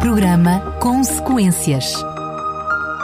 Programa 0.00 0.60
Consequências. 0.80 1.92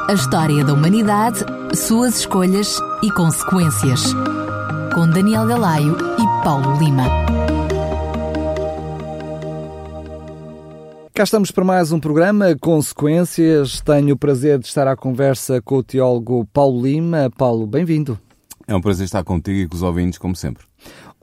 A 0.08 0.14
história 0.14 0.64
da 0.64 0.72
humanidade, 0.72 1.40
suas 1.74 2.20
escolhas 2.20 2.78
e 3.02 3.10
consequências. 3.10 4.14
Com 4.94 5.06
Daniel 5.06 5.46
Galaio 5.46 5.94
e 5.94 6.42
Paulo 6.42 6.78
Lima. 6.78 7.04
Cá 11.12 11.24
estamos 11.24 11.50
para 11.50 11.64
mais 11.64 11.92
um 11.92 12.00
programa 12.00 12.56
Consequências. 12.58 13.82
Tenho 13.82 14.14
o 14.14 14.18
prazer 14.18 14.58
de 14.58 14.66
estar 14.66 14.88
à 14.88 14.96
conversa 14.96 15.60
com 15.60 15.76
o 15.76 15.82
teólogo 15.82 16.46
Paulo 16.50 16.82
Lima. 16.82 17.30
Paulo, 17.36 17.66
bem-vindo. 17.66 18.18
É 18.66 18.74
um 18.74 18.80
prazer 18.80 19.04
estar 19.04 19.22
contigo 19.22 19.60
e 19.60 19.68
com 19.68 19.76
os 19.76 19.82
ouvintes, 19.82 20.18
como 20.18 20.34
sempre. 20.34 20.64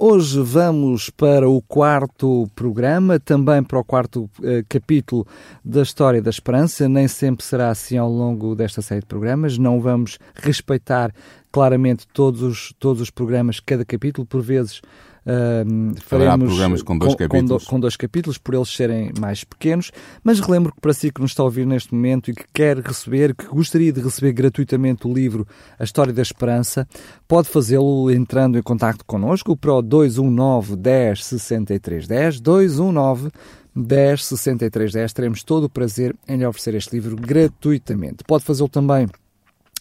Hoje 0.06 0.42
vamos 0.42 1.10
para 1.10 1.48
o 1.48 1.62
quarto 1.62 2.46
programa, 2.54 3.22
também 3.22 3.64
para 3.64 3.80
o 3.80 3.86
quarto 3.86 4.30
eh, 4.44 4.62
capítulo 4.68 5.26
da 5.64 5.82
História 5.82 6.22
da 6.22 6.30
Esperança. 6.30 6.90
Nem 6.90 7.08
sempre 7.08 7.46
será 7.46 7.70
assim 7.70 7.96
ao 7.96 8.12
longo 8.12 8.54
desta 8.54 8.82
série 8.82 9.00
de 9.00 9.06
programas. 9.06 9.58
Não 9.58 9.80
vamos 9.80 10.20
respeitar 10.36 11.16
claramente 11.54 12.06
todos 12.06 12.42
os, 12.42 12.74
todos 12.78 13.02
os 13.02 13.10
programas, 13.10 13.62
cada 13.62 13.86
capítulo, 13.86 14.28
por 14.28 14.42
vezes 14.42 14.82
Uh, 15.26 15.96
faremos 16.02 16.50
programas 16.50 16.84
com 16.84 16.98
dois. 16.98 17.16
Com, 17.16 17.66
com, 17.66 17.80
dois 17.80 17.96
capítulos, 17.96 18.38
por 18.38 18.54
eles 18.54 18.70
serem 18.70 19.12
mais 19.18 19.44
pequenos, 19.44 19.92
mas 20.24 20.40
relembro 20.40 20.74
que 20.74 20.82
para 20.82 20.94
si 20.94 21.12
que 21.12 21.22
nos 21.22 21.32
está 21.32 21.44
a 21.44 21.46
ouvir 21.46 21.66
neste 21.66 21.94
momento 21.94 22.30
e 22.30 22.34
que 22.34 22.44
quer 22.54 22.78
receber, 22.80 23.34
que 23.34 23.46
gostaria 23.46 23.94
de 23.94 24.02
receber 24.02 24.34
gratuitamente 24.34 25.08
o 25.08 25.14
livro 25.14 25.48
A 25.80 25.84
História 25.84 26.12
da 26.12 26.22
Esperança, 26.22 26.86
pode 27.28 27.48
fazê-lo 27.48 28.12
entrando 28.12 28.58
em 28.58 28.62
contato 28.62 29.06
connosco 29.06 29.56
para 29.56 29.74
o 29.74 29.82
219 29.82 30.76
10 30.76 31.24
63 31.24 32.08
10, 32.08 32.40
219 32.42 33.32
10 33.74 34.26
63 34.26 34.92
10. 34.92 35.14
Teremos 35.14 35.44
todo 35.44 35.66
o 35.66 35.70
prazer 35.70 36.16
em 36.28 36.38
lhe 36.38 36.46
oferecer 36.46 36.76
este 36.76 36.94
livro 36.94 37.16
gratuitamente. 37.16 38.24
Pode 38.28 38.44
fazê-lo 38.44 38.70
também 38.70 39.08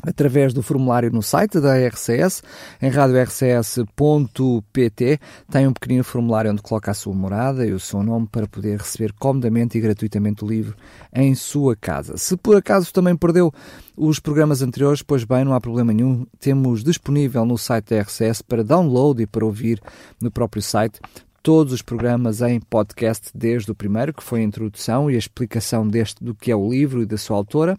através 0.02 0.52
do 0.52 0.62
formulário 0.62 1.10
no 1.10 1.22
site 1.22 1.60
da 1.60 1.76
RCS, 1.76 2.42
em 2.80 2.90
radiorcs.pt, 2.90 3.80
tem 5.50 5.66
um 5.66 5.72
pequenino 5.72 6.04
formulário 6.04 6.50
onde 6.50 6.60
coloca 6.60 6.90
a 6.90 6.94
sua 6.94 7.14
morada 7.14 7.66
e 7.66 7.72
o 7.72 7.80
seu 7.80 8.02
nome 8.02 8.26
para 8.30 8.46
poder 8.46 8.78
receber 8.78 9.12
comodamente 9.12 9.78
e 9.78 9.80
gratuitamente 9.80 10.44
o 10.44 10.48
livro 10.48 10.76
em 11.14 11.34
sua 11.34 11.76
casa. 11.76 12.16
Se 12.16 12.36
por 12.36 12.56
acaso 12.56 12.92
também 12.92 13.16
perdeu 13.16 13.52
os 13.96 14.18
programas 14.18 14.62
anteriores, 14.62 15.02
pois 15.02 15.24
bem, 15.24 15.44
não 15.44 15.54
há 15.54 15.60
problema 15.60 15.92
nenhum, 15.92 16.26
temos 16.40 16.82
disponível 16.82 17.44
no 17.44 17.56
site 17.56 17.90
da 17.90 18.00
RCS 18.00 18.42
para 18.42 18.64
download 18.64 19.22
e 19.22 19.26
para 19.26 19.44
ouvir 19.44 19.80
no 20.20 20.30
próprio 20.30 20.62
site 20.62 20.98
todos 21.42 21.72
os 21.72 21.82
programas 21.82 22.40
em 22.40 22.60
podcast, 22.60 23.30
desde 23.34 23.70
o 23.70 23.74
primeiro, 23.74 24.14
que 24.14 24.22
foi 24.22 24.40
a 24.40 24.44
introdução 24.44 25.10
e 25.10 25.16
a 25.16 25.18
explicação 25.18 25.86
deste, 25.86 26.22
do 26.22 26.34
que 26.34 26.50
é 26.50 26.56
o 26.56 26.70
livro 26.70 27.02
e 27.02 27.06
da 27.06 27.18
sua 27.18 27.36
autora, 27.36 27.76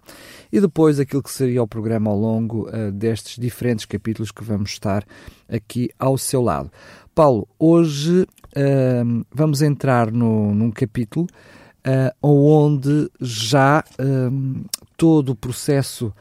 e 0.51 0.59
depois 0.59 0.99
aquilo 0.99 1.23
que 1.23 1.31
seria 1.31 1.63
o 1.63 1.67
programa 1.67 2.11
ao 2.11 2.19
longo 2.19 2.67
uh, 2.67 2.91
destes 2.91 3.37
diferentes 3.39 3.85
capítulos 3.85 4.31
que 4.31 4.43
vamos 4.43 4.71
estar 4.71 5.05
aqui 5.47 5.89
ao 5.97 6.17
seu 6.17 6.41
lado. 6.41 6.69
Paulo, 7.15 7.47
hoje 7.57 8.23
uh, 8.23 9.25
vamos 9.31 9.61
entrar 9.61 10.11
no, 10.11 10.53
num 10.53 10.69
capítulo 10.69 11.27
uh, 11.87 12.13
onde 12.21 13.09
já 13.21 13.83
todo 14.97 15.29
o 15.29 15.35
processo 15.35 16.13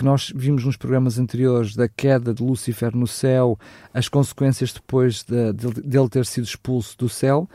que 0.00 0.04
nós 0.04 0.32
vimos 0.34 0.64
nos 0.64 0.78
programas 0.78 1.18
anteriores 1.18 1.76
da 1.76 1.86
queda 1.86 2.32
de 2.32 2.42
Lúcifer 2.42 2.96
no 2.96 3.06
céu, 3.06 3.58
as 3.92 4.08
consequências 4.08 4.72
depois 4.72 5.22
de, 5.22 5.52
de, 5.52 5.82
dele 5.82 6.08
ter 6.08 6.24
sido 6.24 6.44
expulso 6.44 6.96
do 6.96 7.06
céu, 7.06 7.46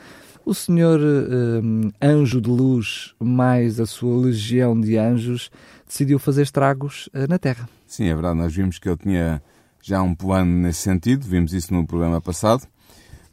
o 0.46 0.54
senhor 0.54 1.00
um, 1.02 1.92
anjo 2.00 2.40
de 2.40 2.52
luz, 2.52 3.16
mais 3.20 3.80
a 3.80 3.88
sua 3.88 4.28
legião 4.28 4.80
de 4.80 4.96
anjos, 4.96 5.50
decidiu 5.88 6.20
fazer 6.20 6.44
estragos 6.44 7.10
uh, 7.16 7.28
na 7.28 7.40
Terra. 7.40 7.68
Sim, 7.88 8.10
é 8.10 8.14
verdade. 8.14 8.38
Nós 8.38 8.56
vimos 8.56 8.78
que 8.78 8.88
ele 8.88 8.98
tinha 8.98 9.42
já 9.82 10.04
um 10.04 10.14
plano 10.14 10.52
nesse 10.52 10.82
sentido, 10.82 11.26
vimos 11.26 11.52
isso 11.52 11.74
no 11.74 11.84
programa 11.88 12.22
passado. 12.22 12.62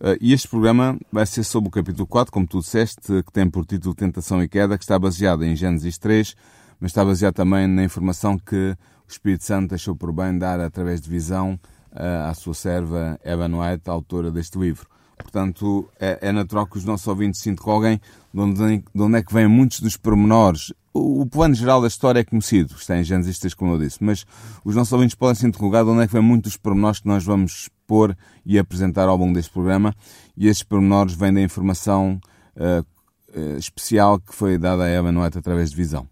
Uh, 0.00 0.16
e 0.22 0.32
este 0.32 0.48
programa 0.48 0.98
vai 1.12 1.26
ser 1.26 1.44
sobre 1.44 1.68
o 1.68 1.70
capítulo 1.70 2.06
4, 2.06 2.32
como 2.32 2.46
tu 2.46 2.60
disseste, 2.60 3.02
que 3.02 3.30
tem 3.30 3.50
por 3.50 3.66
título 3.66 3.94
Tentação 3.94 4.42
e 4.42 4.48
Queda, 4.48 4.78
que 4.78 4.84
está 4.84 4.98
baseado 4.98 5.44
em 5.44 5.54
Gênesis 5.54 5.98
3, 5.98 6.34
mas 6.80 6.92
está 6.92 7.04
baseado 7.04 7.34
também 7.34 7.66
na 7.66 7.84
informação 7.84 8.38
que 8.38 8.74
o 9.12 9.14
Espírito 9.14 9.44
Santo 9.44 9.70
deixou 9.70 9.94
por 9.94 10.12
bem 10.12 10.38
dar 10.38 10.58
através 10.60 11.00
de 11.00 11.08
visão 11.08 11.58
à 11.92 12.32
sua 12.34 12.54
serva 12.54 13.20
Evan 13.22 13.58
White, 13.58 13.90
autora 13.90 14.30
deste 14.30 14.58
livro. 14.58 14.86
Portanto, 15.22 15.88
é, 16.00 16.18
é, 16.20 16.32
natural 16.32 16.66
que 16.66 16.78
os 16.78 16.84
nossos 16.84 17.06
ouvintes 17.06 17.40
se 17.40 17.50
interroguem 17.50 18.00
de 18.32 18.40
onde, 18.40 18.78
de 18.78 19.02
onde 19.02 19.18
é 19.18 19.22
que 19.22 19.32
vêm 19.32 19.46
muitos 19.46 19.80
dos 19.80 19.96
pormenores. 19.96 20.72
O, 20.92 21.22
o, 21.22 21.26
plano 21.26 21.54
geral 21.54 21.80
da 21.80 21.86
história 21.86 22.20
é 22.20 22.24
conhecido, 22.24 22.74
está 22.74 22.98
em 22.98 23.04
Gênesis 23.04 23.38
3, 23.38 23.54
como 23.54 23.74
eu 23.74 23.78
disse, 23.78 24.02
mas 24.02 24.26
os 24.64 24.74
nossos 24.74 24.92
ouvintes 24.92 25.14
podem 25.14 25.34
se 25.34 25.46
interrogar 25.46 25.84
de 25.84 25.90
onde 25.90 26.02
é 26.02 26.06
que 26.06 26.12
vêm 26.12 26.22
muitos 26.22 26.52
dos 26.52 26.56
pormenores 26.58 27.00
que 27.00 27.06
nós 27.06 27.24
vamos 27.24 27.62
expor 27.62 28.16
e 28.44 28.58
apresentar 28.58 29.08
ao 29.08 29.16
longo 29.16 29.34
deste 29.34 29.52
programa. 29.52 29.94
E 30.36 30.48
esses 30.48 30.62
pormenores 30.62 31.14
vêm 31.14 31.32
da 31.32 31.40
informação 31.40 32.20
uh, 32.56 32.84
uh, 33.38 33.56
especial 33.58 34.18
que 34.18 34.34
foi 34.34 34.58
dada 34.58 34.84
a 34.84 34.90
Evan 34.90 35.22
White 35.22 35.38
através 35.38 35.70
de 35.70 35.76
visão. 35.76 36.08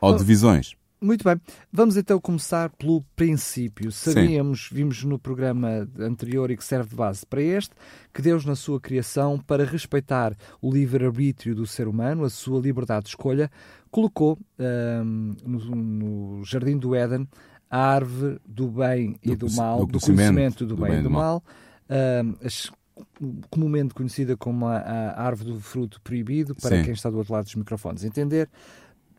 Ou 0.00 0.16
de 0.16 0.24
visões. 0.24 0.79
Muito 1.00 1.24
bem. 1.24 1.40
Vamos 1.72 1.96
então 1.96 2.20
começar 2.20 2.68
pelo 2.70 3.02
princípio. 3.16 3.90
Sabíamos, 3.90 4.68
Sim. 4.68 4.74
vimos 4.74 5.02
no 5.02 5.18
programa 5.18 5.88
anterior 5.98 6.50
e 6.50 6.56
que 6.56 6.64
serve 6.64 6.90
de 6.90 6.96
base 6.96 7.24
para 7.24 7.40
este, 7.40 7.74
que 8.12 8.20
Deus, 8.20 8.44
na 8.44 8.54
sua 8.54 8.78
criação, 8.78 9.38
para 9.38 9.64
respeitar 9.64 10.36
o 10.60 10.70
livre-arbítrio 10.70 11.54
do 11.54 11.66
ser 11.66 11.88
humano, 11.88 12.22
a 12.24 12.28
sua 12.28 12.60
liberdade 12.60 13.04
de 13.04 13.08
escolha, 13.10 13.50
colocou 13.90 14.38
um, 14.58 15.34
no, 15.42 15.58
no, 15.74 16.44
Jardim 16.44 16.76
do 16.76 16.94
Éden 16.94 17.26
a 17.70 17.78
árvore 17.78 18.38
do 18.44 18.68
bem 18.68 19.16
e 19.22 19.34
do, 19.34 19.46
do 19.46 19.54
mal, 19.54 19.86
do, 19.86 19.92
do 19.92 20.00
conhecimento 20.00 20.66
do, 20.66 20.74
do 20.74 20.82
bem, 20.82 20.98
e 20.98 21.02
do 21.02 21.10
mal, 21.10 21.42
um, 21.88 22.34
as, 22.44 22.70
comumente 23.48 23.94
conhecida 23.94 24.36
como 24.36 24.66
a, 24.66 24.76
a, 24.76 25.22
árvore 25.22 25.52
do 25.52 25.60
fruto 25.60 26.00
proibido, 26.02 26.54
para 26.54 26.76
Sim. 26.76 26.82
quem 26.82 26.92
está 26.92 27.08
do 27.08 27.18
outro 27.18 27.32
lado 27.32 27.44
dos 27.44 27.54
microfones 27.54 28.04
entender 28.04 28.50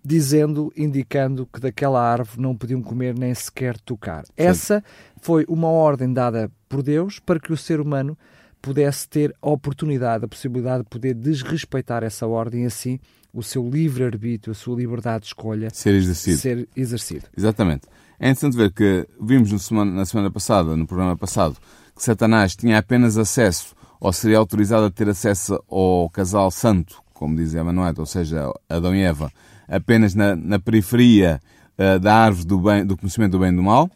dizendo, 0.03 0.72
indicando 0.75 1.47
que 1.51 1.59
daquela 1.59 2.01
árvore 2.01 2.41
não 2.41 2.56
podiam 2.56 2.81
comer 2.81 3.17
nem 3.17 3.34
sequer 3.34 3.79
tocar. 3.79 4.25
Sim. 4.25 4.31
Essa 4.35 4.84
foi 5.22 5.45
uma 5.47 5.67
ordem 5.67 6.12
dada 6.12 6.51
por 6.67 6.81
Deus 6.81 7.19
para 7.19 7.39
que 7.39 7.53
o 7.53 7.57
ser 7.57 7.79
humano 7.79 8.17
pudesse 8.61 9.07
ter 9.07 9.35
a 9.41 9.50
oportunidade, 9.50 10.25
a 10.25 10.28
possibilidade 10.28 10.84
de 10.84 10.90
poder 10.90 11.13
desrespeitar 11.13 12.03
essa 12.03 12.28
ordem 12.28 12.63
e 12.63 12.66
assim 12.66 13.00
o 13.34 13.41
seu 13.41 13.67
livre-arbítrio, 13.67 14.51
a 14.51 14.56
sua 14.56 14.75
liberdade 14.75 15.22
de 15.22 15.28
escolha 15.28 15.69
ser 15.72 15.94
exercido. 15.95 16.38
ser 16.38 16.69
exercido. 16.75 17.25
Exatamente. 17.35 17.88
É 18.19 18.29
interessante 18.29 18.57
ver 18.57 18.72
que 18.72 19.07
vimos 19.19 19.50
semana, 19.66 19.91
na 19.91 20.06
semana 20.06 20.29
passada, 20.29 20.75
no 20.75 20.85
programa 20.85 21.17
passado, 21.17 21.57
que 21.95 22.03
Satanás 22.03 22.56
tinha 22.56 22.78
apenas 22.78 23.17
acesso, 23.17 23.73
ou 24.00 24.11
seria 24.11 24.38
autorizado 24.38 24.85
a 24.85 24.91
ter 24.91 25.09
acesso 25.09 25.63
ao 25.69 26.09
casal 26.09 26.51
santo, 26.51 27.01
como 27.13 27.35
dizia 27.35 27.63
Manuel, 27.63 27.94
ou 27.97 28.06
seja, 28.06 28.51
Adão 28.69 28.95
e 28.95 29.01
Eva, 29.01 29.31
apenas 29.72 30.14
na, 30.14 30.36
na 30.36 30.59
periferia 30.59 31.42
uh, 31.78 32.00
da 32.00 32.14
árvore 32.14 32.46
do, 32.46 32.59
bem, 32.59 32.86
do 32.86 32.98
conhecimento 32.98 33.32
do 33.32 33.40
bem 33.40 33.52
e 33.52 33.56
do 33.56 33.64
mal. 33.64 33.90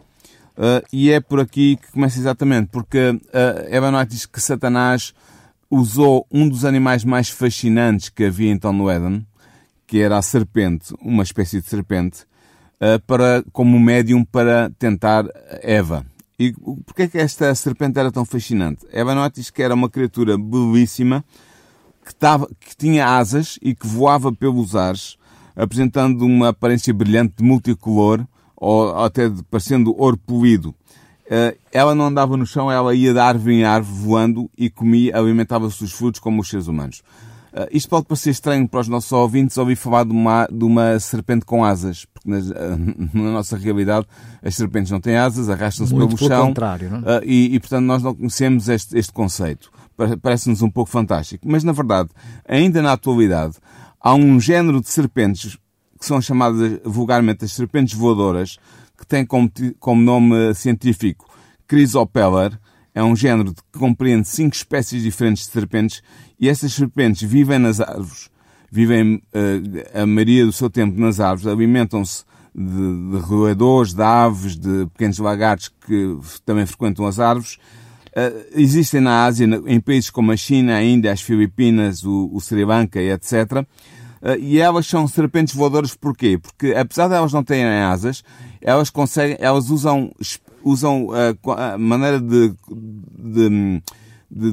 Uh, 0.58 0.82
e 0.92 1.12
é 1.12 1.20
por 1.20 1.42
aqui 1.42 1.76
que 1.76 1.92
começa 1.92 2.18
exatamente, 2.18 2.70
porque 2.72 3.10
uh, 3.10 3.22
Eva 3.68 3.92
White 3.92 4.12
diz 4.12 4.26
que 4.26 4.40
Satanás 4.40 5.14
usou 5.70 6.26
um 6.32 6.48
dos 6.48 6.64
animais 6.64 7.04
mais 7.04 7.30
fascinantes 7.30 8.08
que 8.08 8.24
havia 8.24 8.52
então 8.52 8.72
no 8.72 8.90
Éden, 8.90 9.28
que 9.86 10.00
era 10.00 10.18
a 10.18 10.22
serpente, 10.22 10.94
uma 11.02 11.24
espécie 11.24 11.60
de 11.60 11.68
serpente, 11.68 12.24
uh, 12.76 13.00
para, 13.06 13.44
como 13.52 13.78
médium 13.78 14.24
para 14.24 14.72
tentar 14.80 15.26
Eva. 15.62 16.06
E 16.40 16.54
porquê 16.86 17.04
é 17.04 17.08
que 17.08 17.18
esta 17.18 17.54
serpente 17.54 18.00
era 18.00 18.12
tão 18.12 18.24
fascinante? 18.24 18.86
Eva 18.92 19.14
White 19.22 19.42
diz 19.42 19.50
que 19.50 19.62
era 19.62 19.74
uma 19.74 19.90
criatura 19.90 20.38
belíssima, 20.38 21.24
que, 22.06 22.16
tava, 22.16 22.48
que 22.60 22.78
tinha 22.78 23.08
asas 23.08 23.58
e 23.62 23.76
que 23.76 23.88
voava 23.88 24.32
pelos 24.32 24.76
ares, 24.76 25.18
apresentando 25.56 26.26
uma 26.26 26.50
aparência 26.50 26.94
brilhante 26.94 27.36
de 27.38 27.44
multicolor, 27.44 28.26
ou 28.56 28.98
até 29.04 29.32
parecendo 29.50 29.96
ouro 29.98 30.18
polido. 30.18 30.74
Eh, 31.30 31.58
ela 31.72 31.96
não 31.96 32.06
andava 32.06 32.38
no 32.38 32.46
chão, 32.46 32.72
ela 32.72 32.94
ia 32.94 33.14
de 33.14 33.20
árvore 33.20 33.56
em 33.56 33.64
árvore 33.64 34.00
voando 34.00 34.50
e 34.58 34.70
comia, 34.70 35.18
alimentava-se 35.18 35.80
dos 35.80 35.92
frutos 35.92 36.20
como 36.20 36.42
os 36.42 36.50
seres 36.50 36.68
humanos. 36.68 37.02
Uh, 37.52 37.68
isto 37.72 37.90
pode 37.90 38.06
parecer 38.06 38.32
estranho 38.32 38.68
para 38.68 38.82
os 38.82 38.90
nossos 38.90 39.10
ouvintes 39.14 39.58
ouvir 39.58 39.78
falar 39.78 40.04
de 40.04 40.12
uma, 40.12 40.46
de 40.52 40.66
uma 40.66 41.00
serpente 41.00 41.46
com 41.46 41.64
asas, 41.64 42.04
porque 42.04 42.30
na, 42.30 42.38
na 43.14 43.32
nossa 43.32 43.56
realidade 43.56 44.06
as 44.44 44.56
serpentes 44.56 44.92
não 44.92 45.00
têm 45.00 45.16
asas, 45.16 45.50
arrastam-se 45.50 45.94
pelo, 45.94 46.18
chão. 46.18 46.48
Contrário, 46.48 46.90
não? 46.90 47.00
Uh, 47.00 47.24
e, 47.24 47.56
e, 47.56 47.60
portanto, 47.62 47.86
nós 47.86 48.04
não 48.04 48.14
conhecemos 48.14 48.68
este, 48.68 48.98
este 48.98 49.14
conceito. 49.14 49.72
Parece-nos 50.22 50.62
um 50.62 50.70
pouco 50.70 50.92
fantástico. 50.92 51.48
Mas, 51.48 51.64
na 51.64 51.72
verdade, 51.72 52.10
ainda 52.46 52.82
na 52.82 52.92
atualidade, 52.92 53.56
há 54.06 54.14
um 54.14 54.40
género 54.40 54.80
de 54.80 54.88
serpentes 54.88 55.58
que 56.00 56.06
são 56.06 56.22
chamadas 56.22 56.80
vulgarmente 56.86 57.44
as 57.44 57.52
serpentes 57.52 57.96
voadoras, 57.96 58.60
que 58.96 59.06
têm 59.08 59.26
como, 59.26 59.52
como 59.80 60.00
nome 60.00 60.54
científico 60.54 61.28
Chrysopeller, 61.68 62.60
é 62.94 63.04
um 63.04 63.16
género 63.16 63.52
que 63.54 63.80
compreende 63.80 64.28
cinco 64.28 64.56
espécies 64.56 65.02
diferentes 65.02 65.48
de 65.48 65.52
serpentes 65.52 66.04
e 66.40 66.48
essas 66.48 66.72
serpentes 66.72 67.28
vivem 67.28 67.58
nas 67.58 67.82
árvores, 67.82 68.30
vivem 68.72 69.16
uh, 69.16 70.00
a 70.00 70.06
maioria 70.06 70.46
do 70.46 70.52
seu 70.52 70.70
tempo 70.70 71.00
nas 71.00 71.20
árvores, 71.20 71.48
alimentam-se 71.48 72.24
de, 72.54 73.12
de 73.12 73.18
roedores, 73.18 73.94
de 73.94 74.04
aves, 74.04 74.56
de 74.56 74.86
pequenos 74.94 75.18
lagartos 75.18 75.70
que 75.70 76.18
também 76.46 76.68
frequentam 76.68 77.08
as 77.08 77.20
árvores. 77.20 77.58
Uh, 78.16 78.46
existem 78.56 79.02
na 79.02 79.26
Ásia, 79.26 79.46
em 79.66 79.80
países 79.80 80.10
como 80.10 80.32
a 80.32 80.38
China, 80.38 80.76
a 80.76 80.84
Índia, 80.84 81.12
as 81.12 81.22
Filipinas, 81.22 82.04
o, 82.04 82.30
o 82.32 82.40
Sri 82.40 82.64
Lanka 82.64 83.02
etc. 83.02 83.34
Uh, 84.22 84.40
e 84.40 84.58
elas 84.58 84.88
são 84.88 85.06
serpentes 85.06 85.54
voadoras 85.54 85.94
porquê? 85.96 86.38
Porque 86.38 86.74
apesar 86.74 87.10
de 87.10 87.16
elas 87.16 87.34
não 87.34 87.44
terem 87.44 87.66
asas, 87.66 88.24
elas 88.62 88.90
conseguem, 88.90 89.36
elas 89.40 89.70
usam, 89.70 90.12
usam 90.64 91.08
uh, 91.08 91.52
a 91.52 91.78
maneira 91.78 92.22
de, 92.22 92.54
de 92.70 93.82
de, 94.30 94.52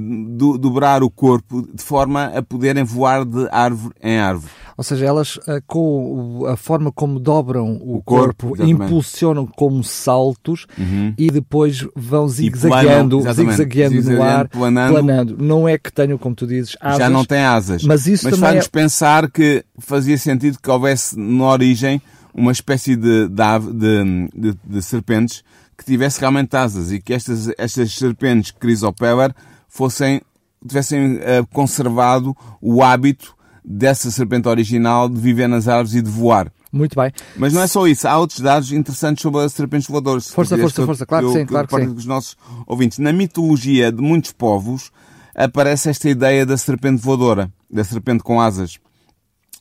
dobrar 0.59 1.03
o 1.03 1.11
corpo 1.11 1.67
de 1.75 1.83
forma 1.83 2.27
a 2.27 2.43
poderem 2.43 2.85
voar 2.85 3.25
de 3.25 3.49
árvore 3.51 3.95
em 4.01 4.19
árvore. 4.19 4.53
Ou 4.77 4.85
seja, 4.85 5.07
elas 5.07 5.39
eh, 5.47 5.63
com 5.67 6.47
a 6.47 6.57
forma 6.57 6.91
como 6.91 7.21
dobram 7.21 7.73
o, 7.75 7.97
o 7.97 8.03
corpo, 8.03 8.49
corpo 8.49 8.65
impulsionam 8.65 9.47
como 9.47 9.83
saltos 9.85 10.67
uhum. 10.79 11.15
e 11.17 11.31
depois 11.31 11.87
vão 11.95 12.27
zigue-zagueando 12.29 13.23
zigue 13.23 14.15
no 14.15 14.23
ar, 14.23 14.49
planando. 14.49 14.93
planando. 14.93 15.37
Não 15.39 15.69
é 15.69 15.77
que 15.77 15.93
tenham, 15.93 16.19
como 16.19 16.35
tu 16.35 16.47
dizes, 16.47 16.77
asas. 16.81 16.99
Já 16.99 17.11
não 17.11 17.25
tem 17.25 17.43
asas. 17.43 17.83
Mas 17.85 18.07
isso 18.07 18.29
mas 18.31 18.39
faz-nos 18.39 18.67
é... 18.67 18.69
pensar 18.69 19.31
que 19.31 19.65
fazia 19.79 20.17
sentido 20.19 20.59
que 20.61 20.71
houvesse 20.71 21.19
na 21.19 21.45
origem 21.45 22.01
uma 22.35 22.53
espécie 22.53 22.97
de, 22.97 23.29
de, 23.29 24.31
de, 24.35 24.59
de 24.65 24.83
serpentes 24.83 25.45
que 25.77 25.85
tivesse 25.85 26.21
realmente 26.21 26.57
asas 26.57 26.93
e 26.93 27.01
que 27.01 27.13
estas, 27.13 27.51
estas 27.59 27.93
serpentes 27.93 28.53
Chrysopeller 28.59 29.35
fossem, 29.69 30.21
tivessem 30.67 31.17
uh, 31.17 31.47
conservado 31.53 32.37
o 32.61 32.83
hábito 32.83 33.35
dessa 33.65 34.11
serpente 34.11 34.49
original 34.49 35.09
de 35.09 35.21
viver 35.21 35.49
nas 35.49 35.69
árvores 35.69 35.95
e 35.95 36.03
de 36.03 36.11
voar. 36.11 36.53
Muito 36.73 36.97
bem. 36.97 37.13
Mas 37.37 37.53
não 37.53 37.61
é 37.61 37.67
só 37.67 37.87
isso. 37.87 38.09
Há 38.09 38.19
outros 38.19 38.41
dados 38.41 38.73
interessantes 38.73 39.23
sobre 39.23 39.43
as 39.43 39.53
serpentes 39.53 39.89
voadoras. 39.89 40.29
Força, 40.29 40.57
força, 40.57 40.87
força. 40.87 41.07
Claro 41.07 41.27
que 41.27 41.33
sim, 41.39 41.47
claro 41.47 41.69
que 41.69 41.77
sim. 41.77 41.93
dos 41.93 42.07
nossos 42.07 42.37
ouvintes. 42.67 42.99
Na 42.99 43.13
mitologia 43.13 43.93
de 43.93 44.01
muitos 44.01 44.33
povos 44.33 44.91
aparece 45.35 45.91
esta 45.91 46.09
ideia 46.09 46.47
da 46.47 46.57
serpente 46.57 47.03
voadora, 47.03 47.53
da 47.71 47.85
serpente 47.85 48.23
com 48.23 48.41
asas. 48.41 48.79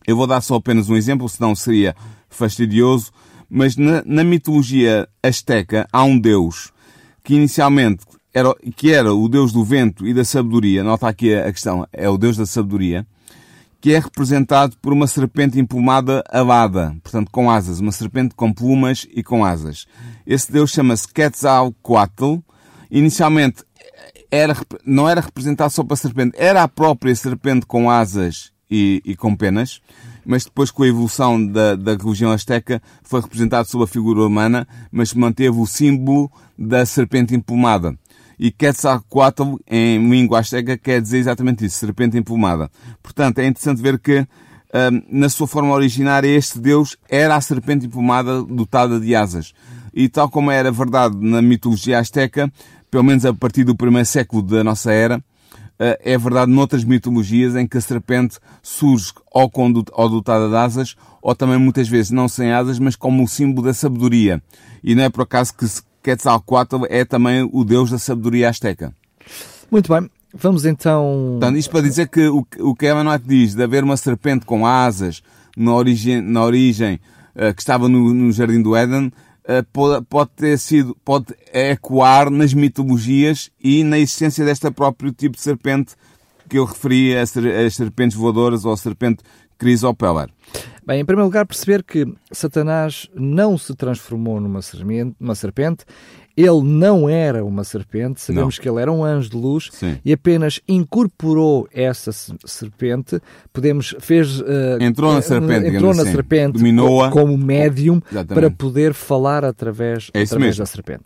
Eu 0.07 0.15
vou 0.15 0.25
dar 0.25 0.41
só 0.41 0.55
apenas 0.55 0.89
um 0.89 0.95
exemplo, 0.95 1.27
senão 1.27 1.53
seria 1.53 1.95
fastidioso. 2.29 3.11
Mas 3.49 3.75
na, 3.75 4.01
na 4.05 4.23
mitologia 4.23 5.07
asteca 5.21 5.85
há 5.91 6.03
um 6.03 6.17
deus 6.17 6.71
que 7.21 7.35
inicialmente 7.35 8.05
era, 8.33 8.55
que 8.75 8.91
era 8.91 9.13
o 9.13 9.27
deus 9.27 9.51
do 9.51 9.63
vento 9.63 10.07
e 10.07 10.13
da 10.13 10.23
sabedoria, 10.23 10.83
nota 10.83 11.07
aqui 11.07 11.35
a 11.35 11.51
questão, 11.51 11.85
é 11.91 12.09
o 12.09 12.17
deus 12.17 12.37
da 12.37 12.45
sabedoria, 12.45 13.05
que 13.81 13.93
é 13.93 13.99
representado 13.99 14.77
por 14.79 14.93
uma 14.93 15.07
serpente 15.07 15.59
emplumada 15.59 16.23
alada, 16.29 16.95
portanto 17.01 17.31
com 17.31 17.49
asas, 17.49 17.79
uma 17.79 17.91
serpente 17.91 18.35
com 18.35 18.53
plumas 18.53 19.07
e 19.11 19.23
com 19.23 19.43
asas. 19.43 19.87
Esse 20.25 20.51
deus 20.51 20.69
chama-se 20.69 21.11
Quetzalcoatl. 21.11 22.35
Inicialmente 22.91 23.63
era, 24.29 24.55
não 24.85 25.09
era 25.09 25.19
representado 25.19 25.73
só 25.73 25.83
para 25.83 25.95
a 25.95 25.97
serpente, 25.97 26.35
era 26.37 26.61
a 26.61 26.67
própria 26.67 27.15
serpente 27.15 27.65
com 27.65 27.89
asas 27.89 28.51
e, 28.69 29.01
e 29.03 29.15
com 29.15 29.35
penas, 29.35 29.81
mas 30.23 30.45
depois 30.45 30.69
com 30.69 30.83
a 30.83 30.87
evolução 30.87 31.43
da, 31.43 31.75
da 31.75 31.95
religião 31.95 32.31
asteca 32.31 32.81
foi 33.01 33.19
representado 33.19 33.67
sob 33.67 33.83
a 33.83 33.87
figura 33.87 34.21
humana, 34.21 34.67
mas 34.91 35.13
manteve 35.13 35.57
o 35.57 35.65
símbolo 35.65 36.31
da 36.57 36.85
serpente 36.85 37.33
emplumada. 37.33 37.97
E 38.41 38.51
Quetzalcoatl, 38.51 39.57
em 39.69 40.09
língua 40.09 40.39
asteca, 40.39 40.75
quer 40.75 40.99
dizer 40.99 41.19
exatamente 41.19 41.63
isso, 41.63 41.77
serpente 41.77 42.17
emplumada. 42.17 42.71
Portanto, 43.03 43.37
é 43.37 43.45
interessante 43.45 43.79
ver 43.79 43.99
que, 43.99 44.21
hum, 44.21 45.03
na 45.11 45.29
sua 45.29 45.45
forma 45.45 45.71
originária, 45.75 46.27
este 46.27 46.59
Deus 46.59 46.97
era 47.07 47.35
a 47.35 47.41
serpente 47.41 47.85
emplumada 47.85 48.41
dotada 48.41 48.99
de 48.99 49.15
asas. 49.15 49.53
E 49.93 50.09
tal 50.09 50.27
como 50.27 50.49
era 50.49 50.71
verdade 50.71 51.15
na 51.19 51.39
mitologia 51.39 51.99
asteca, 51.99 52.51
pelo 52.89 53.03
menos 53.03 53.27
a 53.27 53.33
partir 53.33 53.63
do 53.63 53.75
primeiro 53.75 54.07
século 54.07 54.41
da 54.41 54.63
nossa 54.63 54.91
era, 54.91 55.23
eh, 55.77 55.99
é 56.03 56.17
verdade 56.17 56.51
noutras 56.51 56.83
mitologias 56.83 57.55
em 57.55 57.67
que 57.67 57.77
a 57.77 57.81
serpente 57.81 58.39
surge 58.63 59.13
ou, 59.31 59.51
ou 59.91 60.09
dotada 60.09 60.49
de 60.49 60.55
asas, 60.55 60.95
ou 61.21 61.35
também 61.35 61.59
muitas 61.59 61.87
vezes 61.87 62.09
não 62.09 62.27
sem 62.27 62.51
asas, 62.51 62.79
mas 62.79 62.95
como 62.95 63.23
o 63.23 63.27
símbolo 63.27 63.67
da 63.67 63.73
sabedoria. 63.73 64.41
E 64.83 64.95
não 64.95 65.03
é 65.03 65.09
por 65.09 65.21
acaso 65.21 65.53
que 65.55 65.67
Quetzalcoatl 66.03 66.85
é 66.89 67.05
também 67.05 67.47
o 67.51 67.63
deus 67.63 67.91
da 67.91 67.99
sabedoria 67.99 68.49
azteca. 68.49 68.93
Muito 69.69 69.93
bem. 69.93 70.09
Vamos 70.33 70.65
então. 70.65 71.37
Portanto, 71.39 71.57
isto 71.57 71.71
para 71.71 71.81
dizer 71.81 72.07
que 72.07 72.27
o, 72.27 72.45
o 72.59 72.75
que 72.75 72.89
Emmanuel 72.89 73.19
diz 73.19 73.53
de 73.53 73.63
haver 73.63 73.83
uma 73.83 73.97
serpente 73.97 74.45
com 74.45 74.65
asas 74.65 75.21
na 75.57 75.73
origem, 75.73 76.21
na 76.21 76.43
origem 76.43 76.99
uh, 77.35 77.53
que 77.53 77.61
estava 77.61 77.89
no, 77.89 78.13
no 78.13 78.31
Jardim 78.31 78.61
do 78.61 78.75
Éden 78.75 79.07
uh, 79.07 79.65
pode, 79.73 80.05
pode, 80.05 80.31
ter 80.35 80.57
sido, 80.57 80.95
pode 81.03 81.27
ecoar 81.53 82.29
nas 82.29 82.53
mitologias 82.53 83.51
e 83.61 83.83
na 83.83 83.99
existência 83.99 84.45
desta 84.45 84.71
próprio 84.71 85.11
tipo 85.11 85.35
de 85.35 85.41
serpente 85.41 85.95
que 86.47 86.57
eu 86.57 86.65
referi 86.65 87.17
as, 87.17 87.31
serpentes 87.73 88.15
voadoras 88.15 88.63
ou 88.65 88.73
a 88.73 88.77
serpente 88.77 89.23
Chrysopeller. 89.59 90.29
Bem, 90.91 90.99
em 90.99 91.05
primeiro 91.05 91.27
lugar, 91.27 91.45
perceber 91.45 91.83
que 91.83 92.05
Satanás 92.33 93.07
não 93.15 93.57
se 93.57 93.73
transformou 93.73 94.41
numa 94.41 94.61
serpente, 94.61 95.85
ele 96.35 96.61
não 96.63 97.07
era 97.07 97.45
uma 97.45 97.63
serpente, 97.63 98.19
sabemos 98.19 98.57
não. 98.57 98.61
que 98.61 98.67
ele 98.67 98.81
era 98.81 98.91
um 98.91 99.01
anjo 99.01 99.29
de 99.29 99.37
luz 99.37 99.69
Sim. 99.71 99.97
e 100.03 100.11
apenas 100.11 100.59
incorporou 100.67 101.65
essa 101.71 102.11
serpente, 102.43 103.21
podemos 103.53 103.95
fez 104.01 104.41
uh, 104.41 104.81
entrou 104.81 105.13
na 105.13 105.21
serpente, 105.21 105.67
entrou 105.67 105.93
na 105.93 106.01
assim, 106.01 106.11
serpente 106.11 106.59
como 107.13 107.37
médium 107.37 108.01
Exatamente. 108.11 108.33
para 108.33 108.51
poder 108.51 108.93
falar 108.93 109.45
através, 109.45 110.11
é 110.13 110.23
através 110.23 110.57
da 110.57 110.65
serpente. 110.65 111.05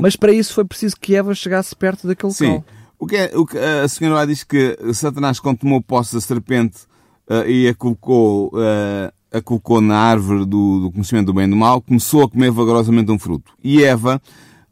Mas 0.00 0.16
para 0.16 0.32
isso 0.32 0.54
foi 0.54 0.64
preciso 0.64 0.96
que 0.98 1.14
Eva 1.14 1.34
chegasse 1.34 1.76
perto 1.76 2.06
daquele 2.06 2.32
Sim. 2.32 2.52
Cal. 2.52 2.64
O 2.98 3.06
que, 3.06 3.16
é, 3.16 3.30
o 3.34 3.44
que 3.44 3.58
a 3.58 3.86
senhora 3.86 4.26
diz 4.26 4.44
que 4.44 4.78
Satanás, 4.94 5.38
quando 5.38 5.58
tomou 5.58 5.82
posse 5.82 6.14
da 6.14 6.22
serpente 6.22 6.78
uh, 7.28 7.46
e 7.46 7.68
a 7.68 7.74
colocou 7.74 8.48
uh, 8.54 9.12
a 9.32 9.40
colocou 9.40 9.80
na 9.80 9.98
árvore 9.98 10.44
do, 10.44 10.80
do 10.80 10.92
conhecimento 10.92 11.26
do 11.26 11.34
bem 11.34 11.46
e 11.46 11.50
do 11.50 11.56
mal, 11.56 11.80
começou 11.80 12.24
a 12.24 12.28
comer 12.28 12.50
vagarosamente 12.50 13.10
um 13.10 13.18
fruto. 13.18 13.52
E 13.62 13.82
Eva, 13.82 14.20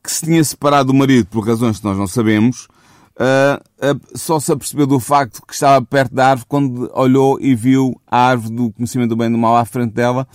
que 0.02 0.10
se 0.10 0.24
tinha 0.24 0.42
separado 0.42 0.92
do 0.92 0.94
marido 0.94 1.26
por 1.26 1.46
razões 1.46 1.78
que 1.78 1.84
nós 1.84 1.98
não 1.98 2.06
sabemos, 2.06 2.68
uh, 3.16 3.94
uh, 3.94 4.18
só 4.18 4.38
se 4.38 4.52
apercebeu 4.52 4.86
do 4.86 5.00
facto 5.00 5.42
que 5.46 5.54
estava 5.54 5.84
perto 5.84 6.14
da 6.14 6.28
árvore 6.30 6.46
quando 6.48 6.90
olhou 6.94 7.38
e 7.40 7.54
viu 7.54 8.00
a 8.06 8.28
árvore 8.28 8.54
do 8.54 8.72
conhecimento 8.72 9.10
do 9.10 9.16
bem 9.16 9.28
e 9.28 9.32
do 9.32 9.38
mal 9.38 9.56
à 9.56 9.64
frente 9.64 9.92
dela 9.92 10.26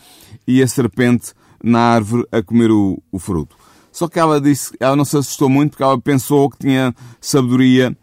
e 0.48 0.62
a 0.62 0.68
serpente 0.68 1.34
na 1.64 1.80
árvore 1.80 2.26
a 2.32 2.42
comer 2.42 2.72
o, 2.72 3.02
o 3.12 3.20
fruto. 3.20 3.56
Só 3.92 4.08
que 4.08 4.20
ela 4.20 4.40
disse, 4.40 4.72
ela 4.80 4.96
não 4.96 5.06
se 5.06 5.18
assustou 5.18 5.50
muito 5.50 5.72
porque 5.72 5.84
ela 5.84 6.00
pensou 6.00 6.50
que 6.50 6.60
tinha 6.60 6.94
sabedoria 7.20 7.96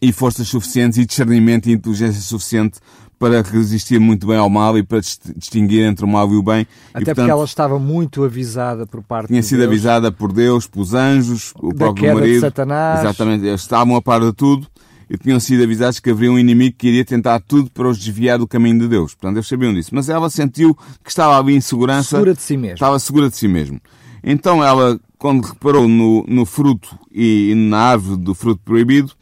e 0.00 0.12
forças 0.12 0.48
suficientes 0.48 0.98
e 0.98 1.06
discernimento 1.06 1.68
e 1.68 1.72
inteligência 1.72 2.20
suficiente 2.20 2.80
para 3.22 3.40
resistir 3.40 4.00
muito 4.00 4.26
bem 4.26 4.36
ao 4.36 4.50
mal 4.50 4.76
e 4.76 4.82
para 4.82 4.98
distinguir 5.36 5.84
entre 5.84 6.04
o 6.04 6.08
mal 6.08 6.28
e 6.32 6.34
o 6.34 6.42
bem. 6.42 6.66
Até 6.92 7.02
e, 7.02 7.04
portanto, 7.04 7.14
porque 7.14 7.30
ela 7.30 7.44
estava 7.44 7.78
muito 7.78 8.24
avisada 8.24 8.84
por 8.84 9.00
parte 9.00 9.28
Tinha 9.28 9.42
sido 9.44 9.58
Deus, 9.58 9.68
avisada 9.70 10.10
por 10.10 10.32
Deus, 10.32 10.66
pelos 10.66 10.92
anjos, 10.92 11.54
o 11.62 11.68
da 11.68 11.84
próprio 11.84 12.14
marido. 12.14 12.34
De 12.34 12.40
Satanás. 12.40 12.98
Exatamente, 12.98 13.46
eles 13.46 13.60
estavam 13.60 13.94
a 13.94 14.02
par 14.02 14.20
de 14.20 14.32
tudo 14.32 14.66
e 15.08 15.16
tinham 15.16 15.38
sido 15.38 15.62
avisados 15.62 16.00
que 16.00 16.10
haveria 16.10 16.32
um 16.32 16.38
inimigo 16.38 16.74
que 16.76 16.88
iria 16.88 17.04
tentar 17.04 17.38
tudo 17.38 17.70
para 17.70 17.86
os 17.86 17.96
desviar 17.96 18.38
do 18.38 18.48
caminho 18.48 18.80
de 18.80 18.88
Deus. 18.88 19.14
Portanto, 19.14 19.36
eles 19.36 19.46
sabiam 19.46 19.72
disso. 19.72 19.90
Mas 19.92 20.08
ela 20.08 20.28
sentiu 20.28 20.74
que 21.04 21.10
estava 21.10 21.38
ali 21.38 21.54
em 21.54 21.60
segurança. 21.60 22.16
Segura 22.16 22.34
de 22.34 22.42
si 22.42 22.56
mesmo. 22.56 22.74
Estava 22.74 22.98
segura 22.98 23.28
de 23.28 23.36
si 23.36 23.46
mesmo. 23.46 23.80
Então 24.24 24.64
ela, 24.64 24.98
quando 25.16 25.44
reparou 25.44 25.86
no, 25.86 26.24
no 26.26 26.44
fruto 26.44 26.98
e 27.12 27.54
na 27.54 27.78
árvore 27.78 28.20
do 28.20 28.34
fruto 28.34 28.60
proibido, 28.64 29.12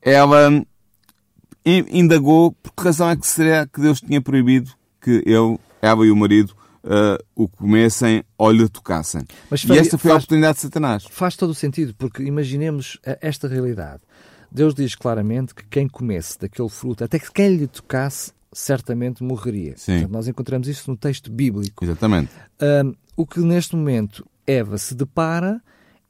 ela 0.00 0.64
indagou 1.64 2.52
por 2.52 2.72
que 2.72 2.82
razão 2.82 3.08
é 3.08 3.16
que 3.16 3.26
seria 3.26 3.66
que 3.66 3.80
Deus 3.80 4.00
tinha 4.00 4.20
proibido 4.20 4.70
que 5.00 5.22
ele, 5.26 5.58
Eva 5.80 6.06
e 6.06 6.10
o 6.10 6.16
marido 6.16 6.54
uh, 6.84 7.22
o 7.34 7.48
comessem 7.48 8.22
ou 8.36 8.50
lhe 8.50 8.68
tocassem. 8.68 9.22
Mas, 9.50 9.64
e 9.64 9.72
esta 9.72 9.96
foi 9.96 10.10
faz, 10.10 10.12
a 10.12 10.16
oportunidade 10.18 10.56
de 10.56 10.62
Satanás. 10.62 11.04
Faz 11.10 11.36
todo 11.36 11.50
o 11.50 11.54
sentido, 11.54 11.94
porque 11.94 12.22
imaginemos 12.22 12.98
esta 13.20 13.48
realidade. 13.48 14.02
Deus 14.50 14.74
diz 14.74 14.94
claramente 14.94 15.54
que 15.54 15.64
quem 15.64 15.88
comesse 15.88 16.38
daquele 16.38 16.68
fruto, 16.68 17.02
até 17.02 17.18
que 17.18 17.32
quem 17.32 17.56
lhe 17.56 17.66
tocasse, 17.66 18.32
certamente 18.52 19.22
morreria. 19.22 19.74
Portanto, 19.74 20.10
nós 20.10 20.28
encontramos 20.28 20.68
isso 20.68 20.88
no 20.90 20.96
texto 20.96 21.30
bíblico. 21.30 21.84
Exatamente. 21.84 22.30
Uh, 22.60 22.96
o 23.16 23.26
que 23.26 23.40
neste 23.40 23.74
momento 23.74 24.24
Eva 24.46 24.78
se 24.78 24.94
depara 24.94 25.60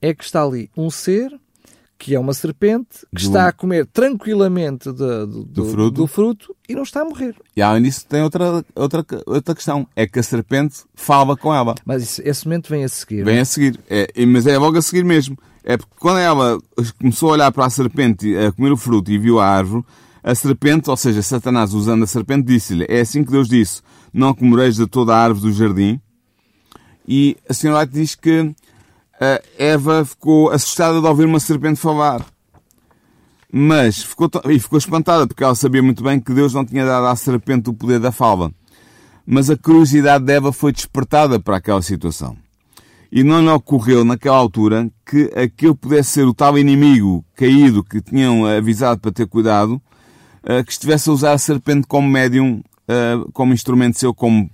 é 0.00 0.12
que 0.12 0.22
está 0.22 0.42
ali 0.42 0.70
um 0.76 0.90
ser 0.90 1.32
que 2.04 2.14
é 2.14 2.20
uma 2.20 2.34
serpente 2.34 3.06
que 3.16 3.22
está 3.22 3.48
a 3.48 3.52
comer 3.52 3.86
tranquilamente 3.86 4.92
do, 4.92 5.26
do, 5.26 5.44
do, 5.44 5.64
fruto. 5.64 5.90
do, 5.90 6.06
fruto. 6.06 6.56
e 6.68 6.74
não 6.74 6.82
está 6.82 7.00
a 7.00 7.04
morrer. 7.06 7.34
E 7.56 7.62
além 7.62 7.82
disso 7.82 8.04
tem 8.06 8.20
outra, 8.20 8.62
outra, 8.74 9.06
outra 9.24 9.54
questão, 9.54 9.88
é 9.96 10.06
que 10.06 10.18
a 10.18 10.22
serpente 10.22 10.82
fala 10.94 11.34
com 11.34 11.54
ela. 11.54 11.74
Mas 11.82 12.02
isso, 12.02 12.22
esse 12.22 12.44
momento 12.44 12.68
vem 12.68 12.84
a 12.84 12.90
seguir. 12.90 13.24
Vem 13.24 13.38
a 13.38 13.44
seguir, 13.46 13.80
é, 13.88 14.06
mas 14.26 14.46
é 14.46 14.58
logo 14.58 14.76
a 14.76 14.82
seguir 14.82 15.02
mesmo. 15.02 15.38
É 15.64 15.78
porque 15.78 15.94
quando 15.98 16.18
ela 16.18 16.58
começou 17.00 17.30
a 17.30 17.32
olhar 17.32 17.50
para 17.50 17.64
a 17.64 17.70
serpente 17.70 18.36
a 18.36 18.52
comer 18.52 18.72
o 18.72 18.76
fruto 18.76 19.10
e 19.10 19.16
viu 19.16 19.40
a 19.40 19.46
árvore, 19.46 19.82
A 20.22 20.34
serpente, 20.34 20.90
ou 20.90 20.98
seja, 20.98 21.22
Satanás 21.22 21.72
usando 21.72 22.04
a 22.04 22.06
serpente, 22.06 22.46
disse-lhe: 22.46 22.84
É 22.86 23.00
assim 23.00 23.24
que 23.24 23.30
Deus 23.30 23.48
disse: 23.48 23.80
Não 24.12 24.34
comereis 24.34 24.76
de 24.76 24.86
toda 24.86 25.16
a 25.16 25.18
árvore 25.18 25.46
do 25.46 25.52
jardim. 25.54 25.98
E 27.08 27.38
a 27.48 27.54
senhora 27.54 27.86
diz 27.86 28.14
que 28.14 28.54
Eva 29.58 30.04
ficou 30.04 30.50
assustada 30.50 31.00
de 31.00 31.06
ouvir 31.06 31.26
uma 31.26 31.40
serpente 31.40 31.80
falar. 31.80 32.24
Mas 33.52 34.02
ficou, 34.02 34.28
e 34.48 34.58
ficou 34.58 34.78
espantada 34.78 35.26
porque 35.26 35.44
ela 35.44 35.54
sabia 35.54 35.82
muito 35.82 36.02
bem 36.02 36.18
que 36.18 36.34
Deus 36.34 36.52
não 36.52 36.64
tinha 36.64 36.84
dado 36.84 37.06
à 37.06 37.14
serpente 37.14 37.70
o 37.70 37.74
poder 37.74 38.00
da 38.00 38.10
fala. 38.10 38.50
Mas 39.24 39.48
a 39.48 39.56
curiosidade 39.56 40.24
de 40.24 40.32
Eva 40.32 40.52
foi 40.52 40.72
despertada 40.72 41.38
para 41.38 41.56
aquela 41.56 41.80
situação. 41.80 42.36
E 43.12 43.22
não 43.22 43.40
lhe 43.40 43.48
ocorreu 43.48 44.04
naquela 44.04 44.36
altura 44.36 44.90
que 45.06 45.30
aquele 45.36 45.74
pudesse 45.74 46.10
ser 46.10 46.26
o 46.26 46.34
tal 46.34 46.58
inimigo 46.58 47.24
caído 47.36 47.84
que 47.84 48.02
tinham 48.02 48.44
avisado 48.44 49.00
para 49.00 49.12
ter 49.12 49.28
cuidado, 49.28 49.80
que 50.66 50.72
estivesse 50.72 51.08
a 51.08 51.12
usar 51.12 51.32
a 51.32 51.38
serpente 51.38 51.86
como 51.86 52.08
médium, 52.08 52.60
como 53.32 53.54
instrumento 53.54 53.98
seu, 53.98 54.12
como 54.12 54.50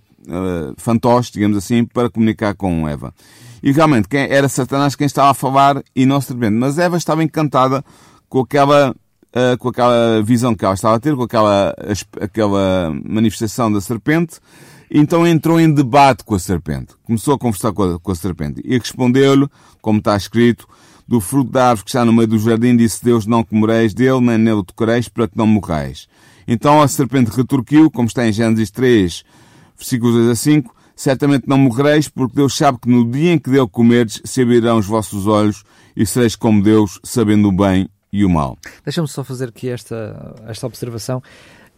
fantoche, 0.77 1.33
digamos 1.33 1.57
assim, 1.57 1.85
para 1.85 2.11
comunicar 2.11 2.55
com 2.55 2.89
Eva. 2.89 3.15
E 3.63 3.73
realmente 3.73 4.09
quem, 4.09 4.23
era 4.31 4.49
Satanás 4.49 4.95
quem 4.95 5.07
estava 5.07 5.31
a 5.31 5.35
falar 5.35 5.83
e 5.95 6.07
não 6.07 6.17
a 6.17 6.21
serpente. 6.21 6.53
Mas 6.53 6.79
Eva 6.79 6.97
estava 6.97 7.23
encantada 7.23 7.85
com 8.29 8.41
aquela, 8.41 8.95
com 9.59 9.69
aquela 9.69 10.23
visão 10.23 10.55
que 10.55 10.65
ela 10.65 10.75
estava 10.75 10.97
a 10.97 11.01
ter, 11.01 11.15
com 11.15 11.23
aquela, 11.23 11.75
aquela 12.21 12.93
manifestação 13.05 13.71
da 13.73 13.81
serpente, 13.81 14.39
então 14.91 15.27
entrou 15.27 15.61
em 15.61 15.73
debate 15.73 16.25
com 16.25 16.35
a 16.35 16.39
serpente. 16.39 16.95
Começou 17.05 17.35
a 17.35 17.39
conversar 17.39 17.73
com 17.73 17.83
a, 17.83 17.99
com 18.01 18.11
a 18.11 18.15
serpente 18.15 18.61
e 18.65 18.77
respondeu-lhe, 18.79 19.49
como 19.81 19.99
está 19.99 20.17
escrito, 20.17 20.67
do 21.07 21.21
fruto 21.21 21.51
da 21.51 21.71
árvore 21.71 21.85
que 21.85 21.91
está 21.91 22.05
no 22.05 22.13
meio 22.13 22.29
do 22.29 22.39
jardim, 22.39 22.77
disse 22.77 23.05
Deus, 23.05 23.27
não 23.27 23.43
comereis 23.43 23.93
dele, 23.93 24.21
nem 24.21 24.39
nele 24.39 24.65
tocareis, 24.65 25.09
para 25.09 25.27
que 25.27 25.37
não 25.37 25.47
morrais. 25.47 26.09
Então 26.47 26.81
a 26.81 26.89
serpente 26.89 27.31
retorquiu, 27.31 27.91
como 27.91 28.09
está 28.09 28.27
em 28.27 28.33
Gênesis 28.33 28.71
3, 28.71 29.25
versículos 29.81 30.15
2 30.15 30.29
a 30.29 30.35
5, 30.35 30.77
certamente 30.95 31.49
não 31.49 31.57
morrereis, 31.57 32.09
porque 32.09 32.37
Deus 32.37 32.55
sabe 32.55 32.79
que 32.79 32.89
no 32.89 33.11
dia 33.11 33.33
em 33.33 33.39
que 33.39 33.51
dele 33.51 33.67
comerdes, 33.67 34.21
se 34.25 34.43
abrirão 34.43 34.79
os 34.79 34.87
vossos 34.87 35.27
olhos 35.27 35.65
e 35.97 36.05
sereis 36.05 36.37
como 36.37 36.63
Deus, 36.63 37.01
sabendo 37.03 37.49
o 37.49 37.53
bem 37.53 37.89
e 38.13 38.25
o 38.25 38.29
mal. 38.29 38.59
Deixa-me 38.85 39.09
só 39.09 39.25
fazer 39.25 39.49
aqui 39.49 39.71
esta, 39.71 40.35
esta 40.47 40.67
observação. 40.67 41.23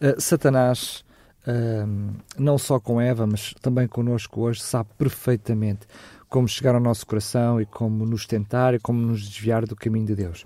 Uh, 0.01 0.19
Satanás, 0.19 1.05
uh, 1.47 2.13
não 2.37 2.57
só 2.57 2.79
com 2.79 2.99
Eva, 2.99 3.25
mas 3.25 3.53
também 3.61 3.87
connosco 3.87 4.41
hoje, 4.41 4.61
sabe 4.61 4.89
perfeitamente 4.97 5.87
como 6.27 6.47
chegar 6.47 6.75
ao 6.75 6.81
nosso 6.81 7.05
coração 7.05 7.61
e 7.61 7.65
como 7.65 8.05
nos 8.05 8.25
tentar 8.25 8.73
e 8.73 8.79
como 8.79 8.99
nos 8.99 9.21
desviar 9.21 9.65
do 9.65 9.75
caminho 9.75 10.07
de 10.07 10.15
Deus. 10.15 10.45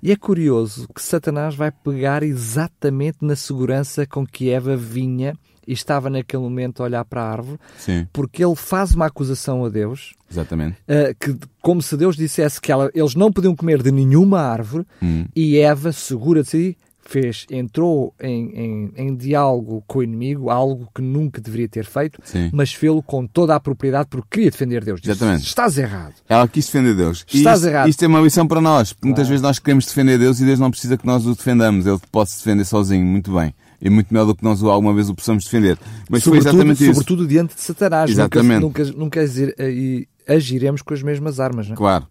E 0.00 0.12
é 0.12 0.16
curioso 0.16 0.86
que 0.94 1.02
Satanás 1.02 1.54
vai 1.54 1.72
pegar 1.72 2.22
exatamente 2.22 3.18
na 3.22 3.34
segurança 3.34 4.06
com 4.06 4.26
que 4.26 4.50
Eva 4.50 4.76
vinha 4.76 5.34
e 5.66 5.72
estava 5.72 6.08
naquele 6.10 6.42
momento 6.42 6.80
a 6.82 6.84
olhar 6.86 7.04
para 7.04 7.22
a 7.22 7.30
árvore, 7.30 7.58
Sim. 7.78 8.06
porque 8.12 8.44
ele 8.44 8.56
faz 8.56 8.94
uma 8.94 9.06
acusação 9.06 9.64
a 9.64 9.68
Deus, 9.68 10.14
Exatamente. 10.30 10.76
uh, 10.88 11.14
que, 11.18 11.36
como 11.60 11.80
se 11.82 11.96
Deus 11.96 12.16
dissesse 12.16 12.60
que 12.60 12.70
ela, 12.72 12.90
eles 12.94 13.14
não 13.14 13.32
podiam 13.32 13.54
comer 13.54 13.82
de 13.82 13.90
nenhuma 13.90 14.40
árvore, 14.40 14.86
Hum. 15.02 15.24
e 15.34 15.58
Eva, 15.58 15.92
segura 15.92 16.42
de 16.42 16.48
si, 16.48 16.76
fez, 17.06 17.44
entrou 17.50 18.14
em, 18.18 18.50
em, 18.58 18.92
em 18.96 19.14
diálogo 19.14 19.84
com 19.86 19.98
o 19.98 20.02
inimigo, 20.02 20.48
algo 20.48 20.88
que 20.94 21.02
nunca 21.02 21.38
deveria 21.38 21.68
ter 21.68 21.84
feito, 21.84 22.18
Sim. 22.24 22.48
mas 22.50 22.72
fê-lo 22.72 23.02
com 23.02 23.26
toda 23.26 23.54
a 23.54 23.60
propriedade 23.60 24.08
porque 24.08 24.26
queria 24.30 24.50
defender 24.50 24.82
Deus. 24.82 25.00
Disse, 25.02 25.10
Exatamente. 25.12 25.46
Estás 25.46 25.76
errado. 25.76 26.14
Ela 26.26 26.48
quis 26.48 26.64
defender 26.64 26.94
Deus. 26.96 27.22
Estás 27.30 27.58
isto, 27.60 27.68
errado. 27.68 27.88
isto 27.90 28.02
é 28.02 28.08
uma 28.08 28.20
lição 28.22 28.46
para 28.48 28.58
nós. 28.60 28.94
porque 28.94 29.06
Muitas 29.06 29.28
vezes 29.28 29.42
nós 29.42 29.58
queremos 29.58 29.84
defender 29.84 30.18
Deus 30.18 30.40
e 30.40 30.46
Deus 30.46 30.58
não 30.58 30.70
precisa 30.70 30.96
que 30.96 31.04
nós 31.06 31.26
o 31.26 31.34
defendamos. 31.34 31.84
Ele 31.86 32.00
pode 32.10 32.30
se 32.30 32.38
defender 32.38 32.64
sozinho, 32.64 33.04
muito 33.04 33.30
bem. 33.34 33.54
E 33.84 33.90
muito 33.90 34.12
melhor 34.12 34.24
do 34.24 34.34
que 34.34 34.42
nós 34.42 34.62
alguma 34.62 34.94
vez 34.94 35.10
o 35.10 35.14
possamos 35.14 35.44
defender. 35.44 35.78
Mas 36.08 36.22
foi 36.24 36.38
sobretudo, 36.38 36.48
exatamente 36.48 36.82
isso. 36.84 36.94
sobretudo 36.94 37.26
diante 37.28 37.54
de 37.54 37.60
Satanás. 37.60 38.10
Exatamente. 38.10 38.60
Nunca, 38.62 38.82
nunca, 38.84 38.98
nunca 38.98 39.20
agir- 39.20 39.54
e 39.60 40.08
agiremos 40.26 40.80
com 40.80 40.94
as 40.94 41.02
mesmas 41.02 41.38
armas. 41.38 41.66
Não 41.68 41.74
é? 41.74 41.76
Claro. 41.76 42.06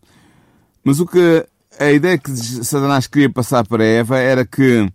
Mas 0.84 1.00
o 1.00 1.08
que 1.08 1.44
a 1.80 1.92
ideia 1.92 2.18
que 2.18 2.30
Satanás 2.32 3.08
queria 3.08 3.30
passar 3.30 3.65
para 3.68 3.84
Eva 3.84 4.18
era 4.20 4.46
que, 4.46 4.88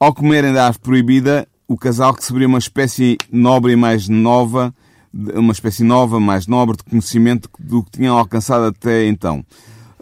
ao 0.00 0.12
comerem 0.12 0.52
da 0.52 0.66
árvore 0.66 0.82
proibida, 0.82 1.46
o 1.68 1.76
casal 1.76 2.12
receberia 2.12 2.48
uma 2.48 2.58
espécie 2.58 3.16
nobre 3.30 3.72
e 3.72 3.76
mais 3.76 4.08
nova, 4.08 4.74
uma 5.12 5.52
espécie 5.52 5.84
nova, 5.84 6.18
mais 6.18 6.48
nobre 6.48 6.76
de 6.76 6.82
conhecimento 6.82 7.48
do 7.60 7.84
que 7.84 7.92
tinham 7.92 8.18
alcançado 8.18 8.64
até 8.64 9.06
então. 9.06 9.44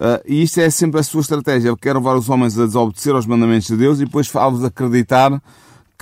Ah, 0.01 0.21
e 0.27 0.43
isto 0.43 0.59
é 0.61 0.71
sempre 0.71 0.99
a 0.99 1.03
sua 1.03 1.21
estratégia. 1.21 1.77
Quer 1.77 1.95
levar 1.95 2.17
os 2.17 2.29
homens 2.31 2.59
a 2.59 2.65
desobedecer 2.65 3.15
aos 3.15 3.27
mandamentos 3.27 3.69
de 3.69 3.77
Deus 3.77 4.01
e 4.01 4.07
depois 4.07 4.27
fá-los 4.27 4.65
acreditar 4.65 5.31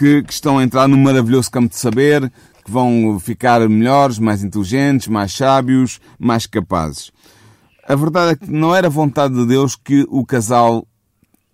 que, 0.01 0.23
que 0.23 0.33
estão 0.33 0.57
a 0.59 0.65
entrar 0.65 0.89
num 0.89 0.97
maravilhoso 0.97 1.51
campo 1.51 1.69
de 1.69 1.77
saber, 1.77 2.33
que 2.65 2.71
vão 2.71 3.21
ficar 3.21 3.69
melhores, 3.69 4.19
mais 4.19 4.43
inteligentes, 4.43 5.09
mais 5.09 5.33
sábios, 5.35 6.01
mais 6.19 6.47
capazes. 6.47 7.13
A 7.87 7.95
verdade 7.95 8.33
é 8.33 8.37
que 8.37 8.51
não 8.51 8.75
era 8.75 8.89
vontade 8.89 9.35
de 9.35 9.45
Deus 9.47 9.77
que 9.77 10.07
o 10.09 10.25
casal 10.25 10.87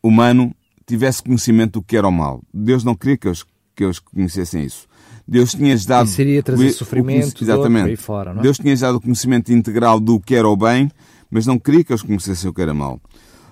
humano 0.03 0.55
tivesse 0.87 1.23
conhecimento 1.23 1.81
do 1.81 1.83
que 1.83 1.97
era 1.97 2.07
o 2.07 2.13
mal. 2.13 2.41
Deus 2.55 2.85
não 2.85 2.95
queria 2.95 3.17
que 3.17 3.27
eles, 3.27 3.45
que 3.75 3.83
eles 3.85 3.99
conhecessem 3.99 4.65
isso. 4.65 4.87
Deus 5.27 5.51
tinha-lhes 5.53 5.85
dado... 5.85 6.07
Isso 6.07 6.21
iria 6.21 6.43
trazer 6.43 6.65
o- 6.67 6.69
o 6.69 6.73
sofrimento, 6.73 7.45
dor, 7.45 7.55
Exatamente. 7.55 7.89
aí 7.91 7.97
fora, 7.97 8.33
não 8.33 8.41
é? 8.41 8.43
Deus 8.45 8.59
tinha-lhes 8.59 8.81
dado 8.81 8.97
o 8.97 9.01
conhecimento 9.01 9.53
integral 9.53 9.99
do 9.99 10.21
que 10.21 10.37
era 10.37 10.49
o 10.49 10.57
bem, 10.57 10.89
mas 11.29 11.47
não 11.47 11.59
queria 11.59 11.83
que 11.83 11.93
eles 11.93 12.03
conhecessem 12.03 12.49
o 12.49 12.53
que 12.55 12.63
era 12.63 12.73
mal. 12.73 13.01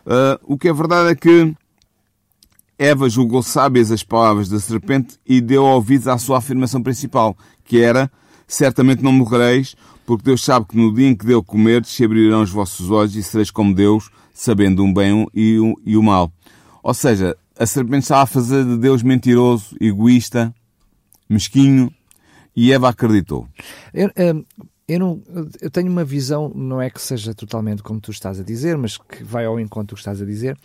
Ah, 0.07 0.39
o 0.45 0.57
que 0.57 0.69
é 0.69 0.73
verdade 0.73 1.11
é 1.11 1.15
que 1.17 1.53
Eva 2.78 3.09
julgou 3.09 3.43
sábias 3.43 3.90
as 3.90 4.02
palavras 4.02 4.49
da 4.49 4.59
serpente 4.59 5.19
e 5.26 5.40
deu 5.40 5.64
ouvidos 5.64 6.09
à 6.09 6.19
sua 6.19 6.38
afirmação 6.38 6.83
principal, 6.83 7.37
que 7.64 7.81
era: 7.81 8.11
Certamente 8.47 9.02
não 9.02 9.12
morrereis, 9.12 9.76
porque 10.04 10.25
Deus 10.25 10.45
sabe 10.45 10.66
que 10.66 10.76
no 10.76 10.93
dia 10.93 11.09
em 11.09 11.14
que 11.14 11.25
dele 11.25 11.43
comerdes 11.43 11.90
se 11.90 12.04
abrirão 12.04 12.43
os 12.43 12.50
vossos 12.50 12.90
olhos 12.90 13.14
e 13.16 13.23
sereis 13.23 13.50
como 13.50 13.75
Deus, 13.75 14.11
sabendo 14.33 14.83
um 14.83 14.93
bem 14.93 15.26
e 15.33 15.59
o, 15.59 15.75
e 15.85 15.97
mal. 15.97 16.33
Ou 16.83 16.93
seja, 16.93 17.37
a 17.59 17.64
serpente 17.64 18.02
estava 18.02 18.23
a 18.23 18.26
fazer 18.26 18.64
de 18.64 18.76
Deus 18.76 19.02
mentiroso, 19.02 19.76
egoísta, 19.81 20.54
mesquinho, 21.28 21.93
e 22.57 22.73
Eva 22.73 22.88
acreditou. 22.88 23.49
Eu, 23.93 24.11
hum, 24.16 24.45
eu, 24.87 24.99
não, 24.99 25.23
eu 25.61 25.71
tenho 25.71 25.91
uma 25.91 26.05
visão, 26.05 26.53
não 26.55 26.81
é 26.81 26.91
que 26.91 27.00
seja 27.00 27.35
totalmente 27.35 27.83
como 27.83 28.00
tu 28.00 28.11
estás 28.11 28.38
a 28.38 28.43
dizer, 28.43 28.76
mas 28.76 28.97
que 28.99 29.25
vai 29.25 29.45
ao 29.47 29.59
encontro 29.59 29.95
do 29.95 29.97
que 29.97 30.00
estás 30.00 30.21
a 30.21 30.25
dizer, 30.25 30.57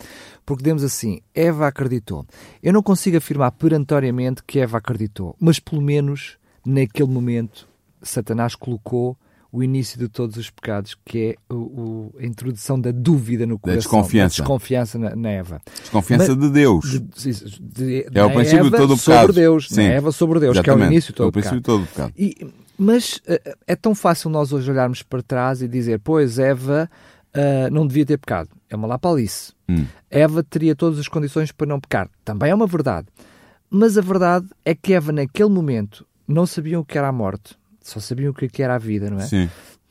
porque 0.44 0.62
demos 0.62 0.82
assim, 0.84 1.20
Eva 1.34 1.66
acreditou. 1.66 2.26
Eu 2.62 2.72
não 2.72 2.82
consigo 2.82 3.16
afirmar 3.16 3.50
perentoriamente 3.52 4.42
que 4.46 4.58
Eva 4.58 4.78
acreditou, 4.78 5.34
mas 5.40 5.58
pelo 5.58 5.80
menos 5.80 6.36
naquele 6.66 7.08
momento 7.08 7.66
Satanás 8.02 8.54
colocou 8.54 9.16
o 9.52 9.64
início 9.64 9.98
de 9.98 10.06
todos 10.08 10.36
os 10.36 10.48
pecados, 10.48 10.96
que 11.04 11.36
é 11.50 11.52
o, 11.52 11.56
o- 11.56 12.14
a 12.20 12.24
introdução 12.24 12.80
da 12.80 12.92
dúvida 12.92 13.44
no 13.46 13.58
coração, 13.58 13.78
desconfiança. 13.80 14.36
da 14.36 14.42
desconfiança 14.44 14.96
na, 14.98 15.16
na 15.16 15.28
Eva. 15.30 15.60
Desconfiança 15.80 16.36
Mas- 16.36 16.38
de 16.46 16.50
Deus. 16.50 16.90
De- 16.90 16.98
de- 17.00 18.08
de- 18.08 18.18
É 18.18 18.24
o 18.24 18.30
princípio 18.30 18.60
de 18.62 18.68
Eva 18.68 18.76
todo 18.76 18.94
o 18.94 18.96
sobre 18.96 19.18
pecado. 19.18 19.32
Deus, 19.32 19.66
Sim. 19.68 19.88
na 19.88 19.94
Eva 19.94 20.12
sobre 20.12 20.38
Deus, 20.38 20.52
que 20.52 20.58
é 20.58 20.60
o 20.60 20.76
Exatamente. 20.76 20.92
início 20.92 21.08
de 21.12 21.16
todo 21.16 21.36
É 21.38 21.42
de 21.42 21.60
todo 21.62 21.82
o 21.82 21.86
pecado. 21.86 22.12
E- 22.16 22.46
mas 22.80 23.20
eh, 23.26 23.56
é 23.66 23.76
tão 23.76 23.94
fácil 23.94 24.30
nós 24.30 24.52
hoje 24.52 24.70
olharmos 24.70 25.02
para 25.02 25.22
trás 25.22 25.60
e 25.62 25.68
dizer, 25.68 26.00
pois 26.00 26.38
Eva 26.38 26.88
ah, 27.32 27.68
não 27.70 27.86
devia 27.86 28.04
ter 28.04 28.18
pecado. 28.18 28.48
É 28.68 28.76
uma 28.76 28.88
lapalice. 28.88 29.52
Hum. 29.68 29.86
Eva 30.10 30.42
teria 30.42 30.74
todas 30.74 30.98
as 30.98 31.08
condições 31.08 31.52
para 31.52 31.66
não 31.66 31.80
pecar. 31.80 32.08
Também 32.24 32.50
é 32.50 32.54
uma 32.54 32.66
verdade. 32.66 33.06
Mas 33.68 33.96
a 33.96 34.00
verdade 34.00 34.46
é 34.64 34.74
que 34.74 34.92
Eva, 34.92 35.12
naquele 35.12 35.48
momento, 35.48 36.04
não 36.26 36.46
sabiam 36.46 36.80
o 36.80 36.84
que 36.84 36.98
era 36.98 37.08
a 37.08 37.12
morte. 37.12 37.56
Só 37.80 38.00
sabiam 38.00 38.32
o 38.32 38.34
que 38.34 38.62
era 38.62 38.74
a 38.74 38.78
vida, 38.78 39.08
não 39.08 39.18
é? 39.18 39.26
Sim. 39.26 39.48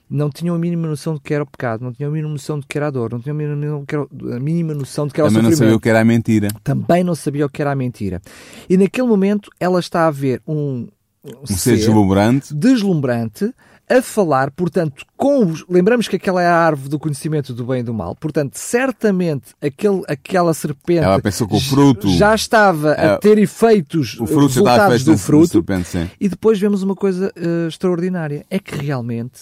Não 0.09 0.29
tinham 0.29 0.55
a 0.55 0.59
mínima 0.59 0.87
noção 0.87 1.13
do 1.13 1.19
que 1.19 1.33
era 1.33 1.43
o 1.43 1.47
pecado. 1.47 1.83
Não 1.83 1.93
tinham 1.93 2.09
a 2.09 2.13
mínima 2.13 2.31
noção 2.31 2.59
do 2.59 2.65
que 2.67 2.77
era 2.77 2.87
a 2.87 2.91
dor. 2.91 3.11
Não 3.11 3.19
tinham 3.19 3.35
a 3.35 4.39
mínima 4.39 4.73
noção 4.73 5.07
do 5.07 5.13
que 5.13 5.21
era, 5.21 5.29
era 5.29 5.31
o 5.31 5.33
Também 5.33 5.43
não 5.43 5.51
sofrimento 5.51 5.57
sabia 5.57 5.75
o 5.75 5.79
que 5.79 5.89
era 5.89 5.99
a 5.99 6.05
mentira. 6.05 6.47
também 6.63 7.03
não 7.03 7.15
sabia 7.15 7.45
o 7.45 7.49
que 7.49 7.61
era 7.61 7.71
a 7.71 7.75
mentira. 7.75 8.21
E 8.69 8.75
naquele 8.75 9.07
momento 9.07 9.49
ela 9.59 9.79
está 9.79 10.07
a 10.07 10.11
ver 10.11 10.41
um, 10.47 10.87
Um 11.23 11.45
ser 11.45 11.75
deslumbrante. 11.75 12.53
deslumbrante 12.53 13.53
a 13.91 14.01
falar, 14.03 14.51
portanto, 14.51 15.03
com 15.17 15.45
os... 15.47 15.65
Lembramos 15.67 16.07
que 16.07 16.15
aquela 16.15 16.41
é 16.43 16.45
a 16.45 16.55
árvore 16.55 16.89
do 16.89 16.99
conhecimento 16.99 17.53
do 17.55 17.65
bem 17.65 17.79
e 17.79 17.83
do 17.83 17.91
mal. 17.93 18.15
Portanto, 18.15 18.55
certamente 18.55 19.55
aquele, 19.61 20.03
aquela 20.07 20.53
serpente 20.53 20.99
Ela 21.03 21.19
pensou 21.19 21.47
que 21.47 21.55
o 21.55 21.59
fruto- 21.59 22.07
já 22.09 22.35
estava 22.35 22.91
a 22.93 23.01
É, 23.13 23.17
ter 23.17 23.37
efeitos, 23.39 24.13
O 24.19 24.27
fruto 24.27 24.47
resultados 24.47 25.03
do 25.03 25.17
fruto. 25.17 25.47
serpente, 25.47 25.87
sim. 25.87 26.07
E 26.19 26.29
depois 26.29 26.59
vemos 26.59 26.83
uma 26.83 26.95
coisa 26.95 27.33
eh, 27.35 27.67
extraordinária. 27.67 28.45
É 28.49 28.59
que 28.59 28.75
realmente 28.75 29.41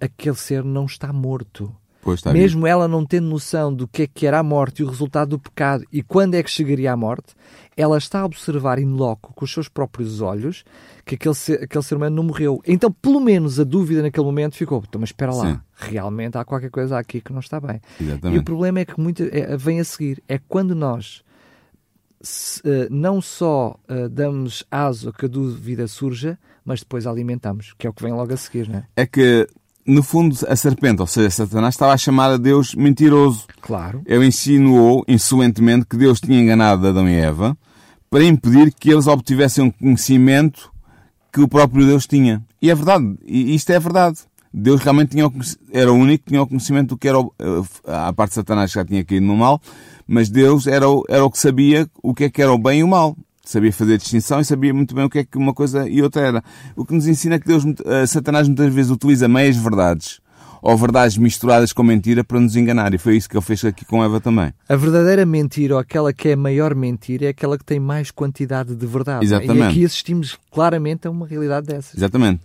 aquele 0.00 0.36
ser 0.36 0.62
não 0.64 0.86
está 0.86 1.12
morto. 1.12 1.74
Mesmo 2.32 2.66
ela 2.66 2.88
não 2.88 3.04
tendo 3.04 3.28
noção 3.28 3.72
do 3.72 3.86
que 3.86 4.02
é 4.02 4.06
que 4.06 4.26
era 4.26 4.38
a 4.38 4.42
morte 4.42 4.80
e 4.80 4.84
o 4.84 4.88
resultado 4.88 5.30
do 5.30 5.38
pecado 5.38 5.84
e 5.92 6.02
quando 6.02 6.34
é 6.34 6.42
que 6.42 6.50
chegaria 6.50 6.92
à 6.92 6.96
morte, 6.96 7.34
ela 7.76 7.98
está 7.98 8.20
a 8.20 8.24
observar 8.24 8.78
in 8.78 8.92
loco, 8.94 9.32
com 9.34 9.44
os 9.44 9.52
seus 9.52 9.68
próprios 9.68 10.20
olhos, 10.20 10.64
que 11.04 11.14
aquele 11.14 11.34
ser, 11.34 11.62
aquele 11.62 11.84
ser 11.84 11.96
humano 11.96 12.16
não 12.16 12.22
morreu. 12.22 12.60
Então, 12.66 12.90
pelo 12.90 13.20
menos, 13.20 13.60
a 13.60 13.64
dúvida 13.64 14.02
naquele 14.02 14.26
momento 14.26 14.56
ficou: 14.56 14.82
"Então, 14.86 15.00
mas 15.00 15.10
espera 15.10 15.32
lá, 15.34 15.52
Sim. 15.52 15.60
realmente 15.74 16.36
há 16.36 16.44
qualquer 16.44 16.70
coisa 16.70 16.98
aqui 16.98 17.20
que 17.20 17.32
não 17.32 17.40
está 17.40 17.60
bem. 17.60 17.80
E 17.98 18.04
o 18.04 18.06
Exatamente. 18.06 18.44
problema 18.44 18.80
é 18.80 18.84
que 18.84 18.98
muito, 18.98 19.22
é, 19.22 19.56
vem 19.56 19.80
a 19.80 19.84
seguir: 19.84 20.22
é 20.28 20.38
quando 20.38 20.74
nós 20.74 21.22
se, 22.20 22.60
uh, 22.60 22.86
não 22.90 23.20
só 23.20 23.78
uh, 23.88 24.08
damos 24.08 24.64
aso 24.70 25.08
a 25.08 25.12
que 25.12 25.24
a 25.24 25.28
dúvida 25.28 25.86
surja, 25.88 26.38
mas 26.64 26.80
depois 26.80 27.06
a 27.06 27.10
alimentamos, 27.10 27.74
que 27.78 27.86
é 27.86 27.90
o 27.90 27.92
que 27.92 28.02
vem 28.02 28.12
logo 28.12 28.32
a 28.32 28.36
seguir, 28.36 28.68
não 28.68 28.78
é? 28.78 28.86
É 28.96 29.06
que, 29.06 29.46
no 29.86 30.02
fundo, 30.02 30.36
a 30.48 30.56
serpente, 30.56 31.00
ou 31.00 31.06
seja, 31.06 31.30
Satanás, 31.30 31.74
estava 31.74 31.92
a 31.92 31.98
chamar 31.98 32.32
a 32.32 32.36
Deus 32.36 32.74
mentiroso. 32.74 33.46
Claro. 33.60 34.02
Ele 34.06 34.26
insinuou 34.26 35.04
insolentemente 35.08 35.86
que 35.86 35.96
Deus 35.96 36.20
tinha 36.20 36.40
enganado 36.40 36.86
Adão 36.86 37.08
e 37.08 37.14
Eva 37.14 37.56
para 38.10 38.24
impedir 38.24 38.72
que 38.72 38.90
eles 38.90 39.06
obtivessem 39.06 39.64
um 39.64 39.70
conhecimento 39.70 40.70
que 41.32 41.40
o 41.40 41.48
próprio 41.48 41.86
Deus 41.86 42.06
tinha. 42.06 42.44
E 42.60 42.70
é 42.70 42.74
verdade, 42.74 43.16
e 43.24 43.54
isto 43.54 43.70
é 43.70 43.78
verdade. 43.78 44.18
Deus 44.52 44.80
realmente 44.82 45.10
tinha 45.10 45.30
era 45.72 45.92
o 45.92 45.96
único 45.96 46.24
que 46.24 46.30
tinha 46.30 46.42
o 46.42 46.46
conhecimento 46.46 46.90
do 46.90 46.98
que 46.98 47.08
era 47.08 47.20
o, 47.20 47.32
a 47.86 48.12
parte 48.12 48.30
de 48.30 48.34
Satanás 48.34 48.72
que 48.72 48.78
já 48.78 48.84
tinha 48.84 49.04
caído 49.04 49.24
no 49.24 49.36
mal, 49.36 49.60
mas 50.06 50.28
Deus 50.28 50.66
era 50.66 50.88
o, 50.88 51.04
era 51.08 51.24
o 51.24 51.30
que 51.30 51.38
sabia 51.38 51.88
o 52.02 52.12
que 52.12 52.24
é 52.24 52.30
que 52.30 52.42
era 52.42 52.52
o 52.52 52.58
bem 52.58 52.80
e 52.80 52.84
o 52.84 52.88
mal. 52.88 53.16
Sabia 53.50 53.72
fazer 53.72 53.98
distinção 53.98 54.38
e 54.38 54.44
sabia 54.44 54.72
muito 54.72 54.94
bem 54.94 55.02
o 55.02 55.10
que 55.10 55.18
é 55.18 55.24
que 55.24 55.36
uma 55.36 55.52
coisa 55.52 55.88
e 55.88 56.00
outra 56.00 56.22
era. 56.22 56.44
O 56.76 56.84
que 56.84 56.94
nos 56.94 57.08
ensina 57.08 57.34
é 57.34 57.38
que 57.40 57.48
Deus, 57.48 57.64
uh, 57.64 58.06
Satanás 58.06 58.46
muitas 58.46 58.72
vezes 58.72 58.92
utiliza 58.92 59.26
meias 59.26 59.56
verdades 59.56 60.20
ou 60.62 60.76
verdades 60.76 61.16
misturadas 61.16 61.72
com 61.72 61.82
mentira 61.82 62.22
para 62.22 62.38
nos 62.38 62.54
enganar. 62.54 62.94
E 62.94 62.98
foi 62.98 63.16
isso 63.16 63.28
que 63.28 63.36
ele 63.36 63.44
fez 63.44 63.64
aqui 63.64 63.84
com 63.84 64.04
Eva 64.04 64.20
também. 64.20 64.52
A 64.68 64.76
verdadeira 64.76 65.26
mentira, 65.26 65.74
ou 65.74 65.80
aquela 65.80 66.12
que 66.12 66.28
é 66.28 66.34
a 66.34 66.36
maior 66.36 66.76
mentira, 66.76 67.26
é 67.26 67.28
aquela 67.30 67.58
que 67.58 67.64
tem 67.64 67.80
mais 67.80 68.12
quantidade 68.12 68.76
de 68.76 68.86
verdade. 68.86 69.24
Exatamente. 69.24 69.58
E 69.58 69.62
aqui 69.62 69.84
assistimos 69.84 70.38
claramente 70.52 71.08
a 71.08 71.10
uma 71.10 71.26
realidade 71.26 71.66
dessas. 71.66 71.96
Exatamente. 71.96 72.40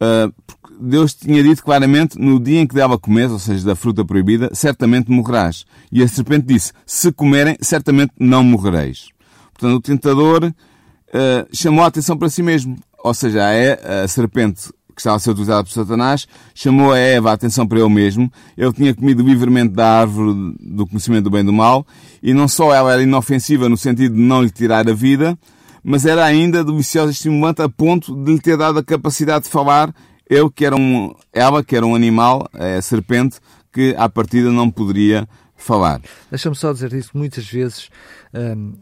Uh, 0.00 0.34
Deus 0.80 1.14
tinha 1.14 1.44
dito 1.44 1.62
claramente, 1.62 2.18
no 2.18 2.40
dia 2.40 2.60
em 2.60 2.66
que 2.66 2.74
dava 2.74 2.96
a 2.96 2.98
comer, 2.98 3.30
ou 3.30 3.38
seja, 3.38 3.64
da 3.64 3.76
fruta 3.76 4.04
proibida, 4.04 4.50
certamente 4.52 5.12
morrerás. 5.12 5.64
E 5.92 6.02
a 6.02 6.08
serpente 6.08 6.46
disse, 6.46 6.72
se 6.84 7.12
comerem, 7.12 7.56
certamente 7.60 8.12
não 8.18 8.42
morrereis. 8.42 9.10
Portanto, 9.60 9.76
o 9.76 9.80
tentador 9.80 10.44
uh, 10.44 11.48
chamou 11.52 11.84
a 11.84 11.88
atenção 11.88 12.16
para 12.16 12.30
si 12.30 12.42
mesmo. 12.42 12.78
Ou 13.04 13.12
seja, 13.12 13.42
a, 13.44 14.04
a 14.04 14.08
serpente 14.08 14.70
que 14.94 15.00
estava 15.00 15.16
a 15.16 15.18
ser 15.18 15.30
utilizada 15.30 15.64
por 15.64 15.70
Satanás, 15.70 16.26
chamou 16.54 16.92
a 16.92 16.98
Eva 16.98 17.30
a 17.30 17.32
atenção 17.32 17.66
para 17.66 17.78
ele 17.78 17.88
mesmo. 17.88 18.30
Ele 18.56 18.72
tinha 18.72 18.94
comido 18.94 19.22
livremente 19.22 19.72
da 19.72 20.00
árvore 20.00 20.54
do 20.60 20.86
conhecimento 20.86 21.24
do 21.24 21.30
bem 21.30 21.40
e 21.40 21.44
do 21.44 21.52
mal, 21.52 21.86
e 22.22 22.34
não 22.34 22.46
só 22.46 22.74
ela 22.74 22.92
era 22.92 23.02
inofensiva 23.02 23.68
no 23.68 23.76
sentido 23.76 24.14
de 24.14 24.20
não 24.20 24.42
lhe 24.42 24.50
tirar 24.50 24.88
a 24.88 24.92
vida, 24.92 25.38
mas 25.82 26.04
era 26.04 26.24
ainda 26.24 26.62
deliciosa 26.62 27.10
e 27.10 27.14
estimulante 27.14 27.62
a 27.62 27.68
ponto 27.68 28.14
de 28.14 28.32
lhe 28.32 28.40
ter 28.40 28.58
dado 28.58 28.78
a 28.78 28.84
capacidade 28.84 29.44
de 29.44 29.50
falar, 29.50 29.94
ele 30.28 30.50
que 30.50 30.66
era 30.66 30.76
um, 30.76 31.14
ela 31.32 31.64
que 31.64 31.74
era 31.74 31.86
um 31.86 31.94
animal, 31.94 32.46
a 32.52 32.82
serpente, 32.82 33.38
que 33.72 33.94
à 33.96 34.08
partida 34.08 34.50
não 34.50 34.70
poderia 34.70 35.26
falar. 35.56 36.00
Deixa-me 36.30 36.56
só 36.56 36.72
dizer 36.72 36.92
isso, 36.92 37.10
muitas 37.14 37.46
vezes 37.46 37.88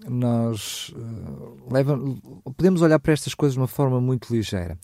nós 0.09 0.93
leva, 1.71 1.99
podemos 2.57 2.83
olhar 2.83 2.99
para 2.99 3.12
estas 3.12 3.35
coisas 3.35 3.55
de 3.55 3.61
uma 3.61 3.67
forma 3.67 4.00
muito 4.00 4.35
ligeira. 4.35 4.78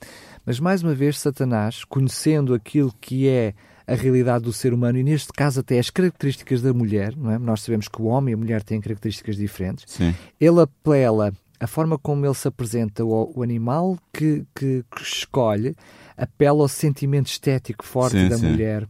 Mas 0.45 0.59
mais 0.59 0.83
uma 0.83 0.95
vez, 0.95 1.19
Satanás, 1.19 1.85
conhecendo 1.85 2.55
aquilo 2.55 2.93
que 3.01 3.29
é 3.29 3.55
a 3.87 3.95
realidade 3.95 4.45
do 4.45 4.53
ser 4.53 4.73
humano 4.73 4.99
e 4.99 5.03
neste 5.03 5.33
caso 5.33 5.61
até 5.61 5.79
as 5.79 5.91
características 5.91 6.63
da 6.63 6.73
mulher, 6.73 7.15
não 7.17 7.31
é? 7.31 7.39
Nós 7.39 7.63
sabemos 7.63 7.89
que 7.89 8.01
o 8.01 8.07
homem 8.07 8.33
e 8.33 8.35
a 8.35 8.39
mulher 8.39 8.63
têm 8.63 8.81
características 8.81 9.37
diferentes. 9.37 9.85
Sim. 9.87 10.15
Ele 10.41 10.61
apela 10.61 11.33
a 11.61 11.67
forma 11.67 11.99
como 11.99 12.25
ele 12.25 12.35
se 12.35 12.49
apresenta 12.49 13.05
o, 13.05 13.33
o 13.37 13.43
animal 13.43 13.99
que, 14.13 14.45
que, 14.55 14.85
que, 14.95 15.03
escolhe, 15.03 15.77
apela 16.17 16.63
ao 16.63 16.69
sentimento 16.69 17.27
estético 17.27 17.85
forte 17.85 18.19
sim, 18.19 18.29
da 18.29 18.39
sim. 18.39 18.49
mulher. 18.49 18.89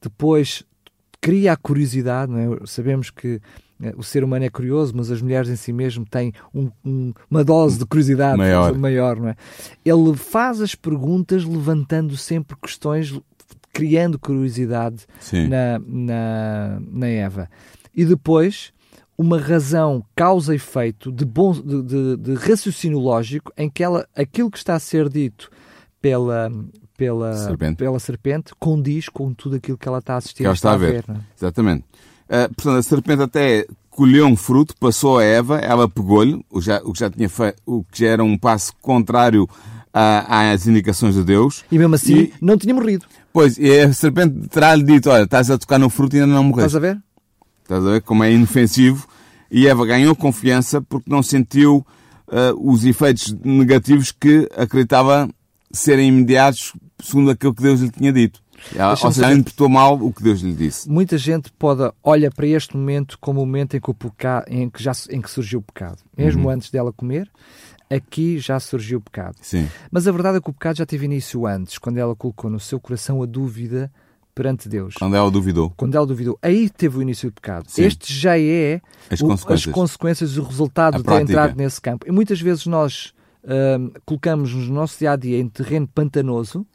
Depois 0.00 0.64
cria 1.20 1.52
a 1.52 1.56
curiosidade, 1.56 2.30
não 2.30 2.54
é? 2.54 2.66
Sabemos 2.66 3.10
que 3.10 3.40
o 3.96 4.02
ser 4.02 4.24
humano 4.24 4.44
é 4.44 4.50
curioso, 4.50 4.92
mas 4.96 5.10
as 5.10 5.20
mulheres 5.20 5.48
em 5.48 5.56
si 5.56 5.72
mesmo 5.72 6.04
têm 6.04 6.32
um, 6.54 6.70
um, 6.84 7.12
uma 7.30 7.44
dose 7.44 7.78
de 7.78 7.84
curiosidade 7.84 8.38
maior. 8.38 8.74
maior, 8.74 9.16
não 9.16 9.28
é? 9.28 9.36
Ele 9.84 10.14
faz 10.16 10.60
as 10.60 10.74
perguntas 10.74 11.44
levantando 11.44 12.16
sempre 12.16 12.56
questões, 12.60 13.18
criando 13.72 14.18
curiosidade 14.18 15.06
na, 15.48 15.78
na, 15.86 16.80
na 16.80 17.06
Eva. 17.06 17.48
E 17.94 18.04
depois 18.04 18.72
uma 19.18 19.38
razão 19.38 20.04
causa 20.14 20.52
e 20.52 20.56
efeito 20.56 21.10
de, 21.10 21.24
bom, 21.24 21.52
de, 21.52 21.82
de, 21.82 22.16
de, 22.16 22.34
raciocínio 22.34 22.98
lógico 22.98 23.52
em 23.56 23.68
que 23.68 23.82
ela, 23.82 24.06
aquilo 24.14 24.50
que 24.50 24.58
está 24.58 24.74
a 24.74 24.78
ser 24.78 25.08
dito 25.08 25.50
pela, 26.00 26.50
pela, 26.96 27.34
serpente. 27.34 27.76
pela 27.76 27.98
serpente 27.98 28.52
condiz 28.58 29.08
com 29.08 29.32
tudo 29.32 29.56
aquilo 29.56 29.78
que 29.78 29.88
ela 29.88 29.98
está 29.98 30.14
a 30.14 30.16
assistir. 30.18 30.42
Que 30.42 30.46
ela 30.46 30.54
está, 30.54 30.72
a 30.72 30.76
ver. 30.76 31.04
ver 31.04 31.16
é? 31.16 31.20
Exatamente. 31.36 31.84
Uh, 32.28 32.52
portanto, 32.54 32.78
a 32.78 32.82
serpente 32.82 33.22
até 33.22 33.66
colheu 33.90 34.26
um 34.26 34.36
fruto, 34.36 34.74
passou 34.78 35.18
a 35.18 35.24
Eva, 35.24 35.58
ela 35.58 35.88
pegou-lhe, 35.88 36.44
o, 36.50 36.60
já, 36.60 36.80
o, 36.84 36.92
que 36.92 37.00
já 37.00 37.10
tinha 37.10 37.28
feito, 37.28 37.62
o 37.64 37.82
que 37.84 38.00
já 38.00 38.08
era 38.08 38.22
um 38.22 38.36
passo 38.36 38.72
contrário 38.82 39.48
a, 39.92 40.52
às 40.52 40.66
indicações 40.66 41.14
de 41.14 41.24
Deus. 41.24 41.64
E 41.72 41.78
mesmo 41.78 41.94
assim 41.94 42.14
e, 42.14 42.32
não 42.40 42.58
tinha 42.58 42.74
morrido. 42.74 43.06
Pois, 43.32 43.56
e 43.56 43.80
a 43.80 43.92
serpente 43.92 44.48
terá-lhe 44.48 44.82
dito, 44.82 45.08
olha, 45.08 45.22
estás 45.24 45.50
a 45.50 45.56
tocar 45.56 45.78
no 45.78 45.88
fruto 45.88 46.16
e 46.16 46.20
ainda 46.20 46.34
não 46.34 46.44
morreste. 46.44 46.76
Estás 46.76 46.84
a 46.84 46.92
ver? 46.92 47.02
Estás 47.62 47.86
a 47.86 47.90
ver 47.92 48.02
como 48.02 48.22
é 48.22 48.32
inofensivo. 48.32 49.08
E 49.50 49.66
Eva 49.66 49.86
ganhou 49.86 50.14
confiança 50.14 50.82
porque 50.82 51.10
não 51.10 51.22
sentiu 51.22 51.86
uh, 52.28 52.70
os 52.70 52.84
efeitos 52.84 53.34
negativos 53.42 54.12
que 54.12 54.48
acreditava 54.56 55.28
serem 55.72 56.08
imediatos 56.08 56.74
segundo 57.02 57.30
aquilo 57.30 57.54
que 57.54 57.62
Deus 57.62 57.80
lhe 57.80 57.90
tinha 57.90 58.12
dito. 58.12 58.40
Ela, 58.74 58.90
ou 58.90 59.12
seja, 59.12 59.32
interpretou 59.32 59.68
mal 59.68 59.94
o 60.00 60.12
que 60.12 60.22
Deus 60.22 60.40
lhe 60.40 60.52
disse. 60.52 60.88
Muita 60.88 61.16
gente 61.18 61.50
pode 61.52 61.90
olha 62.02 62.30
para 62.30 62.46
este 62.46 62.76
momento 62.76 63.18
como 63.20 63.40
o 63.42 63.46
momento 63.46 63.76
em 63.76 63.80
que, 63.80 63.90
o 63.90 63.94
pecado, 63.94 64.46
em 64.48 64.68
que, 64.68 64.82
já, 64.82 64.92
em 65.10 65.20
que 65.20 65.30
surgiu 65.30 65.60
o 65.60 65.62
pecado. 65.62 65.98
Mesmo 66.16 66.44
Uhum. 66.44 66.50
antes 66.50 66.70
dela 66.70 66.92
comer, 66.92 67.30
aqui 67.90 68.38
já 68.38 68.58
surgiu 68.58 68.98
o 68.98 69.00
pecado. 69.02 69.36
Sim. 69.40 69.68
Mas 69.90 70.06
a 70.08 70.12
verdade 70.12 70.38
é 70.38 70.40
que 70.40 70.50
o 70.50 70.52
pecado 70.52 70.76
já 70.78 70.86
teve 70.86 71.04
início 71.04 71.46
antes, 71.46 71.78
quando 71.78 71.98
ela 71.98 72.14
colocou 72.16 72.50
no 72.50 72.58
seu 72.60 72.80
coração 72.80 73.22
a 73.22 73.26
dúvida 73.26 73.90
perante 74.34 74.68
Deus. 74.68 74.94
Quando 74.98 75.16
ela 75.16 75.30
duvidou. 75.30 75.72
Quando 75.76 75.94
ela 75.94 76.06
duvidou, 76.06 76.38
aí 76.42 76.68
teve 76.68 76.98
o 76.98 77.02
início 77.02 77.30
do 77.30 77.34
pecado. 77.34 77.64
Sim. 77.68 77.84
Este 77.84 78.12
já 78.12 78.38
é 78.38 78.82
As 79.10 79.20
o, 79.20 79.26
consequências. 79.28 79.68
as 79.68 79.74
consequências, 79.74 80.36
o 80.36 80.42
resultado 80.42 81.02
de 81.02 81.14
entrado 81.22 81.56
nesse 81.56 81.80
campo. 81.80 82.06
E 82.06 82.10
muitas 82.10 82.38
vezes 82.40 82.66
nós 82.66 83.14
hum, 83.78 83.90
colocamos-nos 84.04 84.68
no 84.68 84.74
nosso 84.74 84.98
dia 84.98 85.12
a 85.12 85.16
dia 85.16 85.38
em 85.40 85.48
terreno 85.48 85.86
pantanoso, 85.86 86.66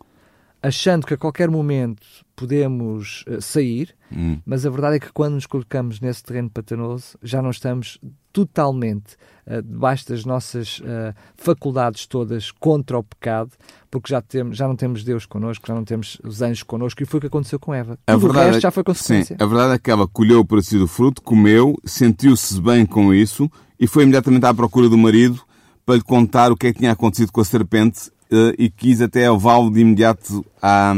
achando 0.63 1.05
que 1.07 1.13
a 1.13 1.17
qualquer 1.17 1.49
momento 1.49 2.05
podemos 2.35 3.23
eh, 3.27 3.39
sair, 3.41 3.95
Hum. 4.13 4.39
mas 4.45 4.65
a 4.65 4.69
verdade 4.69 4.97
é 4.97 4.99
que 4.99 5.11
quando 5.13 5.35
nos 5.35 5.45
colocamos 5.45 6.01
nesse 6.01 6.21
terreno 6.21 6.49
pantanoso, 6.49 7.17
já 7.23 7.41
não 7.41 7.49
estamos 7.49 7.97
totalmente 8.33 9.15
eh, 9.45 9.61
debaixo 9.61 10.07
das 10.09 10.25
nossas 10.25 10.81
eh, 10.83 11.13
faculdades 11.35 12.05
todas 12.07 12.51
contra 12.51 12.97
o 12.97 13.03
pecado, 13.03 13.51
porque 13.89 14.11
já, 14.11 14.21
temos, 14.21 14.57
já 14.57 14.67
não 14.67 14.75
temos 14.75 15.03
Deus 15.03 15.25
connosco, 15.25 15.65
já 15.67 15.73
não 15.73 15.83
temos 15.85 16.17
os 16.23 16.41
anjos 16.41 16.63
connosco, 16.63 17.01
e 17.01 17.05
foi 17.05 17.19
o 17.19 17.21
que 17.21 17.27
aconteceu 17.27 17.59
com 17.59 17.73
Eva. 17.73 17.97
A 18.05 18.13
Tudo 18.13 18.23
verdade 18.27 18.45
resto 18.47 18.57
é- 18.57 18.61
já 18.61 18.71
foi 18.71 18.83
consequência. 18.83 19.35
Sim, 19.37 19.43
a 19.43 19.47
verdade 19.47 19.73
é 19.75 19.79
que 19.79 19.89
ela 19.91 20.07
colheu 20.07 20.43
por 20.43 20.61
si 20.63 20.77
do 20.77 20.87
fruto, 20.87 21.21
comeu, 21.21 21.75
sentiu-se 21.85 22.59
bem 22.61 22.85
com 22.85 23.13
isso 23.13 23.49
e 23.79 23.87
foi 23.87 24.03
imediatamente 24.03 24.45
à 24.45 24.53
procura 24.53 24.89
do 24.89 24.97
marido 24.97 25.41
para 25.85 25.95
lhe 25.95 26.03
contar 26.03 26.51
o 26.51 26.55
que 26.57 26.67
é 26.67 26.73
que 26.73 26.79
tinha 26.79 26.91
acontecido 26.91 27.31
com 27.31 27.39
a 27.41 27.45
serpente 27.45 28.11
e 28.57 28.69
quis 28.69 29.01
até 29.01 29.29
levá-lo 29.29 29.69
de 29.69 29.81
imediato 29.81 30.45
à, 30.61 30.93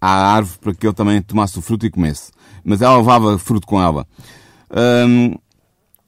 à 0.00 0.34
árvore 0.34 0.58
para 0.60 0.74
que 0.74 0.86
ele 0.86 0.94
também 0.94 1.20
tomasse 1.20 1.58
o 1.58 1.62
fruto 1.62 1.86
e 1.86 1.90
comesse. 1.90 2.32
Mas 2.64 2.80
ela 2.80 2.96
levava 2.96 3.38
fruto 3.38 3.66
com 3.66 3.80
ela. 3.80 4.06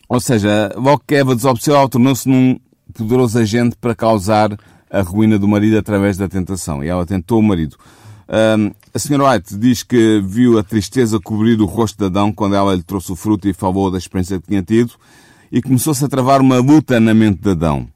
Ou 0.08 0.20
seja, 0.20 0.72
logo 0.76 1.02
que 1.06 1.14
Eva 1.14 1.34
desobedeceu, 1.34 1.74
ela 1.74 1.88
tornou-se 1.88 2.28
num 2.28 2.58
poderoso 2.92 3.38
agente 3.38 3.76
para 3.80 3.94
causar 3.94 4.56
a 4.90 5.00
ruína 5.00 5.38
do 5.38 5.48
marido 5.48 5.78
através 5.78 6.16
da 6.16 6.28
tentação. 6.28 6.84
E 6.84 6.88
ela 6.88 7.06
tentou 7.06 7.38
o 7.38 7.42
marido. 7.42 7.76
A 8.94 8.98
senhora 8.98 9.30
White 9.30 9.56
diz 9.56 9.82
que 9.82 10.20
viu 10.24 10.58
a 10.58 10.62
tristeza 10.62 11.18
cobrir 11.18 11.60
o 11.60 11.66
rosto 11.66 11.98
de 11.98 12.06
Adão 12.06 12.32
quando 12.32 12.54
ela 12.54 12.74
lhe 12.74 12.82
trouxe 12.82 13.12
o 13.12 13.16
fruto 13.16 13.48
e 13.48 13.54
falou 13.54 13.90
da 13.90 13.98
experiência 13.98 14.40
que 14.40 14.48
tinha 14.48 14.62
tido 14.62 14.92
e 15.50 15.60
começou-se 15.60 16.04
a 16.04 16.08
travar 16.08 16.40
uma 16.40 16.58
luta 16.58 16.98
na 16.98 17.12
mente 17.12 17.40
de 17.40 17.50
Adão. 17.50 17.86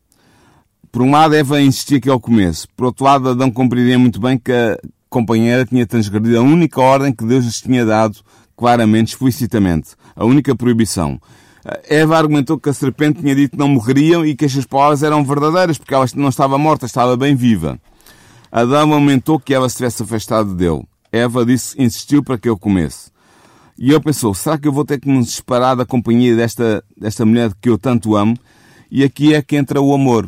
Por 0.96 1.02
um 1.02 1.10
lado, 1.10 1.34
Eva 1.34 1.60
insistia 1.60 2.00
que 2.00 2.08
ele 2.08 2.18
comesse. 2.18 2.66
Por 2.74 2.86
outro 2.86 3.04
lado, 3.04 3.28
Adão 3.28 3.50
compreendia 3.50 3.98
muito 3.98 4.18
bem 4.18 4.38
que 4.38 4.50
a 4.50 4.78
companheira 5.10 5.66
tinha 5.66 5.86
transgredido 5.86 6.38
a 6.38 6.40
única 6.40 6.80
ordem 6.80 7.12
que 7.12 7.22
Deus 7.22 7.44
lhes 7.44 7.60
tinha 7.60 7.84
dado 7.84 8.16
claramente, 8.56 9.08
explicitamente. 9.08 9.90
A 10.16 10.24
única 10.24 10.56
proibição. 10.56 11.20
Eva 11.86 12.16
argumentou 12.16 12.58
que 12.58 12.70
a 12.70 12.72
serpente 12.72 13.20
tinha 13.20 13.34
dito 13.34 13.50
que 13.50 13.58
não 13.58 13.68
morreriam 13.68 14.24
e 14.24 14.34
que 14.34 14.46
estas 14.46 14.64
palavras 14.64 15.02
eram 15.02 15.22
verdadeiras, 15.22 15.76
porque 15.76 15.92
ela 15.92 16.06
não 16.14 16.30
estava 16.30 16.56
morta, 16.56 16.86
estava 16.86 17.14
bem 17.14 17.36
viva. 17.36 17.78
Adão 18.50 18.94
aumentou 18.94 19.38
que 19.38 19.52
ela 19.52 19.68
se 19.68 19.76
tivesse 19.76 20.02
afastado 20.02 20.54
dele. 20.54 20.82
Eva 21.12 21.44
disse, 21.44 21.76
insistiu 21.78 22.24
para 22.24 22.38
que 22.38 22.48
eu 22.48 22.56
comesse. 22.56 23.10
E 23.78 23.90
ele 23.90 24.00
pensou, 24.00 24.32
será 24.32 24.56
que 24.56 24.66
eu 24.66 24.72
vou 24.72 24.82
ter 24.82 24.98
que 24.98 25.10
me 25.10 25.22
separar 25.26 25.74
da 25.74 25.84
companhia 25.84 26.34
desta, 26.34 26.82
desta 26.96 27.26
mulher 27.26 27.52
que 27.60 27.68
eu 27.68 27.76
tanto 27.76 28.16
amo? 28.16 28.34
E 28.90 29.04
aqui 29.04 29.34
é 29.34 29.42
que 29.42 29.56
entra 29.56 29.78
o 29.78 29.92
amor. 29.92 30.26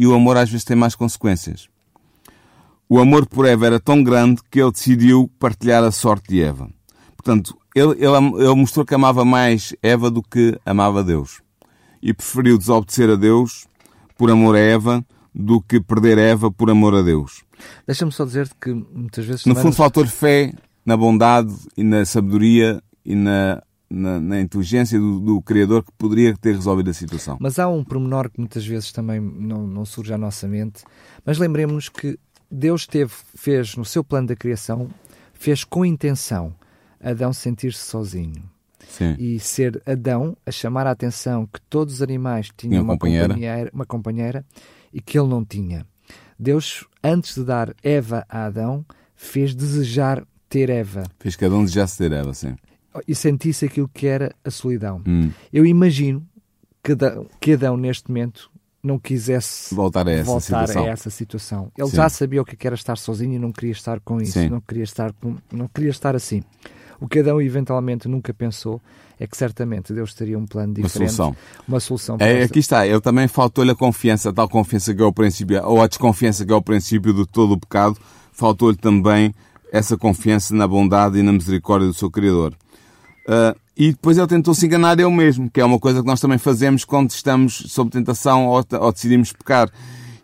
E 0.00 0.06
o 0.06 0.14
amor 0.14 0.38
às 0.38 0.48
vezes 0.48 0.64
tem 0.64 0.74
mais 0.74 0.94
consequências. 0.94 1.68
O 2.88 2.98
amor 2.98 3.26
por 3.26 3.44
Eva 3.44 3.66
era 3.66 3.78
tão 3.78 4.02
grande 4.02 4.40
que 4.50 4.58
ele 4.58 4.72
decidiu 4.72 5.30
partilhar 5.38 5.84
a 5.84 5.92
sorte 5.92 6.30
de 6.30 6.42
Eva. 6.42 6.70
Portanto, 7.14 7.54
ele, 7.74 7.90
ele, 8.02 8.42
ele 8.42 8.54
mostrou 8.54 8.86
que 8.86 8.94
amava 8.94 9.26
mais 9.26 9.76
Eva 9.82 10.10
do 10.10 10.22
que 10.22 10.58
amava 10.64 11.04
Deus. 11.04 11.42
e 12.02 12.14
preferiu 12.14 12.56
desobedecer 12.56 13.10
a 13.10 13.14
Deus 13.14 13.66
por 14.16 14.30
amor 14.30 14.56
a 14.56 14.58
Eva 14.58 15.04
do 15.34 15.60
que 15.60 15.78
perder 15.78 16.16
Eva 16.16 16.50
por 16.50 16.70
amor 16.70 16.94
a 16.94 17.02
Deus. 17.02 17.44
Deixa-me 17.86 18.10
só 18.10 18.24
dizer 18.24 18.50
que 18.58 18.72
muitas 18.72 19.26
vezes. 19.26 19.44
No 19.44 19.54
fundo, 19.54 19.76
faltou-lhe 19.76 20.08
fé 20.08 20.54
na 20.82 20.96
bondade 20.96 21.54
e 21.76 21.84
na 21.84 22.06
sabedoria 22.06 22.82
e 23.04 23.14
na, 23.14 23.62
na, 23.90 24.20
na 24.20 24.40
inteligência 24.40 24.98
do, 24.98 25.18
do, 25.18 25.42
Criador 25.42 25.82
que 25.82 25.90
poderia 25.98 26.36
ter 26.36 26.54
resolvido 26.54 26.90
a 26.90 26.94
situação. 26.94 27.36
Mas 27.40 27.58
há 27.58 27.68
um 27.68 27.82
pormenor 27.82 28.30
que 28.30 28.38
muitas 28.38 28.64
vezes 28.64 28.92
também 28.92 29.20
não, 29.20 29.66
não 29.66 29.84
surge 29.84 30.14
à 30.14 30.18
nossa 30.18 30.46
mente. 30.46 30.84
Mas 31.24 31.38
lembremos-nos 31.38 31.88
que 31.88 32.18
Deus 32.50 32.86
teve, 32.86 33.12
fez 33.34 33.76
no 33.76 33.84
seu 33.84 34.04
plano 34.04 34.28
da 34.28 34.36
criação, 34.36 34.88
fez 35.34 35.64
com 35.64 35.84
intenção 35.84 36.54
Adão 37.02 37.32
sentir-se 37.32 37.82
sozinho. 37.82 38.42
Sim. 38.86 39.16
E 39.18 39.38
ser 39.40 39.82
Adão 39.86 40.36
a 40.44 40.50
chamar 40.50 40.86
a 40.86 40.90
atenção 40.90 41.46
que 41.46 41.60
todos 41.62 41.94
os 41.94 42.02
animais 42.02 42.50
tinham 42.56 42.82
uma 42.82 42.94
companheira. 42.94 43.28
companheira, 43.28 43.70
uma 43.72 43.86
companheira 43.86 44.44
e 44.92 45.00
que 45.00 45.18
ele 45.18 45.28
não 45.28 45.44
tinha. 45.44 45.86
Deus, 46.38 46.84
antes 47.02 47.34
de 47.34 47.44
dar 47.44 47.74
Eva 47.82 48.24
a 48.28 48.44
Adão, 48.46 48.84
fez 49.14 49.54
desejar 49.54 50.24
ter 50.48 50.68
Eva. 50.68 51.04
Fez 51.18 51.36
que 51.36 51.44
Adão 51.44 51.62
desejasse 51.62 51.98
ter 51.98 52.12
Eva, 52.12 52.34
sim. 52.34 52.56
E 53.06 53.14
sentisse 53.14 53.64
aquilo 53.64 53.88
que 53.92 54.06
era 54.06 54.34
a 54.44 54.50
solidão. 54.50 55.00
Hum. 55.06 55.30
Eu 55.52 55.64
imagino 55.64 56.26
que 56.82 56.92
Adão, 56.92 57.26
que 57.40 57.52
Adão, 57.52 57.76
neste 57.76 58.08
momento, 58.08 58.50
não 58.82 58.98
quisesse 58.98 59.74
voltar 59.74 60.08
a 60.08 60.10
essa 60.12 60.24
voltar 60.24 60.40
situação. 60.66 60.84
A 60.84 60.88
essa 60.88 61.10
situação. 61.10 61.72
Ele 61.76 61.88
Sim. 61.88 61.96
já 61.96 62.08
sabia 62.08 62.40
o 62.42 62.44
que 62.44 62.66
era 62.66 62.74
estar 62.74 62.96
sozinho 62.96 63.34
e 63.34 63.38
não 63.38 63.52
queria 63.52 63.72
estar 63.72 64.00
com 64.00 64.20
isso, 64.20 64.32
Sim. 64.32 64.48
não 64.48 64.60
queria 64.60 64.84
estar 64.84 65.12
com, 65.12 65.36
não 65.52 65.68
queria 65.68 65.90
estar 65.90 66.16
assim. 66.16 66.42
O 66.98 67.06
que 67.06 67.20
Adão 67.20 67.40
eventualmente 67.40 68.08
nunca 68.08 68.32
pensou 68.34 68.80
é 69.18 69.26
que 69.26 69.36
certamente 69.36 69.92
Deus 69.92 70.12
teria 70.14 70.38
um 70.38 70.46
plano 70.46 70.74
Uma 70.76 70.86
diferente, 70.86 71.12
solução. 71.12 71.36
uma 71.68 71.78
solução 71.80 72.16
É, 72.18 72.32
esta- 72.38 72.44
aqui 72.46 72.58
está, 72.58 72.86
ele 72.86 73.00
também 73.00 73.28
faltou-lhe 73.28 73.70
a 73.70 73.74
confiança, 73.74 74.30
a 74.30 74.32
tal 74.32 74.48
confiança 74.48 74.94
que 74.94 75.00
é 75.00 75.04
o 75.04 75.12
princípio, 75.12 75.62
ou 75.64 75.80
a 75.82 75.86
desconfiança 75.86 76.44
que 76.44 76.52
é 76.52 76.56
o 76.56 76.62
princípio 76.62 77.12
de 77.14 77.26
todo 77.26 77.52
o 77.52 77.60
pecado, 77.60 77.96
faltou-lhe 78.32 78.76
também 78.76 79.34
essa 79.72 79.96
confiança 79.96 80.54
na 80.54 80.66
bondade 80.66 81.18
e 81.18 81.22
na 81.22 81.32
misericórdia 81.32 81.86
do 81.86 81.94
seu 81.94 82.10
Criador. 82.10 82.54
Ah, 83.28 83.54
e 83.76 83.92
depois 83.92 84.18
ele 84.18 84.26
tentou 84.26 84.52
se 84.54 84.66
enganar 84.66 84.98
ele 84.98 85.10
mesmo, 85.10 85.50
que 85.50 85.60
é 85.60 85.64
uma 85.64 85.78
coisa 85.78 86.00
que 86.00 86.06
nós 86.06 86.20
também 86.20 86.38
fazemos 86.38 86.84
quando 86.84 87.10
estamos 87.10 87.64
sob 87.68 87.90
tentação 87.90 88.46
ou, 88.46 88.62
ou 88.78 88.92
decidimos 88.92 89.32
pecar. 89.32 89.70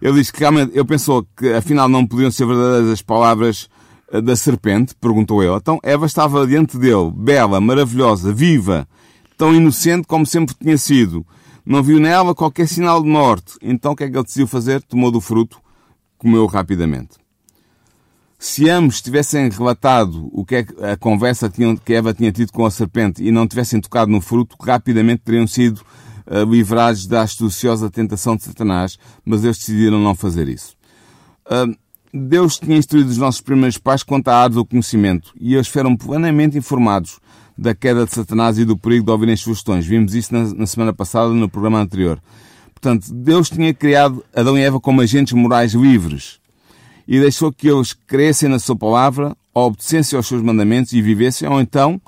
Ele 0.00 0.14
diz 0.14 0.30
que 0.30 0.40
realmente, 0.40 0.72
ele 0.74 0.85
pensou 0.85 1.26
que 1.37 1.52
afinal 1.54 1.88
não 1.88 2.06
podiam 2.06 2.30
ser 2.30 2.46
verdadeiras 2.46 2.90
as 2.90 3.02
palavras 3.02 3.68
ah, 4.12 4.20
da 4.20 4.37
serpente, 4.37 4.94
perguntou 5.00 5.42
ele. 5.42 5.54
Então 5.54 5.78
Eva 5.82 6.06
estava 6.06 6.46
diante 6.46 6.76
dele, 6.78 7.11
bela, 7.14 7.61
maravilhosa, 7.61 8.32
viva, 8.32 8.87
tão 9.37 9.54
inocente 9.54 10.06
como 10.06 10.26
sempre 10.26 10.54
tinha 10.54 10.76
sido. 10.76 11.26
Não 11.64 11.82
viu 11.82 11.98
nela 11.98 12.35
qualquer 12.35 12.68
sinal 12.68 13.02
de 13.02 13.09
morte. 13.09 13.54
Então 13.61 13.92
o 13.92 13.96
que 13.96 14.04
é 14.04 14.09
que 14.09 14.16
ele 14.16 14.22
decidiu 14.22 14.46
fazer? 14.46 14.82
Tomou 14.82 15.11
do 15.11 15.20
fruto, 15.20 15.59
comeu 16.18 16.46
rapidamente. 16.46 17.25
Se 18.48 18.70
ambos 18.70 19.02
tivessem 19.02 19.50
relatado 19.50 20.30
o 20.32 20.44
que 20.44 20.54
é 20.54 20.92
a 20.92 20.96
conversa 20.96 21.52
que 21.85 21.92
Eva 21.92 22.14
tinha 22.14 22.30
tido 22.30 22.52
com 22.52 22.64
a 22.64 22.70
serpente 22.70 23.20
e 23.22 23.32
não 23.32 23.44
tivessem 23.44 23.80
tocado 23.80 24.09
no 24.09 24.20
fruto, 24.20 24.56
rapidamente 24.61 25.22
teriam 25.24 25.48
sido 25.48 25.82
ah, 26.24 26.44
livrados 26.44 27.09
da 27.09 27.22
astuciosa 27.22 27.90
tentação 27.90 28.37
de 28.37 28.44
Satanás, 28.44 28.98
mas 29.24 29.42
eles 29.42 29.59
decidiram 29.59 29.98
não 29.98 30.14
fazer 30.14 30.48
isso. 30.48 30.76
Deus 32.14 32.56
tinha 32.56 32.78
instruído 32.78 33.11
os 33.11 33.18
nossos 33.18 33.40
primeiros 33.40 33.78
pais 33.78 34.04
quanto 34.04 34.28
à 34.28 34.37
árvore 34.37 34.62
do 34.62 34.64
conhecimento 34.64 35.35
e 35.40 35.54
eles 35.56 35.66
foram 35.66 35.96
plenamente 35.96 36.56
informados 36.56 37.18
da 37.59 37.74
queda 37.74 38.06
de 38.06 38.14
Satanás 38.14 38.59
e 38.59 38.64
do 38.64 38.78
perigo 38.78 39.04
de 39.04 39.11
ouvirem 39.11 39.37
sugestões. 39.37 39.85
Vimos 39.85 40.14
isso 40.14 40.32
na 40.32 40.66
semana 40.66 40.92
passada, 40.92 41.30
no 41.30 41.48
programa 41.48 41.80
anterior. 41.80 42.22
Portanto, 42.72 43.12
Deus 43.12 43.50
tinha 43.50 43.74
criado 43.74 44.24
Adão 44.32 44.56
e 44.56 44.62
Eva 44.62 44.78
como 44.78 45.00
agentes 45.00 45.32
morais 45.32 45.74
livres 45.74 46.38
e 47.06 47.20
deixou 47.20 47.52
que 47.52 47.68
eles 47.68 47.92
crescem 47.92 48.48
na 48.48 48.58
sua 48.58 48.76
palavra, 48.76 49.36
obedecessem 49.54 50.16
aos 50.16 50.26
seus 50.26 50.42
mandamentos 50.42 50.92
e 50.92 51.00
vivessem, 51.00 51.48
ou 51.48 51.60
então 51.60 52.00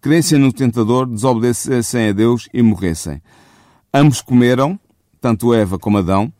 crescem 0.00 0.38
no 0.38 0.52
tentador, 0.52 1.06
desobedecessem 1.06 2.08
a 2.08 2.12
Deus 2.12 2.48
e 2.52 2.62
morressem. 2.62 3.22
Ambos 3.92 4.20
comeram, 4.20 4.78
tanto 5.20 5.54
Eva 5.54 5.78
como 5.78 5.98
Adão, 5.98 6.32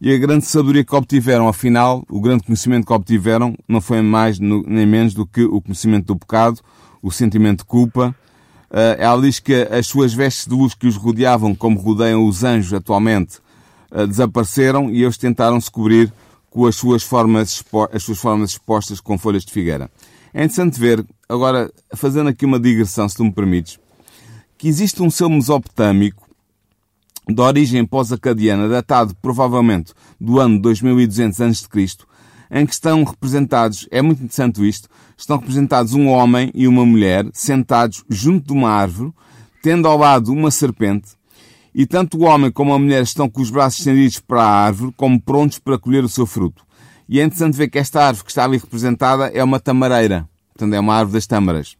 e 0.00 0.12
a 0.12 0.18
grande 0.18 0.44
sabedoria 0.44 0.84
que 0.84 0.94
obtiveram, 0.96 1.46
afinal, 1.46 2.04
o 2.10 2.20
grande 2.20 2.42
conhecimento 2.42 2.84
que 2.84 2.92
obtiveram, 2.92 3.54
não 3.68 3.80
foi 3.80 4.02
mais 4.02 4.40
nem 4.40 4.84
menos 4.84 5.14
do 5.14 5.24
que 5.24 5.44
o 5.44 5.60
conhecimento 5.60 6.06
do 6.06 6.16
pecado, 6.16 6.58
o 7.00 7.12
sentimento 7.12 7.58
de 7.58 7.66
culpa. 7.66 8.12
Ah, 8.68 8.96
ela 8.98 9.22
diz 9.22 9.38
que 9.38 9.54
as 9.54 9.86
suas 9.86 10.12
vestes 10.12 10.46
de 10.46 10.54
luz 10.54 10.74
que 10.74 10.88
os 10.88 10.96
rodeavam, 10.96 11.54
como 11.54 11.78
rodeiam 11.78 12.26
os 12.26 12.42
anjos 12.42 12.74
atualmente, 12.74 13.38
ah, 13.92 14.04
desapareceram 14.04 14.90
e 14.90 15.04
eles 15.04 15.16
tentaram 15.16 15.60
se 15.60 15.70
cobrir 15.70 16.12
com 16.52 16.66
as 16.66 16.76
suas 16.76 17.02
formas, 17.02 17.64
as 17.92 18.02
suas 18.02 18.18
formas 18.18 18.50
expostas 18.50 19.00
com 19.00 19.16
folhas 19.16 19.44
de 19.44 19.52
figueira. 19.52 19.90
É 20.34 20.44
interessante 20.44 20.78
ver, 20.78 21.04
agora, 21.28 21.72
fazendo 21.94 22.28
aqui 22.28 22.44
uma 22.44 22.60
digressão, 22.60 23.08
se 23.08 23.16
tu 23.16 23.24
me 23.24 23.32
permites, 23.32 23.78
que 24.58 24.68
existe 24.68 25.02
um 25.02 25.10
selo 25.10 25.30
mesopotâmico 25.30 26.28
de 27.26 27.40
origem 27.40 27.84
pós-acadiana, 27.86 28.68
datado 28.68 29.14
provavelmente 29.20 29.92
do 30.20 30.38
ano 30.38 30.60
2200 30.60 31.40
a.C., 31.40 31.88
em 32.50 32.66
que 32.66 32.72
estão 32.74 33.02
representados, 33.02 33.88
é 33.90 34.02
muito 34.02 34.22
interessante 34.22 34.66
isto, 34.68 34.88
estão 35.16 35.38
representados 35.38 35.94
um 35.94 36.08
homem 36.08 36.50
e 36.54 36.68
uma 36.68 36.84
mulher 36.84 37.26
sentados 37.32 38.04
junto 38.10 38.48
de 38.48 38.52
uma 38.52 38.70
árvore, 38.70 39.12
tendo 39.62 39.88
ao 39.88 39.96
lado 39.96 40.30
uma 40.30 40.50
serpente, 40.50 41.12
e 41.74 41.86
tanto 41.86 42.18
o 42.18 42.24
homem 42.24 42.50
como 42.50 42.72
a 42.72 42.78
mulher 42.78 43.02
estão 43.02 43.28
com 43.28 43.40
os 43.40 43.50
braços 43.50 43.80
estendidos 43.80 44.20
para 44.20 44.42
a 44.42 44.64
árvore, 44.64 44.92
como 44.96 45.20
prontos 45.20 45.58
para 45.58 45.78
colher 45.78 46.04
o 46.04 46.08
seu 46.08 46.26
fruto. 46.26 46.64
E 47.08 47.20
é 47.20 47.24
interessante 47.24 47.56
ver 47.56 47.68
que 47.68 47.78
esta 47.78 48.04
árvore 48.06 48.24
que 48.24 48.30
está 48.30 48.44
ali 48.44 48.58
representada 48.58 49.28
é 49.28 49.42
uma 49.42 49.58
tamareira, 49.58 50.28
portanto 50.52 50.74
é 50.74 50.80
uma 50.80 50.94
árvore 50.94 51.14
das 51.14 51.26
tâmaras. 51.26 51.76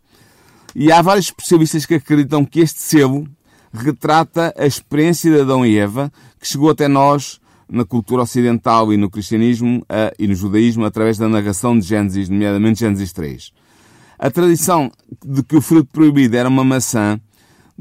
E 0.74 0.90
há 0.90 1.02
vários 1.02 1.26
especialistas 1.26 1.84
que 1.84 1.94
acreditam 1.94 2.44
que 2.44 2.60
este 2.60 2.80
selo 2.80 3.26
retrata 3.72 4.54
a 4.58 4.66
experiência 4.66 5.30
de 5.30 5.40
Adão 5.40 5.64
e 5.64 5.78
Eva 5.78 6.12
que 6.38 6.48
chegou 6.48 6.70
até 6.70 6.88
nós 6.88 7.40
na 7.70 7.84
cultura 7.84 8.22
ocidental 8.22 8.92
e 8.92 8.96
no 8.96 9.08
cristianismo 9.08 9.86
e 10.18 10.26
no 10.26 10.34
judaísmo 10.34 10.84
através 10.84 11.16
da 11.16 11.28
narração 11.28 11.78
de 11.78 11.86
Gênesis, 11.86 12.28
nomeadamente 12.28 12.80
Gênesis 12.80 13.12
3. 13.12 13.52
A 14.18 14.30
tradição 14.30 14.90
de 15.24 15.42
que 15.42 15.56
o 15.56 15.60
fruto 15.60 15.88
proibido 15.90 16.36
era 16.36 16.48
uma 16.48 16.64
maçã 16.64 17.18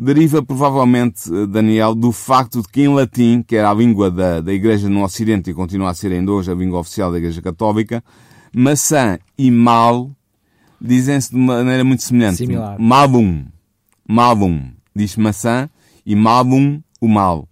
deriva 0.04 0.42
provavelmente, 0.42 1.32
eh, 1.32 1.46
Daniel, 1.46 1.94
do 1.94 2.12
facto 2.12 2.64
de 2.64 2.68
que 2.68 2.82
em 2.82 2.88
latim, 2.88 3.44
que 3.44 3.56
era 3.56 3.70
a 3.70 3.74
língua 3.74 4.10
da, 4.10 4.42
da 4.42 4.52
Igreja 4.52 4.90
no 4.90 5.04
Ocidente 5.04 5.52
e 5.52 5.54
continua 5.54 5.92
a 5.92 5.94
ser 5.94 6.12
ainda 6.12 6.32
hoje 6.32 6.52
a 6.52 6.56
língua 6.56 6.80
oficial 6.80 7.12
da 7.12 7.20
Igreja 7.20 7.40
Católica, 7.40 8.04
maçã 8.52 9.20
e 9.38 9.52
mal 9.52 10.10
dizem-se 10.82 11.30
de 11.30 11.38
maneira 11.38 11.84
muito 11.84 12.02
semelhante. 12.02 12.38
Similar. 12.38 12.80
Malum. 12.80 13.46
Malum. 14.08 14.72
Diz 14.96 15.16
maçã 15.16 15.70
e 16.04 16.16
malum, 16.16 16.82
o 17.00 17.08
mal. 17.08 17.48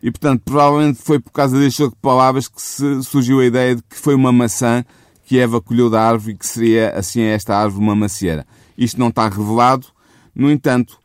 E, 0.00 0.08
portanto, 0.12 0.42
provavelmente 0.44 1.02
foi 1.02 1.18
por 1.18 1.32
causa 1.32 1.58
deste 1.58 1.78
jogo 1.78 1.96
de 1.96 2.00
palavras 2.00 2.46
que 2.46 2.62
se 2.62 3.02
surgiu 3.02 3.40
a 3.40 3.44
ideia 3.44 3.74
de 3.74 3.82
que 3.82 3.96
foi 3.96 4.14
uma 4.14 4.30
maçã 4.30 4.84
que 5.24 5.36
Eva 5.36 5.60
colheu 5.60 5.90
da 5.90 6.00
árvore 6.00 6.34
e 6.34 6.36
que 6.36 6.46
seria, 6.46 6.90
assim, 6.90 7.22
esta 7.22 7.56
árvore 7.56 7.82
uma 7.82 7.96
macieira. 7.96 8.46
Isto 8.78 9.00
não 9.00 9.08
está 9.08 9.28
revelado. 9.28 9.88
No 10.32 10.48
entanto, 10.48 10.96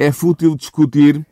é 0.00 0.10
fútil 0.10 0.56
discutir 0.56 1.24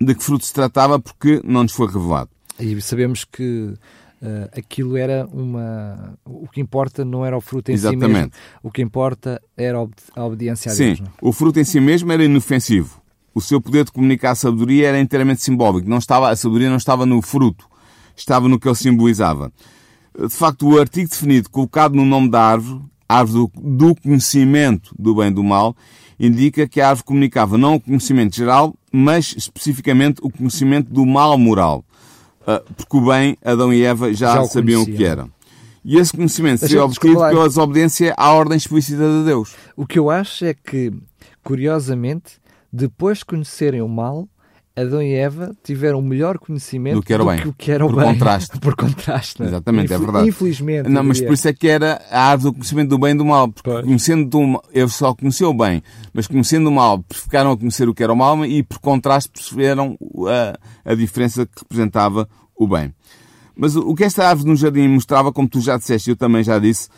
de 0.00 0.14
que 0.14 0.22
fruto 0.22 0.44
se 0.44 0.52
tratava 0.52 0.98
porque 0.98 1.40
não 1.44 1.62
nos 1.62 1.72
foi 1.72 1.86
revelado. 1.86 2.28
E 2.58 2.80
sabemos 2.80 3.24
que 3.24 3.72
eh, 4.20 4.50
aquilo 4.56 4.96
era 4.96 5.26
uma. 5.32 6.18
O 6.24 6.48
que 6.48 6.60
importa 6.60 7.04
não 7.04 7.24
era 7.24 7.36
o 7.36 7.40
fruto 7.40 7.70
em 7.70 7.76
si 7.76 7.84
mesmo. 7.84 8.02
Exatamente. 8.04 8.32
O 8.62 8.70
que 8.70 8.82
importa 8.82 9.40
era 9.56 9.78
a 9.78 9.82
obedi- 9.82 10.02
a 10.14 10.24
obediência 10.24 10.72
a 10.72 10.74
Sim, 10.74 10.86
Deus. 10.86 11.00
não 11.00 11.06
é? 11.06 11.10
o 11.22 11.32
fruto 11.32 11.58
em 11.60 11.64
si 11.64 11.80
mesmo 11.80 12.12
era 12.12 12.24
inofensivo. 12.24 13.00
O 13.34 13.40
seu 13.40 13.60
poder 13.60 13.84
de 13.84 13.92
comunicar 13.92 14.32
a 14.32 14.34
sabedoria 14.34 14.88
era 14.88 15.00
inteiramente 15.00 15.40
simbólico. 15.42 15.88
Não 15.88 15.98
estava, 15.98 16.28
a 16.30 16.36
sabedoria 16.36 16.68
não 16.68 16.76
estava 16.76 17.06
no 17.06 17.22
fruto, 17.22 17.66
estava 18.16 18.46
no 18.48 18.58
que 18.60 18.68
ele 18.68 18.74
simbolizava. 18.74 19.50
De 20.18 20.28
facto, 20.34 20.68
o 20.68 20.78
artigo 20.78 21.08
definido 21.08 21.48
colocado 21.48 21.94
no 21.94 22.04
nome 22.04 22.28
da 22.28 22.42
árvore, 22.42 22.82
árvore 23.08 23.50
do, 23.54 23.60
do 23.88 23.94
conhecimento 23.94 24.94
do 24.98 25.14
bem 25.14 25.28
e 25.28 25.30
do 25.30 25.42
mal, 25.42 25.74
indica 26.22 26.68
que 26.68 26.80
a 26.80 26.88
árvore 26.88 27.04
comunicava 27.04 27.58
não 27.58 27.74
o 27.74 27.80
conhecimento 27.80 28.36
geral, 28.36 28.74
mas 28.92 29.34
especificamente 29.36 30.20
o 30.22 30.30
conhecimento 30.30 30.88
do 30.88 31.04
mal 31.04 31.36
moral. 31.36 31.84
Ah, 32.46 32.62
Porque 32.76 32.96
o 32.96 33.00
bem, 33.00 33.36
Adão 33.44 33.72
e 33.72 33.82
Eva 33.82 34.14
já, 34.14 34.34
Já 34.34 34.42
o 34.42 34.46
sabiam 34.46 34.82
o 34.82 34.86
que 34.86 35.04
era. 35.04 35.28
E 35.84 35.98
esse 35.98 36.12
conhecimento 36.12 36.60
seria 36.60 36.84
obtido 36.84 37.14
pela 37.14 37.48
desobediência 37.48 38.14
à 38.16 38.32
ordem 38.32 38.56
explícita 38.56 39.02
de 39.02 39.24
Deus. 39.24 39.54
O 39.76 39.84
que 39.84 39.98
eu 39.98 40.10
acho 40.10 40.44
é 40.44 40.54
que, 40.54 40.92
curiosamente, 41.42 42.40
depois 42.72 43.18
de 43.18 43.24
conhecerem 43.24 43.82
o 43.82 43.88
mal, 43.88 44.28
Adão 44.74 45.02
e 45.02 45.12
Eva 45.14 45.54
tiveram 45.62 45.98
o 45.98 46.02
melhor 46.02 46.38
conhecimento 46.38 46.94
do 46.96 47.02
que 47.02 47.12
era 47.12 47.22
o 47.22 47.26
bem. 47.26 47.38
Que 47.40 47.48
o 47.48 47.52
que 47.52 47.70
era 47.70 47.84
o 47.84 47.88
por 47.88 47.96
bem. 47.96 48.12
contraste. 48.12 48.58
por 48.60 48.74
contraste. 48.74 49.42
Exatamente, 49.42 49.84
Infel 49.86 49.96
é 49.96 50.00
verdade. 50.00 50.28
Infelizmente. 50.28 50.88
Não, 50.88 51.04
mas 51.04 51.20
por 51.20 51.34
isso 51.34 51.48
é 51.48 51.52
que 51.52 51.68
era 51.68 52.00
a 52.10 52.30
árvore 52.30 52.50
do 52.50 52.54
conhecimento 52.54 52.88
do 52.88 52.98
bem 52.98 53.10
e 53.12 53.18
do 53.18 53.24
mal. 53.24 53.48
Porque 53.48 53.70
Pois. 53.70 53.84
conhecendo 53.84 54.28
do 54.28 54.40
mal, 54.40 54.62
eu 54.72 54.88
só 54.88 55.14
conhecia 55.14 55.48
o 55.48 55.54
bem, 55.54 55.82
mas 56.12 56.26
conhecendo 56.26 56.68
o 56.68 56.72
mal, 56.72 57.04
ficaram 57.12 57.52
a 57.52 57.56
conhecer 57.56 57.88
o 57.88 57.94
que 57.94 58.02
era 58.02 58.12
o 58.12 58.16
mal 58.16 58.44
e 58.46 58.62
por 58.62 58.78
contraste 58.78 59.30
perceberam 59.30 59.98
a, 60.26 60.90
a 60.92 60.94
diferença 60.94 61.44
que 61.44 61.60
representava 61.60 62.26
o 62.56 62.66
bem. 62.66 62.94
Mas 63.54 63.76
o 63.76 63.90
o 63.90 63.94
que 63.94 64.04
esta 64.04 64.26
árvore 64.26 64.48
no 64.48 64.56
jardim 64.56 64.88
mostrava, 64.88 65.32
como 65.32 65.48
tu 65.48 65.60
já 65.60 65.76
disseste, 65.76 66.10
eu 66.10 66.16
também 66.16 66.42
já 66.42 66.58
disse, 66.58 66.88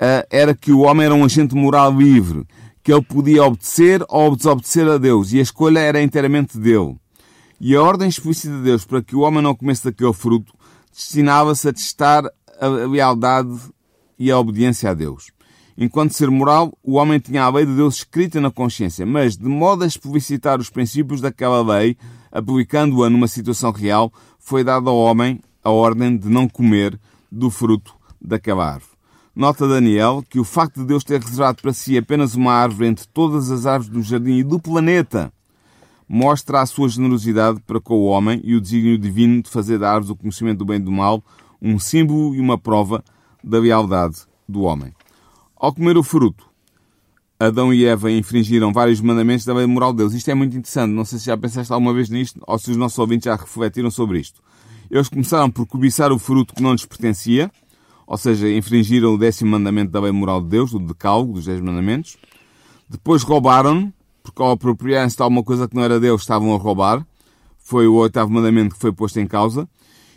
eh, 0.00 0.26
era 0.30 0.54
que 0.54 0.70
o 0.70 0.80
homem 0.80 1.06
era 1.06 1.14
um 1.14 1.24
agente 1.24 1.54
moral 1.54 1.92
livre, 1.92 2.46
que 2.82 2.92
ele 2.92 3.02
podia 3.02 3.42
obedecer 3.42 4.04
ou 4.08 4.36
desobedecer 4.36 4.86
a 4.88 4.98
Deus, 4.98 5.32
e 5.32 5.38
a 5.40 5.42
escolha 5.42 5.80
era 5.80 6.00
inteiramente 6.00 6.56
dele. 6.58 6.96
E 7.66 7.74
a 7.74 7.82
ordem 7.82 8.06
explícita 8.06 8.54
de 8.54 8.62
Deus 8.62 8.84
para 8.84 9.02
que 9.02 9.16
o 9.16 9.20
homem 9.20 9.42
não 9.42 9.54
comesse 9.54 9.84
daquele 9.84 10.12
fruto 10.12 10.52
destinava-se 10.92 11.66
a 11.66 11.72
testar 11.72 12.22
a 12.60 12.66
lealdade 12.66 13.58
e 14.18 14.30
a 14.30 14.38
obediência 14.38 14.90
a 14.90 14.92
Deus. 14.92 15.30
Enquanto 15.74 16.12
ser 16.12 16.30
moral, 16.30 16.76
o 16.82 16.96
homem 16.96 17.18
tinha 17.18 17.42
a 17.42 17.48
lei 17.48 17.64
de 17.64 17.74
Deus 17.74 17.96
escrita 17.96 18.38
na 18.38 18.50
consciência, 18.50 19.06
mas 19.06 19.34
de 19.38 19.48
modo 19.48 19.82
a 19.82 19.86
explicitar 19.86 20.60
os 20.60 20.68
princípios 20.68 21.22
daquela 21.22 21.62
lei, 21.62 21.96
aplicando-a 22.30 23.08
numa 23.08 23.26
situação 23.26 23.72
real, 23.72 24.12
foi 24.38 24.62
dada 24.62 24.90
ao 24.90 24.98
homem 24.98 25.40
a 25.64 25.70
ordem 25.70 26.18
de 26.18 26.28
não 26.28 26.46
comer 26.46 27.00
do 27.32 27.48
fruto 27.48 27.94
daquela 28.20 28.74
árvore. 28.74 28.92
Nota 29.34 29.66
Daniel 29.66 30.22
que 30.28 30.38
o 30.38 30.44
facto 30.44 30.80
de 30.80 30.86
Deus 30.88 31.02
ter 31.02 31.18
reservado 31.18 31.62
para 31.62 31.72
si 31.72 31.96
apenas 31.96 32.34
uma 32.34 32.52
árvore 32.52 32.88
entre 32.88 33.06
todas 33.06 33.50
as 33.50 33.64
árvores 33.64 33.90
do 33.90 34.02
jardim 34.02 34.34
e 34.34 34.44
do 34.44 34.60
planeta 34.60 35.32
mostra 36.08 36.60
a 36.60 36.66
sua 36.66 36.88
generosidade 36.88 37.60
para 37.66 37.80
com 37.80 37.94
o 37.94 38.04
homem 38.04 38.40
e 38.44 38.54
o 38.54 38.60
desígnio 38.60 38.98
divino 38.98 39.42
de 39.42 39.50
fazer 39.50 39.78
da 39.78 39.92
árvore 39.92 40.12
o 40.12 40.16
conhecimento 40.16 40.58
do 40.58 40.64
bem 40.64 40.76
e 40.76 40.80
do 40.80 40.92
mal 40.92 41.22
um 41.60 41.78
símbolo 41.78 42.34
e 42.34 42.40
uma 42.40 42.58
prova 42.58 43.02
da 43.42 43.58
lealdade 43.58 44.18
do 44.48 44.62
homem. 44.62 44.92
Ao 45.56 45.72
comer 45.72 45.96
o 45.96 46.02
fruto, 46.02 46.44
Adão 47.40 47.72
e 47.72 47.84
Eva 47.84 48.10
infringiram 48.10 48.72
vários 48.72 49.00
mandamentos 49.00 49.44
da 49.44 49.54
lei 49.54 49.66
moral 49.66 49.92
de 49.92 49.98
Deus. 49.98 50.14
Isto 50.14 50.30
é 50.30 50.34
muito 50.34 50.56
interessante. 50.56 50.92
Não 50.92 51.04
sei 51.04 51.18
se 51.18 51.26
já 51.26 51.36
pensaste 51.36 51.72
alguma 51.72 51.92
vez 51.92 52.08
nisto 52.08 52.40
ou 52.46 52.58
se 52.58 52.70
os 52.70 52.76
nossos 52.76 52.98
ouvintes 52.98 53.24
já 53.24 53.34
refletiram 53.34 53.90
sobre 53.90 54.20
isto. 54.20 54.40
Eles 54.90 55.08
começaram 55.08 55.50
por 55.50 55.66
cobiçar 55.66 56.12
o 56.12 56.18
fruto 56.18 56.54
que 56.54 56.62
não 56.62 56.72
lhes 56.72 56.84
pertencia, 56.84 57.50
ou 58.06 58.18
seja, 58.18 58.48
infringiram 58.50 59.14
o 59.14 59.18
décimo 59.18 59.50
mandamento 59.50 59.90
da 59.90 60.00
lei 60.00 60.12
moral 60.12 60.42
de 60.42 60.48
Deus, 60.48 60.72
o 60.74 60.78
decálogo 60.78 61.32
dos 61.32 61.46
dez 61.46 61.60
mandamentos. 61.60 62.16
Depois 62.88 63.22
roubaram, 63.22 63.92
porque 64.24 64.42
ao 64.42 64.52
apropriarem-se 64.52 65.16
de 65.16 65.22
alguma 65.22 65.44
coisa 65.44 65.68
que 65.68 65.76
não 65.76 65.84
era 65.84 66.00
Deus, 66.00 66.22
estavam 66.22 66.54
a 66.54 66.58
roubar. 66.58 67.06
Foi 67.58 67.86
o 67.86 67.94
oitavo 67.94 68.32
mandamento 68.32 68.74
que 68.74 68.80
foi 68.80 68.90
posto 68.90 69.20
em 69.20 69.26
causa. 69.26 69.68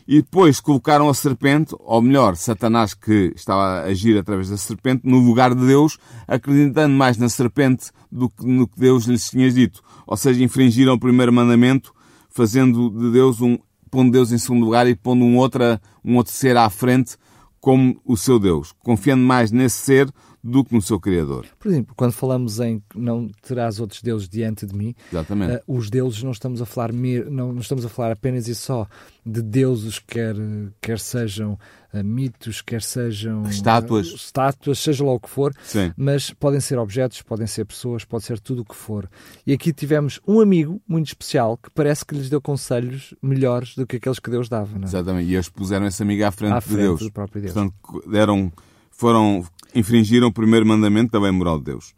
E 0.08 0.22
depois 0.22 0.62
colocaram 0.62 1.10
a 1.10 1.14
serpente, 1.14 1.76
ou 1.78 2.02
melhor, 2.02 2.38
Satanás 2.38 2.94
que 2.94 3.34
estava 3.36 3.62
a 3.62 3.84
agir 3.84 4.18
através 4.18 4.50
da 4.50 4.56
serpente, 4.56 5.02
no 5.04 5.20
lugar 5.20 5.54
de 5.54 5.68
Deus, 5.68 5.98
acreditando 6.26 6.96
mais 6.96 7.18
na 7.18 7.28
serpente 7.28 7.92
do 8.10 8.30
que 8.30 8.46
no 8.46 8.66
que 8.66 8.80
Deus 8.80 9.04
lhes 9.04 9.30
tinha 9.30 9.52
dito. 9.52 9.82
Ou 10.08 10.16
seja, 10.16 10.42
infringiram 10.42 10.94
o 10.94 11.00
primeiro 11.00 11.34
mandamento, 11.34 11.94
fazendo 12.30 12.90
de 12.90 13.12
Deus 13.12 13.42
um, 13.42 13.58
pondo 13.92 14.14
Deus 14.14 14.32
em 14.32 14.38
segundo 14.38 14.64
lugar 14.64 14.88
e 14.88 14.96
pondo 14.96 15.26
um, 15.26 15.36
outra, 15.36 15.82
um 16.06 16.16
outro 16.16 16.32
ser 16.32 16.56
à 16.56 16.70
frente 16.70 17.18
como 17.60 18.00
o 18.06 18.16
seu 18.16 18.40
Deus, 18.40 18.74
confiando 18.80 19.24
mais 19.24 19.52
nesse 19.52 19.80
ser 19.80 20.10
do 20.50 20.64
que 20.64 20.74
no 20.74 20.82
seu 20.82 20.98
Criador. 21.00 21.46
Por 21.60 21.68
exemplo, 21.68 21.94
quando 21.96 22.14
falamos 22.14 22.60
em 22.60 22.82
não 22.96 23.28
terás 23.42 23.80
outros 23.80 24.02
deuses 24.02 24.30
diante 24.30 24.66
de 24.66 24.74
mim, 24.74 24.96
Exatamente. 25.12 25.56
eh, 25.56 25.64
os 25.68 25.90
deuses 25.90 26.24
não 26.24 26.32
estamos 26.32 26.62
a 26.62 26.66
falar 26.66 26.94
não, 26.94 27.52
não 27.52 27.60
estamos 27.60 27.84
a 27.86 27.90
falar 27.90 28.12
apenas 28.14 28.48
e 28.48 28.56
só 28.56 28.88
de 29.26 29.42
deuses, 29.42 30.00
quer, 30.00 30.36
quer 30.80 31.00
sejam 31.00 31.60
eh, 31.92 32.02
mitos, 32.02 32.62
quer 32.62 32.82
sejam 32.82 33.46
eh, 33.46 33.50
Estátuas. 33.50 34.08
estátuas, 34.08 34.80
seja 34.80 35.04
lá 35.04 35.12
o 35.12 35.20
que 35.20 35.30
for, 35.30 35.54
Sim. 35.64 35.92
mas 35.98 36.32
podem 36.32 36.62
ser 36.62 36.78
objetos, 36.80 37.22
podem 37.22 37.46
ser 37.46 37.66
pessoas, 37.66 38.06
pode 38.06 38.24
ser 38.24 38.40
tudo 38.40 38.62
o 38.62 38.66
que 38.66 38.76
for. 38.76 39.10
E 39.46 39.52
aqui 39.52 39.74
tivemos 39.74 40.20
um 40.26 40.40
amigo 40.40 40.82
muito 40.88 41.08
especial 41.08 41.58
que 41.58 41.70
parece 41.72 42.06
que 42.06 42.16
lhes 42.16 42.30
deu 42.30 42.40
conselhos 42.42 43.14
melhores 43.22 43.76
do 43.76 43.86
que 43.86 43.98
aqueles 43.98 44.18
que 44.20 44.30
Deus 44.30 44.48
dava. 44.48 44.74
Não 44.78 44.84
é? 44.84 44.86
Exatamente. 44.86 45.30
E 45.30 45.34
eles 45.36 45.50
puseram 45.50 45.86
essa 45.86 46.04
amiga 46.04 46.30
à 46.30 46.32
frente, 46.32 46.54
À 46.54 46.60
de 46.60 46.66
frente 46.66 46.78
Deus. 46.80 47.00
do 47.02 47.12
próprio 47.12 47.42
Deus. 47.42 47.54
Portanto, 47.54 48.10
deram, 48.10 48.50
foram, 48.92 49.44
infringiram 49.74 50.28
o 50.28 50.34
primeiro 50.34 50.66
mandamento 50.66 51.12
da 51.12 51.20
bem 51.20 51.32
moral 51.32 51.60
de 51.60 51.66
Deus. 51.66 51.94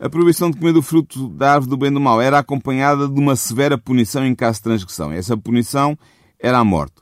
A 0.00 0.08
proibição 0.10 0.50
de 0.50 0.58
comer 0.58 0.72
do 0.72 0.82
fruto 0.82 1.28
da 1.28 1.54
árvore 1.54 1.70
do 1.70 1.76
bem 1.76 1.90
e 1.90 1.94
do 1.94 2.00
mal 2.00 2.20
era 2.20 2.38
acompanhada 2.38 3.08
de 3.08 3.20
uma 3.20 3.36
severa 3.36 3.78
punição 3.78 4.26
em 4.26 4.34
caso 4.34 4.58
de 4.58 4.64
transgressão. 4.64 5.12
Essa 5.12 5.36
punição 5.36 5.96
era 6.40 6.58
a 6.58 6.64
morte. 6.64 6.96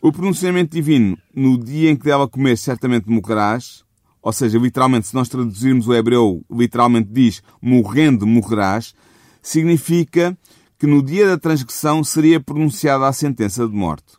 O 0.00 0.12
pronunciamento 0.12 0.76
divino, 0.76 1.16
no 1.34 1.56
dia 1.56 1.90
em 1.90 1.96
que 1.96 2.04
dela 2.04 2.28
comer, 2.28 2.58
certamente 2.58 3.08
morrerás, 3.08 3.82
ou 4.20 4.32
seja, 4.32 4.58
literalmente, 4.58 5.06
se 5.06 5.14
nós 5.14 5.28
traduzirmos 5.28 5.88
o 5.88 5.94
hebreu, 5.94 6.44
literalmente 6.50 7.08
diz 7.10 7.42
morrendo 7.60 8.26
morrerás, 8.26 8.94
significa 9.40 10.36
que 10.78 10.86
no 10.86 11.02
dia 11.02 11.26
da 11.26 11.38
transgressão 11.38 12.04
seria 12.04 12.38
pronunciada 12.38 13.06
a 13.06 13.12
sentença 13.12 13.66
de 13.66 13.74
morte. 13.74 14.18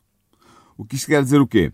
O 0.75 0.83
que 0.83 0.95
isto 0.95 1.07
quer 1.07 1.23
dizer 1.23 1.39
o 1.39 1.47
quê? 1.47 1.71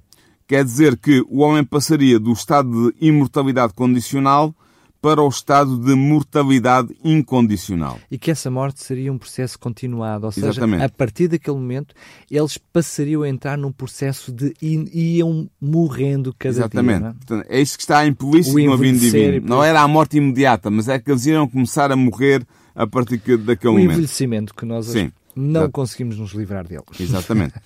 Quer 0.51 0.65
dizer 0.65 0.97
que 0.97 1.23
o 1.29 1.39
homem 1.39 1.63
passaria 1.63 2.19
do 2.19 2.33
estado 2.33 2.91
de 2.91 3.07
imortalidade 3.07 3.73
condicional 3.73 4.53
para 5.01 5.21
o 5.23 5.29
estado 5.29 5.77
de 5.79 5.95
mortalidade 5.95 6.93
incondicional. 7.01 7.97
E 8.11 8.17
que 8.19 8.29
essa 8.29 8.51
morte 8.51 8.83
seria 8.83 9.13
um 9.13 9.17
processo 9.17 9.57
continuado, 9.57 10.25
ou 10.25 10.31
seja, 10.33 10.49
Exatamente. 10.49 10.83
a 10.83 10.89
partir 10.89 11.29
daquele 11.29 11.55
momento 11.55 11.95
eles 12.29 12.57
passariam 12.57 13.21
a 13.23 13.29
entrar 13.29 13.57
num 13.57 13.71
processo 13.71 14.29
de 14.29 14.53
iam 14.61 15.49
morrendo 15.61 16.35
cada 16.37 16.53
Exatamente. 16.53 16.99
dia. 16.99 17.15
não 17.29 17.39
é? 17.39 17.45
É 17.47 17.61
isto 17.61 17.77
que 17.77 17.83
está 17.83 18.05
implícito 18.05 18.53
O 18.57 18.59
no 18.59 18.73
envelhecer 18.75 19.31
divino. 19.35 19.47
Não 19.47 19.63
era 19.63 19.79
a 19.81 19.87
morte 19.87 20.17
imediata, 20.17 20.69
mas 20.69 20.89
é 20.89 20.99
que 20.99 21.09
eles 21.09 21.25
iriam 21.25 21.47
começar 21.47 21.93
a 21.93 21.95
morrer 21.95 22.45
a 22.75 22.85
partir 22.85 23.19
que- 23.19 23.37
daquele 23.37 23.69
O 23.71 23.77
momento. 23.77 23.91
envelhecimento 23.93 24.53
que 24.53 24.65
nós 24.65 24.87
Sim. 24.87 25.13
não 25.33 25.61
Exato. 25.61 25.71
conseguimos 25.71 26.17
nos 26.19 26.31
livrar 26.33 26.67
dele. 26.67 26.83
Exatamente. 26.99 27.53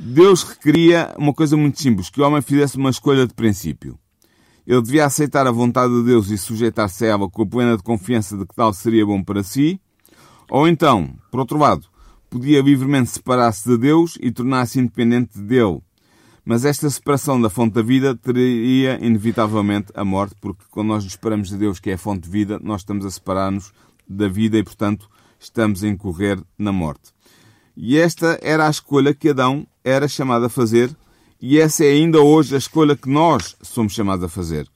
Deus 0.00 0.44
requeria 0.44 1.12
uma 1.18 1.34
coisa 1.34 1.56
muito 1.56 1.80
simples, 1.80 2.08
que 2.08 2.20
o 2.20 2.24
homem 2.24 2.40
fizesse 2.40 2.76
uma 2.76 2.90
escolha 2.90 3.26
de 3.26 3.34
princípio. 3.34 3.98
Ele 4.64 4.80
devia 4.80 5.04
aceitar 5.04 5.46
a 5.46 5.50
vontade 5.50 5.92
de 5.92 6.04
Deus 6.04 6.30
e 6.30 6.38
sujeitar-se 6.38 7.04
a 7.04 7.08
ela 7.08 7.28
com 7.28 7.42
a 7.42 7.46
plena 7.46 7.76
de 7.76 7.82
confiança 7.82 8.36
de 8.36 8.46
que 8.46 8.54
tal 8.54 8.72
seria 8.72 9.04
bom 9.04 9.22
para 9.24 9.42
si, 9.42 9.80
ou 10.48 10.68
então, 10.68 11.14
por 11.30 11.40
outro 11.40 11.58
lado, 11.58 11.88
podia 12.30 12.62
livremente 12.62 13.10
separar-se 13.10 13.68
de 13.68 13.76
Deus 13.76 14.16
e 14.20 14.30
tornar-se 14.30 14.78
independente 14.78 15.38
dele. 15.40 15.80
Mas 16.44 16.64
esta 16.64 16.88
separação 16.88 17.40
da 17.40 17.50
fonte 17.50 17.74
da 17.74 17.82
vida 17.82 18.14
teria 18.14 19.04
inevitavelmente 19.04 19.92
a 19.94 20.04
morte, 20.04 20.36
porque 20.40 20.64
quando 20.70 20.88
nós 20.88 21.02
nos 21.02 21.14
separamos 21.14 21.48
de 21.48 21.56
Deus, 21.56 21.80
que 21.80 21.90
é 21.90 21.94
a 21.94 21.98
fonte 21.98 22.22
de 22.22 22.30
vida, 22.30 22.60
nós 22.62 22.82
estamos 22.82 23.04
a 23.04 23.10
separar-nos 23.10 23.72
da 24.08 24.28
vida 24.28 24.56
e, 24.56 24.62
portanto, 24.62 25.10
estamos 25.40 25.82
a 25.82 25.88
incorrer 25.88 26.40
na 26.56 26.72
morte. 26.72 27.12
E 27.76 27.96
esta 27.96 28.38
era 28.42 28.66
a 28.66 28.70
escolha 28.70 29.12
que 29.12 29.28
Adão 29.28 29.66
era 29.88 30.06
chamado 30.06 30.44
a 30.44 30.48
fazer, 30.48 30.94
e 31.40 31.58
essa 31.58 31.84
é 31.84 31.92
ainda 31.92 32.20
hoje 32.20 32.54
a 32.54 32.58
escolha 32.58 32.96
que 32.96 33.08
nós 33.08 33.56
somos 33.62 33.92
chamados 33.92 34.24
a 34.24 34.28
fazer. 34.28 34.68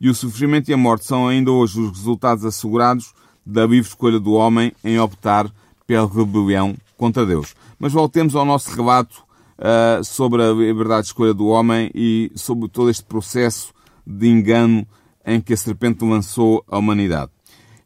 E 0.00 0.08
o 0.08 0.14
sofrimento 0.14 0.70
e 0.70 0.74
a 0.74 0.76
morte 0.76 1.06
são 1.06 1.26
ainda 1.26 1.50
hoje 1.50 1.80
os 1.80 1.98
resultados 1.98 2.44
assegurados 2.44 3.12
da 3.44 3.62
livre 3.62 3.88
escolha 3.88 4.20
do 4.20 4.32
homem 4.32 4.72
em 4.84 4.98
optar 4.98 5.50
pela 5.86 6.06
rebelião 6.06 6.76
contra 6.96 7.26
Deus. 7.26 7.54
Mas 7.78 7.92
voltemos 7.92 8.36
ao 8.36 8.44
nosso 8.44 8.74
relato 8.74 9.24
ah, 9.58 10.00
sobre 10.04 10.42
a 10.42 10.52
liberdade 10.52 11.02
de 11.02 11.08
escolha 11.08 11.34
do 11.34 11.46
homem 11.46 11.90
e 11.94 12.30
sobre 12.34 12.68
todo 12.68 12.90
este 12.90 13.04
processo 13.04 13.72
de 14.06 14.28
engano 14.28 14.86
em 15.26 15.40
que 15.40 15.52
a 15.52 15.56
serpente 15.56 16.04
lançou 16.04 16.64
a 16.68 16.78
humanidade. 16.78 17.30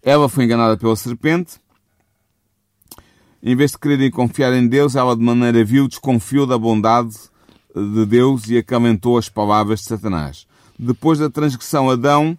Ela 0.03 0.29
foi 0.29 0.45
enganada 0.45 0.77
pela 0.77 0.95
serpente, 0.95 1.55
em 3.47 3.55
vez 3.55 3.73
de 3.73 3.79
querer 3.79 4.01
e 4.01 4.11
confiar 4.11 4.55
em 4.55 4.67
Deus, 4.67 4.97
ela 4.97 5.15
de 5.15 5.23
maneira 5.23 5.63
vil 5.63 5.87
desconfiou 5.87 6.47
da 6.47 6.57
bondade 6.57 7.15
de 7.77 8.07
Deus 8.07 8.49
e 8.49 8.57
acalentou 8.57 9.19
as 9.19 9.29
palavras 9.29 9.81
de 9.81 9.85
Satanás. 9.85 10.47
Depois 10.79 11.19
da 11.19 11.29
transgressão, 11.29 11.91
Adão 11.91 12.39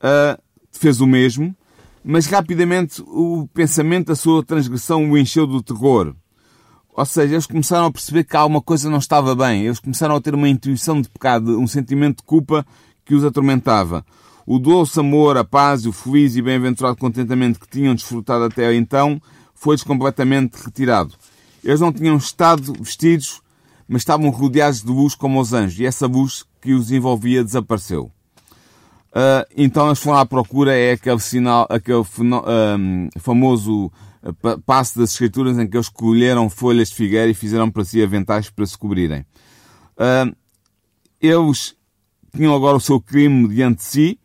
ah, 0.00 0.38
fez 0.70 1.00
o 1.00 1.08
mesmo, 1.08 1.52
mas 2.04 2.26
rapidamente 2.26 3.02
o 3.04 3.48
pensamento 3.52 4.06
da 4.06 4.14
sua 4.14 4.44
transgressão 4.44 5.10
o 5.10 5.18
encheu 5.18 5.44
do 5.44 5.60
terror. 5.60 6.14
Ou 6.96 7.04
seja, 7.04 7.34
eles 7.34 7.46
começaram 7.46 7.86
a 7.86 7.90
perceber 7.90 8.22
que 8.22 8.36
alguma 8.36 8.62
coisa 8.62 8.88
não 8.88 8.98
estava 8.98 9.34
bem. 9.34 9.64
Eles 9.64 9.80
começaram 9.80 10.14
a 10.14 10.20
ter 10.20 10.36
uma 10.36 10.48
intuição 10.48 11.02
de 11.02 11.08
pecado, 11.08 11.58
um 11.58 11.66
sentimento 11.66 12.18
de 12.18 12.22
culpa 12.22 12.64
que 13.04 13.16
os 13.16 13.24
atormentava. 13.24 14.06
O 14.46 14.60
doce 14.60 15.00
amor, 15.00 15.36
a 15.36 15.42
paz, 15.42 15.84
o 15.84 15.92
feliz 15.92 16.36
e 16.36 16.42
bem-aventurado 16.42 16.96
contentamento 16.96 17.58
que 17.58 17.66
tinham 17.66 17.92
desfrutado 17.92 18.44
até 18.44 18.72
então 18.76 19.20
foi-lhes 19.54 19.82
completamente 19.82 20.56
retirado. 20.56 21.14
Eles 21.62 21.80
não 21.80 21.92
tinham 21.92 22.16
estado 22.16 22.72
vestidos, 22.80 23.40
mas 23.88 24.02
estavam 24.02 24.30
rodeados 24.30 24.82
de 24.82 24.88
luz 24.88 25.14
como 25.14 25.40
os 25.40 25.52
anjos, 25.52 25.78
e 25.78 25.86
essa 25.86 26.06
luz 26.06 26.44
que 26.60 26.72
os 26.72 26.90
envolvia 26.90 27.44
desapareceu. 27.44 28.10
Ah, 29.14 29.46
então 29.56 29.86
eles 29.86 30.00
foram 30.00 30.18
à 30.18 30.26
procura, 30.26 30.74
é 30.74 30.92
aquele 30.92 31.20
sinal, 31.20 31.66
aquele 31.70 32.02
fenó- 32.02 32.44
ahm, 32.46 33.08
famoso 33.20 33.92
passo 34.66 34.98
das 34.98 35.12
Escrituras 35.12 35.58
em 35.58 35.66
que 35.66 35.76
eles 35.76 35.88
colheram 35.88 36.48
folhas 36.50 36.88
de 36.88 36.94
figueira 36.94 37.30
e 37.30 37.34
fizeram 37.34 37.70
para 37.70 37.84
si 37.84 38.02
aventais 38.02 38.50
para 38.50 38.66
se 38.66 38.76
cobrirem. 38.76 39.24
Uh, 39.96 40.34
eles 41.20 41.76
tinham 42.34 42.54
agora 42.54 42.76
o 42.76 42.80
seu 42.80 43.00
crime 43.00 43.46
diante 43.48 43.76
de 43.76 43.84
si. 43.84 44.18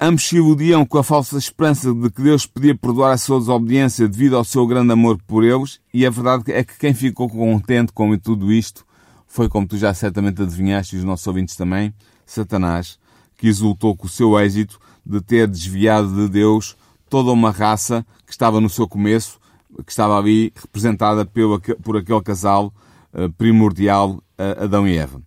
Ambos 0.00 0.28
se 0.28 0.36
iludiam 0.36 0.86
com 0.86 0.96
a 0.98 1.02
falsa 1.02 1.36
esperança 1.36 1.92
de 1.92 2.08
que 2.08 2.22
Deus 2.22 2.46
podia 2.46 2.72
perdoar 2.72 3.14
a 3.14 3.18
sua 3.18 3.40
desobediência 3.40 4.06
devido 4.06 4.36
ao 4.36 4.44
seu 4.44 4.64
grande 4.64 4.92
amor 4.92 5.18
por 5.26 5.42
eles, 5.42 5.80
e 5.92 6.06
a 6.06 6.10
verdade 6.10 6.52
é 6.52 6.62
que 6.62 6.78
quem 6.78 6.94
ficou 6.94 7.28
contente 7.28 7.92
com 7.92 8.16
tudo 8.16 8.52
isto 8.52 8.86
foi, 9.26 9.48
como 9.48 9.66
tu 9.66 9.76
já 9.76 9.92
certamente 9.92 10.40
adivinhaste, 10.40 10.94
e 10.94 11.00
os 11.00 11.04
nossos 11.04 11.26
ouvintes 11.26 11.56
também, 11.56 11.92
Satanás, 12.24 12.96
que 13.36 13.48
exultou 13.48 13.96
com 13.96 14.06
o 14.06 14.08
seu 14.08 14.38
êxito 14.38 14.78
de 15.04 15.20
ter 15.20 15.48
desviado 15.48 16.14
de 16.14 16.28
Deus 16.28 16.76
toda 17.10 17.32
uma 17.32 17.50
raça 17.50 18.06
que 18.24 18.30
estava 18.30 18.60
no 18.60 18.70
seu 18.70 18.86
começo, 18.86 19.40
que 19.84 19.90
estava 19.90 20.16
ali 20.16 20.52
representada 20.54 21.26
por 21.26 21.96
aquele 21.96 22.22
casal 22.22 22.72
eh, 23.12 23.28
primordial, 23.36 24.22
Adão 24.60 24.86
e 24.86 24.96
Eva. 24.96 25.20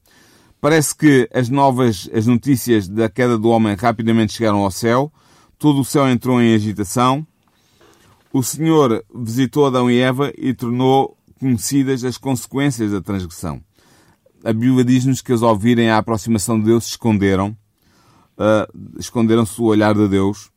Parece 0.62 0.96
que 0.96 1.28
as 1.34 1.50
novas, 1.50 2.08
as 2.14 2.28
notícias 2.28 2.88
da 2.88 3.10
queda 3.10 3.36
do 3.36 3.50
homem 3.50 3.74
rapidamente 3.74 4.34
chegaram 4.34 4.60
ao 4.60 4.70
céu, 4.70 5.12
todo 5.58 5.82
o 5.82 5.86
céu 5.86 6.08
entrou 6.08 6.40
em 6.40 6.54
agitação. 6.54 7.26
O 8.32 8.44
Senhor 8.44 9.04
visitou 9.14 9.66
Adão 9.66 9.90
e 9.90 9.98
Eva 9.98 10.32
e 10.38 10.54
tornou 10.54 11.18
conhecidas 11.40 12.04
as 12.04 12.16
consequências 12.16 12.92
da 12.92 13.02
transgressão. 13.02 13.60
A 14.44 14.54
Bíblia 14.54 14.86
diz-nos 14.86 15.20
que 15.20 15.32
eles, 15.32 15.42
ao 15.42 15.58
virem 15.58 15.90
a 15.90 15.98
aproximação 15.98 16.60
de 16.60 16.66
Deus, 16.66 16.84
se 16.84 16.92
esconderam, 16.92 17.58
uh, 18.38 19.00
esconderam-se 19.00 19.58
do 19.58 19.64
olhar 19.64 19.96
de 19.96 20.08
Deus. 20.08 20.52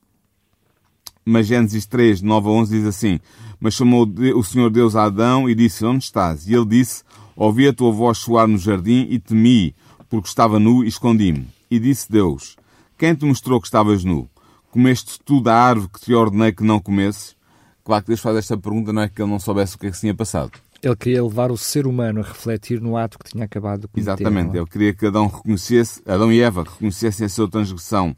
Mas 1.24 1.46
Gênesis 1.46 1.86
3, 1.86 2.20
9 2.20 2.46
a 2.46 2.50
11 2.50 2.76
diz 2.76 2.86
assim: 2.86 3.18
Mas 3.58 3.72
chamou 3.72 4.06
o 4.36 4.44
Senhor 4.44 4.68
Deus 4.68 4.94
a 4.94 5.04
Adão 5.04 5.48
e 5.48 5.54
disse: 5.54 5.82
Onde 5.82 6.04
estás? 6.04 6.46
E 6.46 6.52
ele 6.52 6.66
disse: 6.66 7.02
Ouvi 7.34 7.66
a 7.66 7.72
tua 7.72 7.90
voz 7.90 8.18
soar 8.18 8.46
no 8.46 8.58
jardim 8.58 9.06
e 9.08 9.18
temi, 9.18 9.74
porque 10.08 10.28
estava 10.28 10.58
nu 10.58 10.84
e 10.84 10.88
escondi-me. 10.88 11.48
E 11.70 11.78
disse 11.78 12.10
Deus: 12.10 12.56
Quem 12.98 13.14
te 13.14 13.24
mostrou 13.24 13.60
que 13.60 13.66
estavas 13.66 14.04
nu? 14.04 14.28
Comeste 14.70 15.20
tu 15.24 15.40
da 15.40 15.54
árvore 15.54 15.88
que 15.92 16.00
te 16.00 16.14
ordenei 16.14 16.52
que 16.52 16.64
não 16.64 16.80
comesses? 16.80 17.36
Claro 17.84 18.02
que 18.02 18.08
Deus 18.08 18.20
faz 18.20 18.36
esta 18.36 18.56
pergunta, 18.56 18.92
não 18.92 19.02
é 19.02 19.08
que 19.08 19.20
ele 19.20 19.30
não 19.30 19.38
soubesse 19.38 19.76
o 19.76 19.78
que 19.78 19.86
é 19.86 19.90
que 19.90 19.96
se 19.96 20.00
tinha 20.00 20.14
passado. 20.14 20.52
Ele 20.82 20.96
queria 20.96 21.22
levar 21.22 21.50
o 21.50 21.56
ser 21.56 21.86
humano 21.86 22.20
a 22.20 22.22
refletir 22.22 22.80
no 22.80 22.96
ato 22.96 23.18
que 23.18 23.30
tinha 23.30 23.44
acabado 23.44 23.82
de 23.82 23.88
cometer. 23.88 24.10
Exatamente, 24.10 24.56
é? 24.56 24.60
ele 24.60 24.66
queria 24.66 24.92
que 24.92 25.06
Adão 25.06 25.28
reconhecesse, 25.28 26.02
Adão 26.06 26.32
e 26.32 26.40
Eva 26.40 26.62
reconhecessem 26.64 27.26
a 27.26 27.28
sua 27.28 27.48
transgressão. 27.48 28.16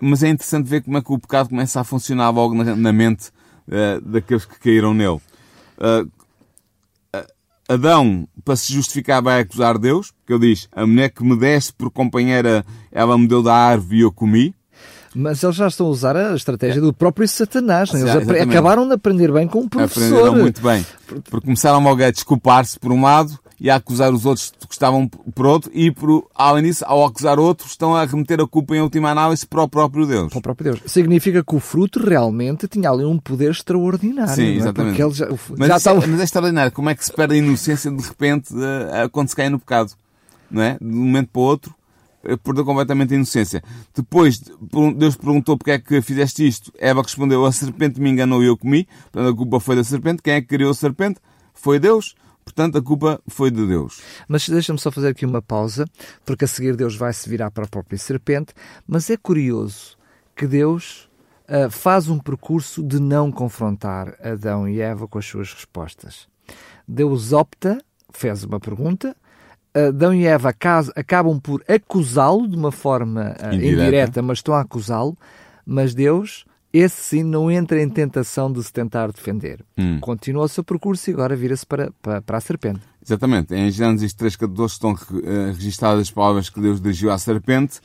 Mas 0.00 0.22
é 0.22 0.28
interessante 0.28 0.68
ver 0.68 0.82
como 0.82 0.98
é 0.98 1.02
que 1.02 1.12
o 1.12 1.18
pecado 1.18 1.48
começa 1.48 1.80
a 1.80 1.84
funcionar 1.84 2.30
logo 2.30 2.54
na, 2.54 2.76
na 2.76 2.92
mente 2.92 3.30
uh, 3.68 4.00
daqueles 4.00 4.44
que 4.44 4.58
caíram 4.58 4.92
nele. 4.92 5.20
Uh, 5.78 6.10
Adão, 7.68 8.28
para 8.44 8.56
se 8.56 8.72
justificar, 8.72 9.22
vai 9.22 9.40
acusar 9.40 9.78
Deus, 9.78 10.10
porque 10.10 10.32
ele 10.32 10.54
diz: 10.54 10.68
A 10.72 10.86
mulher 10.86 11.10
que 11.10 11.24
me 11.24 11.36
deste 11.36 11.72
por 11.72 11.90
companheira, 11.90 12.64
ela 12.92 13.16
me 13.16 13.26
deu 13.26 13.42
da 13.42 13.54
árvore 13.54 13.98
e 13.98 14.00
eu 14.02 14.12
comi. 14.12 14.54
Mas 15.14 15.42
eles 15.42 15.54
já 15.54 15.68
estão 15.68 15.86
a 15.86 15.90
usar 15.90 16.16
a 16.16 16.34
estratégia 16.34 16.80
do 16.80 16.92
próprio 16.92 17.26
Satanás. 17.28 17.92
Né? 17.92 18.00
Eles 18.00 18.42
acabaram 18.42 18.86
de 18.86 18.94
aprender 18.94 19.30
bem 19.32 19.46
com 19.46 19.60
o 19.60 19.68
professor. 19.68 20.02
Aprenderam 20.02 20.36
muito 20.36 20.60
bem. 20.60 20.84
Porque 21.06 21.46
começaram 21.46 21.80
logo 21.80 22.02
a 22.02 22.10
desculpar-se 22.10 22.78
por 22.80 22.90
um 22.90 23.00
lado 23.00 23.38
e 23.64 23.70
a 23.70 23.76
acusar 23.76 24.12
os 24.12 24.26
outros 24.26 24.52
que 24.68 24.74
estavam 24.74 25.08
por 25.08 25.46
outro 25.46 25.70
e, 25.72 25.90
por, 25.90 26.28
além 26.34 26.64
disso, 26.64 26.84
ao 26.86 27.02
acusar 27.02 27.38
outros, 27.38 27.70
estão 27.70 27.96
a 27.96 28.04
remeter 28.04 28.38
a 28.38 28.46
culpa 28.46 28.76
em 28.76 28.82
última 28.82 29.10
análise 29.10 29.46
para 29.46 29.62
o 29.62 29.66
próprio 29.66 30.04
Deus. 30.04 30.28
Para 30.28 30.38
o 30.38 30.42
próprio 30.42 30.72
Deus. 30.72 30.82
Significa 30.84 31.42
que 31.42 31.56
o 31.56 31.60
fruto 31.60 31.98
realmente 31.98 32.68
tinha 32.68 32.90
ali 32.90 33.06
um 33.06 33.16
poder 33.16 33.52
extraordinário. 33.52 34.34
Sim, 34.34 34.48
é? 34.48 34.56
exatamente. 34.56 35.00
É? 35.00 35.10
Já, 35.10 35.28
mas, 35.56 35.68
já 35.68 35.76
estava... 35.78 36.04
é, 36.04 36.06
mas 36.06 36.20
é 36.20 36.24
extraordinário. 36.24 36.72
Como 36.72 36.90
é 36.90 36.94
que 36.94 37.02
se 37.06 37.10
perde 37.10 37.36
a 37.36 37.38
inocência 37.38 37.90
de 37.90 38.02
repente 38.06 38.52
uh, 38.52 39.08
quando 39.10 39.30
se 39.30 39.36
cai 39.36 39.48
no 39.48 39.58
pecado? 39.58 39.92
Não 40.50 40.60
é? 40.60 40.76
De 40.78 40.86
um 40.86 41.06
momento 41.06 41.30
para 41.32 41.40
o 41.40 41.44
outro 41.44 41.74
eh, 42.22 42.36
perdeu 42.36 42.66
completamente 42.66 43.14
a 43.14 43.16
inocência. 43.16 43.62
Depois, 43.96 44.42
Deus 44.94 45.16
perguntou 45.16 45.56
porque 45.56 45.70
é 45.70 45.78
que 45.78 46.02
fizeste 46.02 46.46
isto. 46.46 46.70
Eva 46.78 47.00
respondeu, 47.00 47.46
a 47.46 47.50
serpente 47.50 47.98
me 47.98 48.10
enganou 48.10 48.42
e 48.42 48.46
eu 48.46 48.58
comi. 48.58 48.86
Portanto, 49.10 49.32
a 49.32 49.34
culpa 49.34 49.58
foi 49.58 49.74
da 49.74 49.84
serpente. 49.84 50.20
Quem 50.20 50.34
é 50.34 50.42
que 50.42 50.48
criou 50.48 50.70
a 50.70 50.74
serpente? 50.74 51.18
Foi 51.54 51.78
Deus. 51.78 52.14
Portanto, 52.44 52.78
a 52.78 52.82
culpa 52.82 53.20
foi 53.26 53.50
de 53.50 53.66
Deus. 53.66 54.02
Mas 54.28 54.48
deixa-me 54.48 54.78
só 54.78 54.90
fazer 54.90 55.08
aqui 55.08 55.24
uma 55.24 55.40
pausa, 55.40 55.86
porque 56.24 56.44
a 56.44 56.48
seguir 56.48 56.76
Deus 56.76 56.94
vai 56.94 57.12
se 57.12 57.28
virar 57.28 57.50
para 57.50 57.64
a 57.64 57.68
própria 57.68 57.98
serpente. 57.98 58.52
Mas 58.86 59.08
é 59.08 59.16
curioso 59.16 59.96
que 60.36 60.46
Deus 60.46 61.08
uh, 61.48 61.70
faz 61.70 62.08
um 62.08 62.18
percurso 62.18 62.82
de 62.82 63.00
não 63.00 63.32
confrontar 63.32 64.14
Adão 64.20 64.68
e 64.68 64.80
Eva 64.80 65.08
com 65.08 65.18
as 65.18 65.26
suas 65.26 65.52
respostas. 65.52 66.28
Deus 66.86 67.32
opta, 67.32 67.78
fez 68.12 68.44
uma 68.44 68.60
pergunta, 68.60 69.16
Adão 69.74 70.14
e 70.14 70.24
Eva 70.24 70.54
acabam 70.94 71.40
por 71.40 71.64
acusá-lo 71.66 72.46
de 72.46 72.56
uma 72.56 72.70
forma 72.70 73.34
uh, 73.40 73.54
indireta. 73.54 73.82
indireta, 73.82 74.22
mas 74.22 74.38
estão 74.38 74.54
a 74.54 74.60
acusá-lo, 74.60 75.18
mas 75.66 75.94
Deus 75.94 76.44
esse 76.76 77.00
sim 77.00 77.22
não 77.22 77.48
entra 77.48 77.80
em 77.80 77.88
tentação 77.88 78.52
de 78.52 78.60
se 78.60 78.72
tentar 78.72 79.12
defender. 79.12 79.64
Hum. 79.78 80.00
Continua 80.00 80.42
o 80.42 80.48
seu 80.48 80.64
percurso 80.64 81.08
e 81.08 81.12
agora 81.12 81.36
vira-se 81.36 81.64
para, 81.64 81.92
para, 82.02 82.20
para, 82.20 82.36
a 82.36 82.40
serpente. 82.40 82.80
Exatamente. 83.00 83.54
Em 83.54 83.70
Gênesis 83.70 84.12
3.14 84.12 84.66
estão 84.66 84.92
uh, 84.92 85.52
registradas 85.52 86.00
as 86.00 86.10
palavras 86.10 86.50
que 86.50 86.60
Deus 86.60 86.80
dirigiu 86.80 87.12
à 87.12 87.18
serpente, 87.18 87.80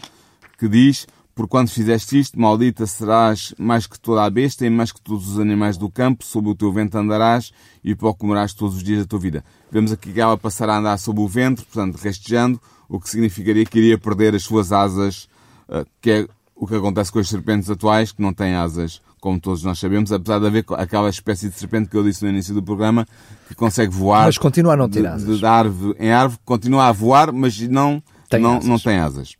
que 0.58 0.67
diz, 0.67 1.06
por 1.36 1.47
quando 1.47 1.69
fizeste 1.69 2.19
isto, 2.19 2.39
maldita 2.39 2.88
serás 2.88 3.54
mais 3.60 3.86
que 3.86 3.99
toda 3.99 4.23
a 4.23 4.30
besta 4.30 4.65
e 4.65 4.71
mais 4.71 4.91
que 4.91 4.99
todos 4.99 5.30
os 5.30 5.39
animais 5.39 5.78
do 5.78 5.88
campo, 5.88 6.25
sob 6.25 6.49
o 6.49 6.56
teu 6.56 6.73
vento 6.73 6.97
andarás 6.97 7.52
e 7.84 7.93
pó 7.93 8.12
comerás 8.12 8.56
todos 8.56 8.78
os 8.78 8.84
dias 8.84 9.02
da 9.02 9.06
tua 9.06 9.19
vida. 9.19 9.45
Vemos 9.71 9.91
aqui 9.91 10.12
que 10.12 10.19
ela 10.19 10.36
passará 10.36 10.73
a 10.73 10.80
andar 10.80 10.97
sob 10.97 11.21
o 11.21 11.28
vento, 11.28 11.63
portanto, 11.63 11.95
rastejando, 12.04 12.60
o 12.89 12.99
que 12.99 13.08
significaria 13.08 13.63
que 13.65 13.78
iria 13.78 13.99
perder 13.99 14.34
as 14.34 14.41
suas 14.41 14.71
asas, 14.71 15.30
uh, 15.69 15.86
que 16.02 16.10
é 16.10 16.28
o 16.60 16.67
que 16.67 16.76
acontece 16.76 17.10
com 17.10 17.19
as 17.19 17.30
serpentes 17.30 17.69
atuais, 17.69 18.12
que 18.12 18.22
não 18.22 18.34
têm 18.34 18.54
asas, 18.54 19.02
como 19.22 19.39
todos 19.39 19.63
nós 19.63 19.80
sabemos, 19.80 20.12
apesar 20.12 20.39
de 20.39 20.45
haver 20.45 20.65
aquela 20.74 21.10
espécie 21.10 21.48
de 21.48 21.58
serpente 21.58 21.89
que 21.89 21.95
eu 21.95 22.04
disse 22.04 22.22
no 22.22 22.30
início 22.30 22.54
do 22.54 22.62
programa, 22.62 23.08
que 23.48 23.56
consegue 23.56 23.93
voar. 23.93 24.26
Mas 24.26 24.38
continua 24.38 24.74
a 24.74 24.78
não 24.78 24.89
ter 24.89 25.08
asas. 25.08 25.26
De, 25.26 25.39
de 25.39 25.45
árvore 25.45 25.95
em 25.98 26.12
árvore, 26.12 26.41
continua 26.43 26.88
a 26.88 26.91
voar, 26.91 27.32
mas 27.32 27.58
não 27.62 28.04
tem 28.30 28.41
não, 28.41 28.58
asas. 28.58 28.65
Não 28.65 28.78
tem 28.78 28.98
asas. 28.98 29.36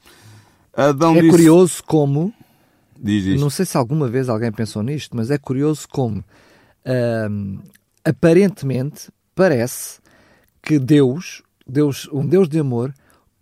Adão 0.74 1.14
é 1.18 1.22
disse... 1.22 1.30
curioso 1.30 1.84
como. 1.86 2.34
Diz 2.98 3.26
isto. 3.26 3.42
Não 3.42 3.50
sei 3.50 3.66
se 3.66 3.76
alguma 3.76 4.08
vez 4.08 4.30
alguém 4.30 4.52
pensou 4.52 4.82
nisto, 4.82 5.16
mas 5.16 5.30
é 5.30 5.38
curioso 5.38 5.88
como. 5.90 6.24
Hum, 7.30 7.60
aparentemente, 8.04 9.10
parece 9.36 10.00
que 10.62 10.80
Deus, 10.80 11.44
Deus, 11.68 12.08
um 12.14 12.26
Deus 12.26 12.48
de 12.48 12.60
amor, 12.60 12.94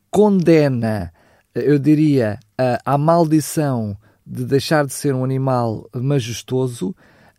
condena 0.09 1.13
eu 1.61 1.79
diria, 1.79 2.39
a, 2.57 2.93
a 2.93 2.97
maldição 2.97 3.97
de 4.25 4.45
deixar 4.45 4.85
de 4.85 4.93
ser 4.93 5.13
um 5.13 5.23
animal 5.23 5.89
majestoso 5.95 6.95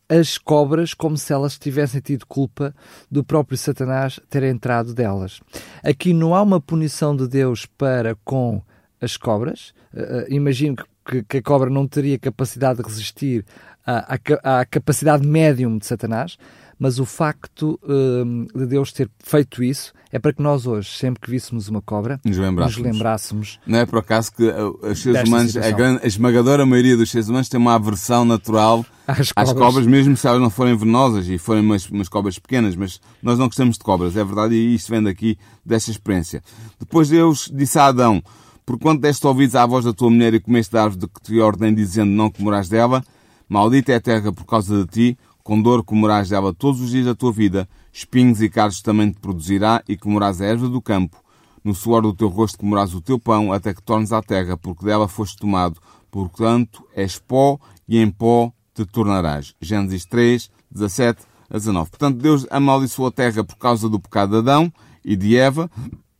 as 0.09 0.38
cobras 0.38 0.94
como 0.94 1.18
se 1.18 1.33
elas 1.33 1.59
tivessem 1.59 2.00
tido 2.00 2.26
culpa 2.26 2.74
do 3.11 3.22
próprio 3.22 3.59
Satanás 3.59 4.18
ter 4.31 4.42
entrado 4.42 4.94
delas. 4.94 5.40
Aqui 5.85 6.14
não 6.14 6.35
há 6.35 6.40
uma 6.40 6.61
punição 6.61 7.14
de 7.14 7.28
Deus 7.28 7.66
para 7.66 8.16
com 8.24 8.62
as 9.00 9.16
cobras. 9.16 9.74
Uh, 9.92 10.24
imagino 10.33 10.76
que, 11.07 11.22
que, 11.22 11.37
a 11.38 11.42
cobra 11.42 11.68
não 11.68 11.87
teria 11.87 12.18
capacidade 12.18 12.78
de 12.78 12.88
resistir 12.88 13.44
à, 13.87 14.14
à, 14.42 14.61
à 14.61 14.64
capacidade 14.64 15.26
médium 15.26 15.76
de 15.76 15.87
Satanás, 15.87 16.38
mas 16.79 16.99
o 16.99 17.05
facto 17.05 17.79
uh, 17.83 18.59
de 18.59 18.67
Deus 18.67 18.93
ter 18.93 19.11
feito 19.19 19.62
isso 19.62 19.93
é 20.11 20.19
para 20.19 20.33
que 20.33 20.41
nós 20.41 20.67
hoje, 20.67 20.88
sempre 20.97 21.21
que 21.21 21.31
víssemos 21.31 21.69
uma 21.69 21.83
cobra, 21.83 22.21
nos 22.25 22.37
lembrássemos. 22.37 22.77
Nos 22.77 22.93
lembrássemos 22.93 23.61
não 23.67 23.79
é 23.79 23.87
por 23.87 23.99
acaso 23.99 24.33
que 24.33 24.45
uh, 24.45 24.79
os 24.83 25.03
seres 25.03 25.29
humanos, 25.29 25.57
a, 25.57 25.71
grande, 25.71 26.01
a, 26.03 26.07
esmagadora 26.07 26.64
maioria 26.64 26.97
dos 26.97 27.11
seres 27.11 27.29
humanos 27.29 27.49
tem 27.49 27.61
uma 27.61 27.75
aversão 27.75 28.25
natural 28.25 28.87
às 29.07 29.33
cobras, 29.33 29.51
às 29.51 29.53
cobras 29.53 29.87
mesmo 29.87 30.17
se 30.17 30.27
elas 30.27 30.41
não 30.41 30.51
forem 30.51 30.77
venenosas 30.77 31.29
e 31.29 31.37
forem 31.37 31.62
umas, 31.62 31.88
umas 31.91 32.09
cobras 32.09 32.38
pequenas, 32.38 32.75
mas 32.75 33.01
nós 33.23 33.38
não 33.38 33.47
gostamos 33.47 33.77
de 33.77 33.85
cobras, 33.85 34.17
é 34.17 34.25
verdade, 34.25 34.55
e 34.55 34.75
isto 34.75 34.91
vem 34.91 35.03
daqui 35.03 35.38
desta 35.64 35.91
experiência. 35.91 36.43
Depois 36.79 37.09
Deus 37.09 37.51
disse 37.53 37.79
a 37.79 37.87
Adão, 37.87 38.23
por 38.64 38.79
quanto 38.79 39.01
deste 39.01 39.27
ouvidos 39.27 39.55
à 39.55 39.64
voz 39.67 39.85
da 39.85 39.93
tua 39.93 40.11
mulher 40.11 40.35
e 40.35 40.41
comeste 40.41 40.73
da 40.73 40.85
árvore 40.85 41.01
de 41.01 41.09
que 41.09 41.23
te 41.23 41.41
ordem 41.41 41.75
dizendo 41.75 42.11
não 42.11 42.31
comerás 42.31 42.69
dela, 42.69 43.03
maldita 43.49 43.93
é 43.93 43.95
a 43.97 44.01
terra 44.01 44.33
por 44.33 44.45
causa 44.45 44.85
de 44.85 44.87
ti, 44.87 45.19
com 45.48 45.62
dor 45.62 45.82
comerás 45.82 46.28
dela 46.28 46.52
todos 46.52 46.78
os 46.82 46.90
dias 46.90 47.06
da 47.06 47.14
tua 47.14 47.32
vida, 47.32 47.66
espinhos 47.90 48.42
e 48.42 48.51
cardos 48.51 48.82
também 48.82 49.11
te 49.11 49.18
produzirá, 49.18 49.82
e 49.88 49.96
comerás 49.96 50.42
a 50.42 50.44
erva 50.44 50.68
do 50.68 50.78
campo. 50.78 51.16
No 51.64 51.74
suor 51.74 52.03
do 52.03 52.12
teu 52.12 52.28
rosto 52.28 52.59
comerás 52.59 52.92
o 52.92 53.01
teu 53.01 53.18
pão, 53.18 53.51
até 53.51 53.72
que 53.72 53.82
tornes 53.82 54.12
à 54.12 54.20
terra, 54.20 54.59
porque 54.59 54.84
dela 54.84 55.09
foste 55.09 55.38
tomado. 55.38 55.80
Portanto, 56.11 56.84
és 56.94 57.18
pó, 57.18 57.59
e 57.88 57.96
em 57.96 58.11
pó 58.11 58.53
te 58.74 58.84
tornarás. 58.84 59.55
Gênesis 59.59 60.05
3, 60.05 60.51
17 60.70 61.22
a 61.49 61.55
19. 61.57 61.88
Portanto, 61.88 62.18
Deus 62.18 62.46
amaldiçoou 62.51 63.09
a 63.09 63.11
terra 63.11 63.42
por 63.42 63.57
causa 63.57 63.88
do 63.88 63.99
pecado 63.99 64.32
de 64.32 64.36
Adão 64.36 64.70
e 65.03 65.16
de 65.16 65.34
Eva, 65.34 65.70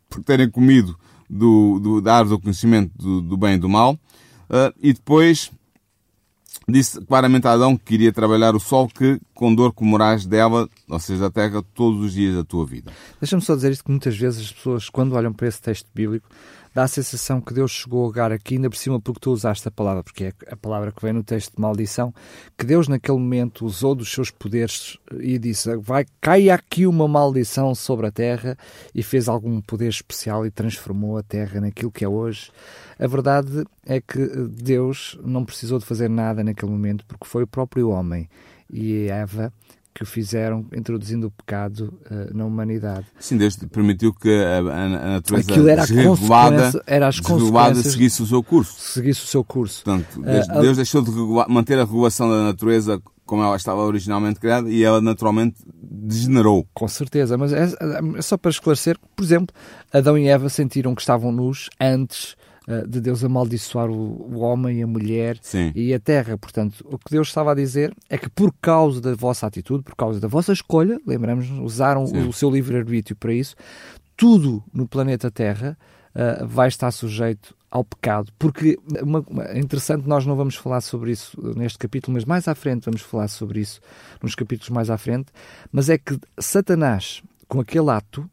por 0.09 0.22
terem 0.22 0.51
comido 0.51 0.99
do, 1.29 1.79
do, 1.79 2.01
da 2.01 2.16
árvore 2.16 2.39
do 2.39 2.43
conhecimento 2.45 2.97
do, 2.97 3.20
do 3.20 3.37
bem 3.37 3.57
e 3.57 3.59
do 3.59 3.68
mal. 3.68 3.93
Uh, 3.93 4.72
e 4.81 4.95
depois 4.95 5.51
disse 6.69 7.01
claramente 7.01 7.47
a 7.47 7.53
Adão 7.53 7.77
que 7.77 7.85
queria 7.85 8.12
trabalhar 8.12 8.55
o 8.55 8.61
sol 8.61 8.89
que 8.89 9.19
com 9.35 9.55
dor 9.55 9.73
comerás 9.73 10.27
dela, 10.27 10.69
ou 10.89 10.99
seja, 10.99 11.23
da 11.23 11.31
terra, 11.31 11.62
todos 11.75 12.01
os 12.01 12.12
dias 12.12 12.37
da 12.37 12.45
tua 12.45 12.66
vida. 12.66 12.93
Deixa-me 13.21 13.41
só 13.41 13.55
dizer 13.55 13.73
isto 13.73 13.85
que 13.85 13.91
muitas 13.91 14.16
vezes 14.16 14.47
as 14.47 14.53
pessoas, 14.53 14.91
quando 14.91 15.14
olham 15.14 15.33
para 15.33 15.49
esse 15.49 15.62
texto 15.62 15.87
bíblico, 15.95 16.29
dá 16.75 16.85
a 16.85 16.89
sensação 16.89 17.41
que 17.41 17.55
Deus 17.55 17.73
chegou 17.73 18.05
a 18.05 18.07
lugar 18.07 18.33
aqui, 18.33 18.55
ainda 18.55 18.69
por 18.69 18.77
cima 18.77 19.01
porque 19.01 19.21
tu 19.21 19.33
usaste 19.33 19.66
a 19.66 19.71
palavra, 19.71 20.03
porque 20.03 20.25
é 20.25 20.33
a 20.51 20.57
palavra 20.57 20.93
que 20.93 21.03
vem 21.03 21.12
no 21.12 21.25
texto 21.25 21.55
de 21.55 21.61
maldição, 21.61 22.12
que 22.57 22.64
Deus 22.64 22.87
naquele 22.87 23.19
momento 23.19 23.64
usou 23.64 23.95
dos 23.95 24.11
seus 24.12 24.31
poderes 24.31 24.99
e 25.19 25.39
disse, 25.39 25.77
vai, 25.79 26.07
cai 26.21 26.51
aqui 26.51 26.87
uma 26.87 27.09
maldição 27.09 27.75
sobre 27.75 28.07
a 28.07 28.12
terra 28.12 28.57
e 28.95 29.03
fez 29.03 29.29
algum 29.29 29.61
poder 29.61 29.89
especial 29.89 30.47
e 30.47 30.51
transformou 30.51 31.16
a 31.16 31.23
terra 31.23 31.61
naquilo 31.61 31.91
que 31.91 32.05
é 32.05 32.09
hoje. 32.09 32.51
A 32.99 33.07
verdade 33.07 33.65
é 33.87 34.01
que 34.01 34.19
Deus 34.51 35.19
não 35.25 35.45
precisou 35.45 35.79
de 35.79 35.85
fazer 35.85 36.09
nada 36.09 36.43
naquele 36.43 36.71
momento 36.71 37.05
porque 37.07 37.27
foi 37.27 37.45
o 37.45 37.47
próprio 37.47 37.91
homem 37.91 38.29
e 38.71 39.07
Eva 39.09 39.53
que 39.99 40.05
o 40.05 40.07
fizeram 40.07 40.65
introduzindo 40.73 41.27
o 41.27 41.31
pecado 41.31 41.93
uh, 42.09 42.37
na 42.37 42.45
humanidade. 42.45 43.07
Sim, 43.19 43.37
Deus 43.37 43.57
permitiu 43.57 44.15
que 44.15 44.31
a, 44.31 44.59
a, 44.59 44.89
natureza 44.89 45.51
Aquilo 45.51 45.69
era 45.69 45.83
desregulada, 45.83 46.83
era 46.87 47.09
as 47.09 47.17
desregulada 47.17 47.83
seguisse 47.83 48.23
o 48.23 48.27
seu 48.27 48.41
curso. 48.41 48.75
Seguisse 48.79 49.25
o 49.25 49.27
seu 49.27 49.43
curso. 49.43 49.83
Portanto, 49.83 50.23
Deus, 50.23 50.47
uh, 50.47 50.61
Deus 50.61 50.77
deixou 50.77 51.03
de 51.03 51.11
regular, 51.11 51.49
manter 51.49 51.81
a 51.81 51.85
regulação 51.85 52.31
da 52.31 52.45
natureza 52.45 53.03
como 53.27 53.43
ela 53.43 53.57
estava 53.57 53.81
originalmente 53.83 54.39
criada 54.39 54.71
e 54.71 54.85
ela 54.85 55.01
naturalmente 55.01 55.57
degenerou. 55.83 56.65
Com 56.73 56.87
certeza, 56.87 57.37
mas 57.37 57.53
é, 57.53 57.69
é 58.17 58.23
só 58.23 58.37
para 58.37 58.53
esclarecer, 58.53 58.97
por 59.17 59.25
exemplo, 59.25 59.55
Adão 59.93 60.17
e 60.17 60.29
Eva 60.29 60.49
sentiram 60.49 60.95
que 60.95 61.01
estavam 61.01 61.33
nus 61.33 61.69
antes 61.81 62.37
eh, 62.37 62.48
de 62.87 63.01
Deus 63.01 63.25
amaldiçoar 63.25 63.91
o, 63.91 63.95
o 63.95 64.41
homem, 64.41 64.83
a 64.83 64.87
mulher 64.87 65.39
Sim. 65.41 65.73
e 65.75 65.95
a 65.95 65.99
terra. 65.99 66.37
Portanto, 66.37 66.85
o 66.85 66.99
que 66.99 67.11
Deus 67.11 67.29
estava 67.29 67.53
a 67.53 67.55
dizer 67.55 67.95
é 68.11 68.19
que 68.19 68.29
por 68.29 68.53
causa 68.61 69.01
da 69.01 69.14
vossa 69.14 69.47
atitude, 69.47 69.83
por 69.83 69.97
causa 69.97 70.21
da 70.21 70.29
vossa 70.29 70.53
escolha, 70.53 71.01
lembramos, 71.07 71.49
usaram 71.51 72.07
Sim. 72.07 72.29
o 72.29 72.33
seu 72.33 72.51
livre-arbítrio 72.51 73.16
para 73.16 73.33
isso, 73.33 73.57
tudo 74.16 74.62
no 74.73 74.87
planeta 74.87 75.31
Terra 75.31 75.79
uh, 76.14 76.47
vai 76.47 76.69
estar 76.69 76.91
sujeito 76.91 77.57
ao 77.71 77.85
pecado, 77.85 78.33
porque 78.39 78.79
uma, 79.03 79.21
uma, 79.29 79.45
é 79.45 79.59
interessante, 79.59 80.09
nós 80.09 80.25
não 80.25 80.35
vamos 80.35 80.55
falar 80.55 80.81
sobre 80.81 81.12
isso 81.12 81.39
neste 81.55 81.79
capítulo, 81.79 82.14
mas 82.14 82.25
mais 82.25 82.49
à 82.49 82.55
frente 82.55 82.85
vamos 82.85 83.03
falar 83.03 83.29
sobre 83.29 83.61
isso 83.61 83.81
nos 84.23 84.35
capítulos 84.35 84.71
mais 84.71 84.89
à 84.89 84.97
frente, 84.97 85.27
mas 85.71 85.91
é 85.91 85.99
que 85.99 86.19
Satanás, 86.39 87.23
com 87.47 87.61
aquele 87.61 87.91
ato, 87.91 88.29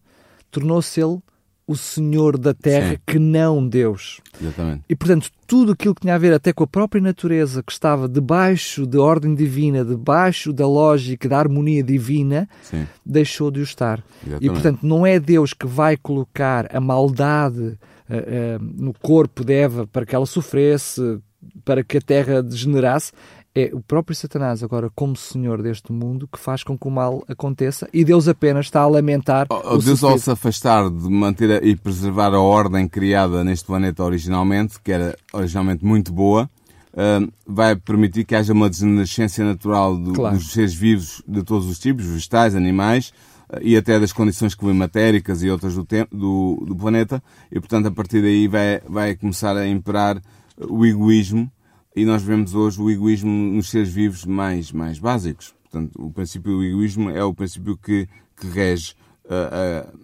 tornou-se 0.49 1.01
ele 1.01 1.19
o 1.67 1.75
Senhor 1.75 2.37
da 2.37 2.53
Terra 2.53 2.91
Sim. 2.91 2.99
que 3.07 3.17
não 3.17 3.67
Deus. 3.67 4.21
Exatamente. 4.39 4.83
E, 4.87 4.95
portanto, 4.95 5.31
tudo 5.47 5.71
aquilo 5.71 5.95
que 5.95 6.01
tinha 6.01 6.13
a 6.13 6.17
ver 6.17 6.33
até 6.33 6.53
com 6.53 6.63
a 6.63 6.67
própria 6.67 7.01
natureza, 7.01 7.63
que 7.63 7.71
estava 7.71 8.07
debaixo 8.07 8.85
da 8.85 9.01
ordem 9.01 9.33
divina, 9.33 9.83
debaixo 9.83 10.53
da 10.53 10.67
lógica, 10.67 11.27
da 11.27 11.39
harmonia 11.39 11.83
divina, 11.83 12.47
Sim. 12.61 12.87
deixou 13.05 13.49
de 13.49 13.61
o 13.61 13.63
estar. 13.63 14.03
Exatamente. 14.21 14.45
E, 14.45 14.49
portanto, 14.49 14.79
não 14.83 15.05
é 15.05 15.19
Deus 15.19 15.53
que 15.53 15.65
vai 15.65 15.97
colocar 15.97 16.73
a 16.75 16.79
maldade 16.79 17.61
uh, 17.61 17.69
uh, 17.69 18.73
no 18.77 18.93
corpo 18.93 19.43
de 19.43 19.53
Eva 19.53 19.87
para 19.87 20.05
que 20.05 20.15
ela 20.15 20.25
sofresse, 20.25 21.19
para 21.63 21.83
que 21.83 21.97
a 21.97 22.01
terra 22.01 22.43
degenerasse, 22.43 23.11
é 23.55 23.71
o 23.73 23.79
próprio 23.79 24.13
Satanás, 24.13 24.61
agora 24.61 24.91
como 24.93 25.15
Senhor 25.15 25.63
deste 25.63 25.93
mundo, 25.93 26.27
que 26.27 26.37
faz 26.37 26.61
com 26.61 26.77
que 26.77 26.87
o 26.87 26.91
mal 26.91 27.23
aconteça 27.25 27.87
e 27.93 28.03
Deus 28.03 28.27
apenas 28.27 28.65
está 28.65 28.81
a 28.81 28.87
lamentar. 28.87 29.47
Oh, 29.49 29.77
Deus, 29.77 30.03
ao 30.03 30.17
se 30.19 30.29
afastar 30.29 30.89
de 30.89 31.09
manter 31.09 31.63
e 31.63 31.73
preservar 31.73 32.33
a 32.33 32.39
ordem 32.41 32.85
criada 32.85 33.45
neste 33.45 33.65
planeta 33.65 34.03
originalmente, 34.03 34.77
que 34.83 34.91
era 34.91 35.17
originalmente 35.31 35.85
muito 35.85 36.11
boa, 36.11 36.49
uh, 36.91 37.31
vai 37.47 37.77
permitir 37.77 38.25
que 38.25 38.35
haja 38.35 38.51
uma 38.51 38.69
degenerescência 38.69 39.45
natural 39.45 39.95
do, 39.97 40.11
claro. 40.11 40.35
dos 40.35 40.51
seres 40.51 40.73
vivos 40.73 41.23
de 41.25 41.41
todos 41.41 41.69
os 41.69 41.79
tipos, 41.79 42.05
vegetais, 42.05 42.55
animais, 42.55 43.13
uh, 43.49 43.59
e 43.61 43.77
até 43.77 43.97
das 43.97 44.11
condições 44.11 44.53
climatéricas 44.53 45.41
e 45.41 45.49
outras 45.49 45.75
do, 45.75 45.87
do, 46.11 46.65
do 46.67 46.75
planeta, 46.75 47.23
e 47.49 47.57
portanto 47.57 47.87
a 47.87 47.91
partir 47.91 48.21
daí 48.21 48.49
vai, 48.49 48.81
vai 48.85 49.15
começar 49.15 49.55
a 49.55 49.65
imperar 49.65 50.21
o 50.57 50.85
egoísmo 50.85 51.49
e 51.95 52.03
nós 52.03 52.21
vemos 52.21 52.53
hoje 52.53 52.81
o 52.81 52.91
egoísmo 52.91 53.31
nos 53.31 53.69
seres 53.69 53.89
vivos 53.89 54.25
mais, 54.25 54.71
mais 54.71 54.99
básicos. 54.99 55.55
Portanto, 55.63 55.91
o 55.97 56.11
princípio 56.11 56.57
do 56.57 56.63
egoísmo 56.63 57.09
é 57.09 57.23
o 57.23 57.33
princípio 57.33 57.77
que, 57.77 58.07
que 58.35 58.47
rege 58.47 58.93
uh, 59.25 59.95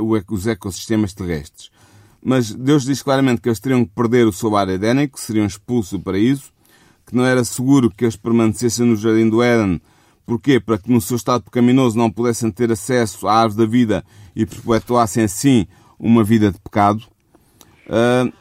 uh, 0.00 0.02
uh, 0.02 0.34
os 0.34 0.46
ecossistemas 0.46 1.14
terrestres. 1.14 1.70
Mas 2.24 2.52
Deus 2.52 2.84
diz 2.84 3.02
claramente 3.02 3.40
que 3.40 3.48
eles 3.48 3.60
teriam 3.60 3.84
que 3.84 3.92
perder 3.94 4.26
o 4.26 4.32
seu 4.32 4.50
lar 4.50 4.68
edénico, 4.68 5.18
seriam 5.18 5.46
expulsos 5.46 5.92
do 5.92 6.00
paraíso, 6.00 6.52
que 7.06 7.14
não 7.14 7.24
era 7.24 7.44
seguro 7.44 7.90
que 7.90 8.04
eles 8.04 8.16
permanecessem 8.16 8.86
no 8.86 8.96
jardim 8.96 9.28
do 9.28 9.42
Éden. 9.42 9.80
Porquê? 10.26 10.58
Para 10.60 10.78
que 10.78 10.90
no 10.90 11.00
seu 11.00 11.16
estado 11.16 11.44
pecaminoso 11.44 11.98
não 11.98 12.10
pudessem 12.10 12.50
ter 12.50 12.70
acesso 12.70 13.26
à 13.26 13.34
árvore 13.34 13.66
da 13.66 13.70
vida 13.70 14.04
e 14.34 14.46
perpetuassem 14.46 15.24
assim 15.24 15.66
uma 15.98 16.22
vida 16.22 16.50
de 16.50 16.58
pecado. 16.58 17.02
Uh, 17.86 18.32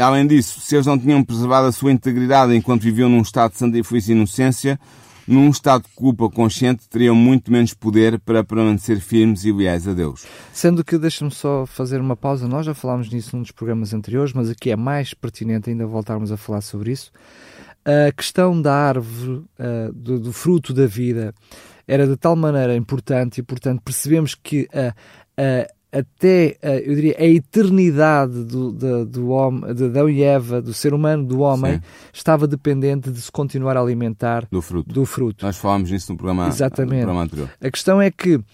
Além 0.00 0.26
disso, 0.28 0.60
se 0.60 0.76
eles 0.76 0.86
não 0.86 0.96
tinham 0.96 1.24
preservado 1.24 1.66
a 1.66 1.72
sua 1.72 1.90
integridade 1.90 2.54
enquanto 2.54 2.82
viviam 2.82 3.08
num 3.08 3.20
estado 3.20 3.50
de 3.52 3.58
santifício 3.58 4.12
e 4.12 4.14
inocência, 4.14 4.78
num 5.26 5.50
estado 5.50 5.82
de 5.82 5.94
culpa 5.94 6.30
consciente, 6.30 6.88
teriam 6.88 7.16
muito 7.16 7.50
menos 7.50 7.74
poder 7.74 8.18
para 8.20 8.44
permanecer 8.44 9.00
firmes 9.00 9.44
e 9.44 9.52
leais 9.52 9.88
a 9.88 9.92
Deus. 9.92 10.24
Sendo 10.52 10.84
que, 10.84 10.96
deixa-me 10.96 11.32
só 11.32 11.66
fazer 11.66 12.00
uma 12.00 12.16
pausa, 12.16 12.46
nós 12.46 12.64
já 12.64 12.74
falámos 12.74 13.10
nisso 13.10 13.36
num 13.36 13.42
dos 13.42 13.50
programas 13.50 13.92
anteriores, 13.92 14.32
mas 14.32 14.48
aqui 14.48 14.70
é 14.70 14.76
mais 14.76 15.12
pertinente 15.12 15.68
ainda 15.68 15.84
voltarmos 15.84 16.30
a 16.30 16.36
falar 16.36 16.60
sobre 16.60 16.92
isso. 16.92 17.10
A 17.84 18.12
questão 18.12 18.60
da 18.60 18.74
árvore, 18.74 19.44
do, 19.92 20.20
do, 20.20 20.32
fruto 20.32 20.72
da 20.72 20.86
vida, 20.86 21.34
era 21.86 22.06
de 22.06 22.16
tal 22.16 22.36
maneira 22.36 22.76
importante 22.76 23.38
e, 23.38 23.42
portanto, 23.42 23.82
percebemos 23.82 24.34
que 24.34 24.68
a, 24.72 24.94
a 25.36 25.77
até, 25.90 26.56
eh, 26.60 26.82
eu 26.84 26.94
diria, 26.94 27.16
a 27.18 27.24
eternidade 27.24 28.44
do, 28.44 28.72
do, 28.72 29.06
do 29.06 29.28
homem, 29.28 29.74
de 29.74 29.84
Adão 29.86 30.08
e 30.08 30.22
Eva, 30.22 30.60
do 30.60 30.74
ser 30.74 30.92
humano, 30.92 31.24
do 31.24 31.40
homem, 31.40 31.74
Sim. 31.74 31.80
estava 32.12 32.46
dependente 32.46 33.10
de 33.10 33.20
se 33.20 33.32
continuar 33.32 33.76
a 33.76 33.80
alimentar 33.80 34.46
do 34.50 34.60
fruto. 34.60 34.92
Do 34.92 35.06
fruto. 35.06 35.46
Nós 35.46 35.56
falámos 35.56 35.90
nisso 35.90 36.12
no 36.12 36.18
programa, 36.18 36.48
Exatamente. 36.48 36.92
No 36.92 36.98
programa 36.98 37.22
anterior. 37.22 37.50
A 37.60 37.70
questão 37.70 38.00
é 38.02 38.10
que, 38.10 38.36
uh, 38.36 38.44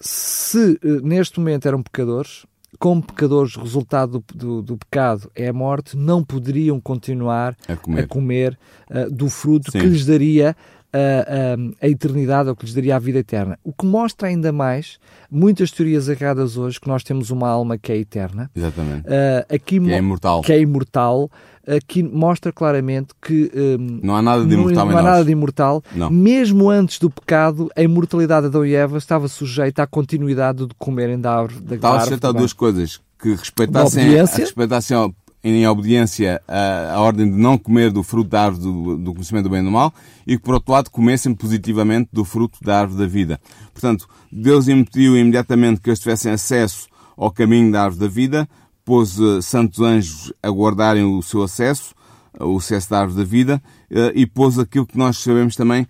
se 0.00 0.78
uh, 0.84 1.00
neste 1.02 1.40
momento 1.40 1.66
eram 1.66 1.82
pecadores, 1.82 2.46
como 2.78 3.02
pecadores, 3.02 3.56
o 3.56 3.60
resultado 3.60 4.20
do, 4.20 4.34
do, 4.34 4.62
do, 4.62 4.76
pecado 4.76 5.30
é 5.34 5.48
a 5.48 5.52
morte, 5.52 5.96
não 5.96 6.24
poderiam 6.24 6.80
continuar 6.80 7.56
a 7.68 7.76
comer, 7.76 8.00
a 8.02 8.06
comer 8.06 8.58
uh, 8.90 9.10
do 9.10 9.28
fruto 9.28 9.70
Sim. 9.72 9.80
que 9.80 9.86
lhes 9.86 10.06
daria 10.06 10.56
a, 10.92 11.84
a, 11.84 11.86
a, 11.86 11.88
eternidade, 11.88 12.48
ou 12.48 12.56
que 12.56 12.64
lhes 12.64 12.74
daria 12.74 12.96
a 12.96 12.98
vida 12.98 13.18
eterna. 13.18 13.58
O 13.64 13.72
que 13.72 13.86
mostra 13.86 14.28
ainda 14.28 14.52
mais 14.52 14.98
muitas 15.30 15.70
teorias 15.70 16.08
erradas 16.08 16.56
hoje 16.56 16.78
que 16.80 16.88
nós 16.88 17.02
temos 17.02 17.30
uma 17.30 17.48
alma 17.48 17.78
que 17.78 17.90
é 17.90 17.96
eterna. 17.96 18.50
Exatamente. 18.54 19.06
Uh, 19.06 19.54
aqui 19.54 19.80
que 19.80 19.92
é 19.92 19.98
imortal. 19.98 20.42
Que 20.42 20.52
é 20.52 20.60
imortal. 20.60 21.30
Aqui 21.66 22.02
mostra 22.02 22.52
claramente 22.52 23.14
que 23.22 23.50
um, 23.54 24.00
não 24.02 24.16
há 24.16 24.22
nada 24.22 24.44
de 24.44 24.52
imortal. 24.52 24.84
Não, 24.84 24.92
não 24.92 24.98
há 24.98 25.02
nada 25.02 25.24
de 25.24 25.30
imortal. 25.30 25.82
Não. 25.94 26.10
Mesmo 26.10 26.68
antes 26.68 26.98
do 26.98 27.08
pecado, 27.08 27.70
a 27.76 27.82
imortalidade 27.82 28.42
de 28.42 28.46
Adão 28.48 28.66
e 28.66 28.74
Eva 28.74 28.98
estava 28.98 29.28
sujeita 29.28 29.82
à 29.84 29.86
continuidade 29.86 30.66
de 30.66 30.74
comerem 30.76 31.20
da 31.20 31.38
árvore. 31.38 31.64
Da 31.64 31.76
Estava 31.76 32.00
sujeita 32.00 32.28
a 32.28 32.32
duas 32.32 32.52
coisas 32.52 33.00
que 33.18 33.30
respeitassem, 33.30 34.04
respeitassem 34.04 34.96
em 35.44 35.66
obediência 35.66 36.40
à, 36.46 36.94
à, 36.94 37.00
ordem 37.00 37.30
de 37.30 37.36
não 37.36 37.58
comer 37.58 37.90
do 37.90 38.02
fruto 38.02 38.30
da 38.30 38.44
árvore 38.44 38.62
do, 38.62 38.96
do, 38.96 39.12
conhecimento 39.12 39.44
do 39.44 39.50
bem 39.50 39.60
e 39.60 39.64
do 39.64 39.70
mal 39.70 39.92
e 40.26 40.36
que, 40.36 40.42
por 40.42 40.54
outro 40.54 40.72
lado, 40.72 40.90
comessem 40.90 41.34
positivamente 41.34 42.08
do 42.12 42.24
fruto 42.24 42.58
da 42.62 42.80
árvore 42.80 43.00
da 43.00 43.08
vida. 43.08 43.40
Portanto, 43.72 44.08
Deus 44.30 44.68
impediu 44.68 45.16
imediatamente 45.16 45.80
que 45.80 45.90
eles 45.90 45.98
tivessem 45.98 46.32
acesso 46.32 46.86
ao 47.16 47.30
caminho 47.30 47.72
da 47.72 47.82
árvore 47.82 48.00
da 48.00 48.08
vida, 48.08 48.48
pôs 48.84 49.18
uh, 49.18 49.42
santos 49.42 49.80
anjos 49.80 50.32
a 50.42 50.48
guardarem 50.48 51.04
o 51.04 51.22
seu 51.22 51.42
acesso, 51.42 51.94
uh, 52.38 52.46
o 52.46 52.58
acesso 52.58 52.90
da 52.90 53.00
árvore 53.00 53.18
da 53.18 53.28
vida, 53.28 53.62
uh, 53.90 54.12
e 54.14 54.26
pôs 54.26 54.58
aquilo 54.58 54.86
que 54.86 54.98
nós 54.98 55.18
sabemos 55.18 55.56
também. 55.56 55.86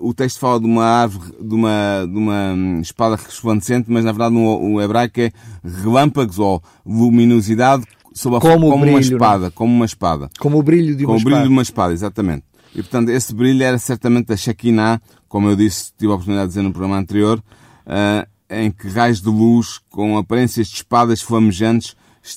o 0.00 0.14
texto 0.14 0.38
fala 0.38 0.60
de 0.60 0.66
uma 0.66 0.84
árvore, 0.84 1.32
de 1.40 1.54
uma, 1.54 2.06
de 2.06 2.16
uma 2.16 2.52
um, 2.52 2.80
espada 2.80 3.16
resplandecente, 3.16 3.90
mas 3.90 4.04
na 4.04 4.12
verdade 4.12 4.34
no 4.34 4.80
hebraico 4.80 5.20
é 5.20 5.30
relâmpagos 5.64 6.38
ou 6.38 6.62
luminosidade 6.84 7.84
sob 8.16 8.36
a 8.36 8.40
como, 8.40 8.70
como 8.70 8.80
brilho, 8.80 8.96
uma 8.96 9.00
espada, 9.00 9.50
como 9.50 9.74
uma 9.74 9.84
espada. 9.84 10.30
Como 10.38 10.58
o 10.58 10.62
brilho 10.62 10.96
de 10.96 11.04
uma 11.04 11.08
como 11.08 11.18
espada. 11.18 11.22
Como 11.22 11.34
o 11.34 11.38
brilho 11.38 11.48
de 11.48 11.52
uma 11.52 11.62
espada, 11.62 11.92
exatamente. 11.92 12.44
E 12.74 12.82
portanto, 12.82 13.10
esse 13.10 13.34
brilho 13.34 13.62
era 13.62 13.78
certamente 13.78 14.32
a 14.32 14.36
Shekinah, 14.36 15.00
como 15.28 15.48
eu 15.48 15.56
disse, 15.56 15.92
tive 15.96 16.10
a 16.10 16.14
oportunidade 16.14 16.48
de 16.48 16.50
dizer 16.54 16.62
no 16.62 16.72
programa 16.72 16.98
anterior, 16.98 17.38
uh, 17.38 18.26
em 18.48 18.70
que 18.70 18.88
raios 18.88 19.20
de 19.20 19.28
luz, 19.28 19.80
com 19.90 20.16
aparências 20.16 20.68
de 20.68 20.76
espadas 20.76 21.20
flamejantes, 21.20 21.94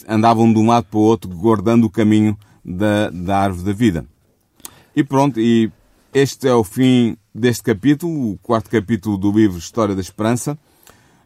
andavam 0.08 0.52
de 0.52 0.60
um 0.60 0.68
lado 0.68 0.86
para 0.86 1.00
o 1.00 1.02
outro, 1.02 1.30
guardando 1.30 1.86
o 1.86 1.90
caminho 1.90 2.38
da, 2.64 3.10
da 3.10 3.40
árvore 3.40 3.66
da 3.66 3.74
vida. 3.74 4.06
E 4.94 5.04
pronto, 5.04 5.40
e 5.40 5.72
este 6.14 6.48
é 6.48 6.54
o 6.54 6.64
fim 6.64 7.16
deste 7.34 7.64
capítulo, 7.64 8.34
o 8.34 8.38
quarto 8.40 8.70
capítulo 8.70 9.18
do 9.18 9.32
livro 9.32 9.58
História 9.58 9.96
da 9.96 10.02
Esperança. 10.02 10.60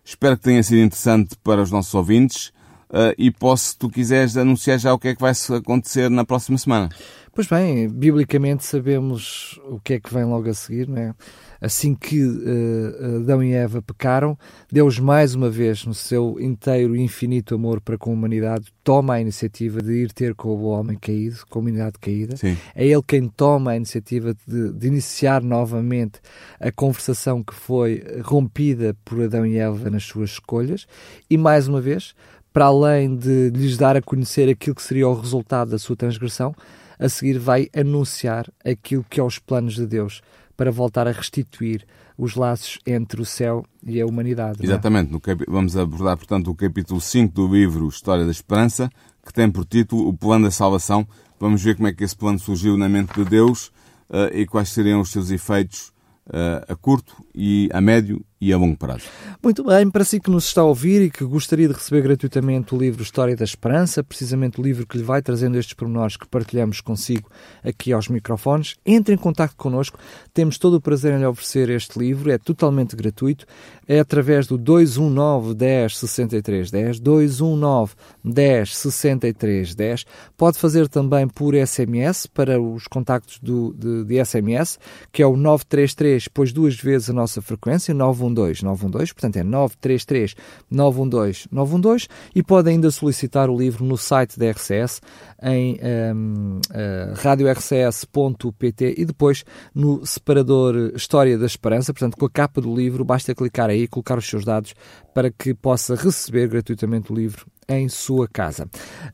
Espero 0.06 0.38
que 0.38 0.44
tenha 0.44 0.62
sido 0.62 0.82
interessante 0.82 1.36
para 1.44 1.62
os 1.62 1.72
nossos 1.72 1.94
ouvintes. 1.96 2.53
Uh, 2.94 3.14
e 3.18 3.32
posso, 3.32 3.72
se 3.72 3.78
tu 3.78 3.90
quiseres, 3.90 4.38
anunciar 4.38 4.78
já 4.78 4.94
o 4.94 5.00
que 5.00 5.10
é 5.10 5.16
que 5.16 5.22
vai 5.22 5.34
acontecer 5.58 6.10
na 6.10 6.24
próxima 6.24 6.58
semana. 6.58 6.90
Pois 7.36 7.48
bem, 7.48 7.90
biblicamente 7.90 8.64
sabemos 8.64 9.60
o 9.68 9.80
que 9.80 9.96
é 9.96 10.00
que 10.00 10.14
vem 10.14 10.24
logo 10.24 10.48
a 10.48 10.54
seguir, 10.54 10.88
não 10.88 11.02
é? 11.02 11.16
Assim 11.60 11.96
que 11.96 12.24
uh, 12.24 13.22
Adão 13.22 13.42
e 13.42 13.54
Eva 13.54 13.82
pecaram, 13.82 14.38
Deus, 14.72 15.00
mais 15.00 15.34
uma 15.34 15.50
vez, 15.50 15.84
no 15.84 15.96
seu 15.96 16.38
inteiro 16.40 16.96
e 16.96 17.02
infinito 17.02 17.56
amor 17.56 17.82
para 17.82 17.98
com 17.98 18.12
a 18.12 18.14
humanidade, 18.14 18.66
toma 18.84 19.16
a 19.16 19.22
iniciativa 19.22 19.82
de 19.82 19.94
ir 19.94 20.12
ter 20.12 20.36
com 20.36 20.50
o 20.50 20.66
homem 20.66 20.96
caído, 20.96 21.38
com 21.50 21.58
a 21.58 21.62
humanidade 21.62 21.98
caída. 22.00 22.36
Sim. 22.36 22.56
É 22.76 22.86
ele 22.86 23.02
quem 23.02 23.28
toma 23.28 23.72
a 23.72 23.78
iniciativa 23.78 24.36
de, 24.46 24.74
de, 24.74 24.88
iniciar 24.88 25.42
novamente 25.42 26.20
a 26.60 26.72
conversação 26.72 27.42
que 27.42 27.56
foi 27.56 28.04
rompida 28.24 28.96
por 29.04 29.24
Adão 29.24 29.46
e 29.46 29.58
Eva 29.58 29.90
nas 29.90 30.04
suas 30.04 30.32
escolhas. 30.32 30.86
E, 31.30 31.38
mais 31.38 31.68
uma 31.68 31.82
vez, 31.82 32.14
para 32.54 32.66
além 32.66 33.16
de 33.16 33.50
lhes 33.50 33.76
dar 33.76 33.98
a 33.98 34.02
conhecer 34.02 34.48
aquilo 34.48 34.76
que 34.76 34.84
seria 34.84 35.10
o 35.10 35.20
resultado 35.20 35.72
da 35.72 35.80
sua 35.80 35.96
transgressão, 35.96 36.56
a 37.00 37.10
seguir 37.10 37.40
vai 37.40 37.68
anunciar 37.76 38.48
aquilo 38.64 39.04
que 39.10 39.20
é 39.20 39.24
os 39.24 39.40
planos 39.40 39.74
de 39.74 39.88
Deus 39.88 40.22
para 40.56 40.72
voltar 40.72 41.08
a 41.08 41.12
restituir 41.12 41.86
os 42.16 42.36
laços 42.36 42.78
entre 42.86 43.20
o 43.20 43.26
céu 43.26 43.66
e 43.84 44.00
a 44.00 44.06
humanidade. 44.06 44.60
É? 44.62 44.66
Exatamente. 44.66 45.12
É? 45.16 45.36
Vamos 45.48 45.76
abordar, 45.76 46.16
portanto, 46.16 46.52
o 46.52 46.56
capítulo 46.56 47.02
5 47.02 47.34
do 47.34 47.48
livro 47.48 47.88
História 47.88 48.24
da 48.24 48.32
Esperança, 48.32 48.90
que 49.26 49.34
tem 49.34 49.50
por 49.50 49.66
título 49.66 50.08
O 50.08 50.14
Plano 50.14 50.46
da 50.46 50.52
Salvação. 50.52 51.08
Vamos 51.40 51.64
ver 51.64 51.76
como 51.76 51.88
é 51.88 51.94
que 51.94 52.04
esse 52.04 52.16
plano 52.16 52.38
surgiu 52.38 52.78
na 52.78 52.88
mente 52.88 53.14
de 53.16 53.26
Deus 53.26 53.68
uh, 54.10 54.32
e 54.32 54.46
quais 54.46 54.70
seriam 54.70 55.02
os 55.02 55.12
seus 55.12 55.32
efeitos 55.32 55.92
uh, 56.28 56.72
a 56.72 56.76
curto 56.76 57.16
e 57.34 57.68
a 57.74 57.82
médio 57.82 58.24
e 58.44 58.52
a 58.52 58.58
longo 58.58 58.76
prazo. 58.76 59.06
Muito 59.42 59.64
bem, 59.64 59.90
para 59.90 60.04
si 60.04 60.20
que 60.20 60.30
nos 60.30 60.46
está 60.46 60.60
a 60.60 60.66
ouvir 60.66 61.02
e 61.02 61.10
que 61.10 61.24
gostaria 61.24 61.68
de 61.68 61.74
receber 61.74 62.02
gratuitamente 62.02 62.76
o 62.76 62.78
livro 62.78 63.02
História 63.02 63.38
da 63.38 63.46
Esperança, 63.46 64.04
precisamente 64.04 64.60
o 64.60 64.64
livro 64.64 64.86
que 64.86 64.98
lhe 64.98 65.04
vai 65.04 65.22
trazendo 65.22 65.58
estes 65.58 65.74
pormenores 65.74 66.18
que 66.18 66.28
partilhamos 66.28 66.82
consigo 66.82 67.30
aqui 67.64 67.94
aos 67.94 68.10
microfones, 68.10 68.76
entre 68.86 69.16
em 69.16 69.18
contato 69.18 69.56
connosco. 69.56 69.98
Temos 70.34 70.58
todo 70.58 70.74
o 70.74 70.82
prazer 70.82 71.14
em 71.14 71.20
lhe 71.20 71.26
oferecer 71.26 71.70
este 71.70 71.98
livro, 71.98 72.30
é 72.30 72.38
totalmente 72.38 72.98
gratuito, 72.98 73.46
é 73.88 74.00
através 74.00 74.46
do 74.46 74.58
219 74.58 75.54
10 75.54 75.98
63 75.98 76.72
10, 76.72 77.00
219 77.00 77.94
10 78.26 78.76
63 78.76 79.76
10. 79.76 80.06
Pode 80.36 80.58
fazer 80.58 80.90
também 80.90 81.30
por 81.30 81.54
SMS 81.56 82.28
para 82.28 82.62
os 82.62 82.88
contactos 82.88 83.40
do, 83.40 83.74
de, 83.74 84.04
de 84.04 84.26
SMS, 84.26 84.78
que 85.14 85.22
é 85.22 85.28
o 85.28 85.38
933, 85.38 86.26
depois 86.26 86.52
duas 86.52 86.76
vezes 86.76 87.10
a 87.10 87.14
nossa 87.14 87.42
frequência, 87.42 87.94
912 87.94 88.33
912 88.34 88.64
912, 88.64 89.14
portanto 89.14 89.38
é 89.38 89.44
933 89.44 90.36
912 90.70 91.48
912 91.52 92.08
e 92.36 92.44
pode 92.44 92.70
ainda 92.70 92.90
solicitar 92.92 93.50
o 93.50 93.58
livro 93.58 93.86
no 93.86 93.98
site 93.98 94.38
da 94.38 94.50
RCS 94.50 95.02
em 95.42 95.80
um, 96.16 96.58
uh, 96.58 96.62
eh, 96.74 97.14
radiorcs.pt 97.16 98.96
e 98.98 99.06
depois 99.06 99.44
no 99.76 100.06
separador 100.06 100.94
História 100.96 101.38
da 101.38 101.46
Esperança, 101.46 101.94
portanto 101.94 102.18
com 102.18 102.26
a 102.26 102.30
capa 102.30 102.62
do 102.62 102.74
livro, 102.74 103.04
basta 103.04 103.36
clicar 103.36 103.70
aí, 103.70 103.88
colocar 103.88 104.18
os 104.18 104.28
seus 104.28 104.46
dados 104.46 104.74
para 105.14 105.30
que 105.30 105.54
possa 105.54 105.96
receber 105.96 106.48
gratuitamente 106.48 107.12
o 107.12 107.16
livro 107.16 107.46
em 107.68 107.90
sua 107.90 108.28
casa. 108.28 108.68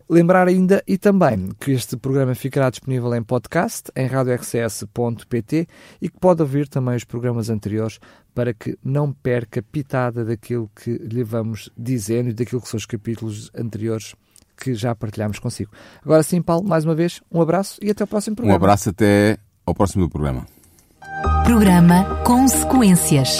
Lembrar 0.10 0.48
ainda 0.48 0.84
e 0.88 0.98
também 0.98 1.50
que 1.60 1.72
este 1.72 1.98
programa 1.98 2.36
ficará 2.36 2.70
disponível 2.70 3.14
em 3.16 3.24
podcast 3.24 3.92
em 3.96 4.08
radiorcs.pt 4.08 5.68
e 6.02 6.10
que 6.10 6.20
pode 6.20 6.42
ouvir 6.42 6.68
também 6.68 6.96
os 6.96 7.04
programas 7.04 7.50
anteriores 7.50 8.00
para 8.34 8.54
que 8.54 8.78
não 8.84 9.12
perca 9.12 9.62
pitada 9.62 10.24
daquilo 10.24 10.70
que 10.76 10.92
lhe 10.92 11.24
vamos 11.24 11.70
dizendo 11.78 12.30
e 12.30 12.34
daquilo 12.34 12.62
que 12.62 12.70
são 12.70 12.78
os 12.78 12.86
capítulos 12.86 13.52
anteriores 13.56 14.16
que 14.56 14.74
já 14.74 14.94
partilhamos 14.94 15.40
consigo. 15.40 15.72
Agora 16.04 16.22
sim, 16.24 16.42
Paulo, 16.42 16.68
mais 16.68 16.86
uma 16.86 16.96
vez, 16.96 17.22
um 17.32 17.42
abraço 17.42 17.80
e 17.82 17.90
até 17.90 18.04
ao 18.04 18.08
próximo 18.08 18.36
programa. 18.36 18.54
Um 18.54 18.64
abraço 18.64 18.90
até 18.90 19.38
ao 19.66 19.74
próximo 19.74 20.10
programa. 20.10 20.46
Programa 21.46 22.04
Consequências. 22.24 23.40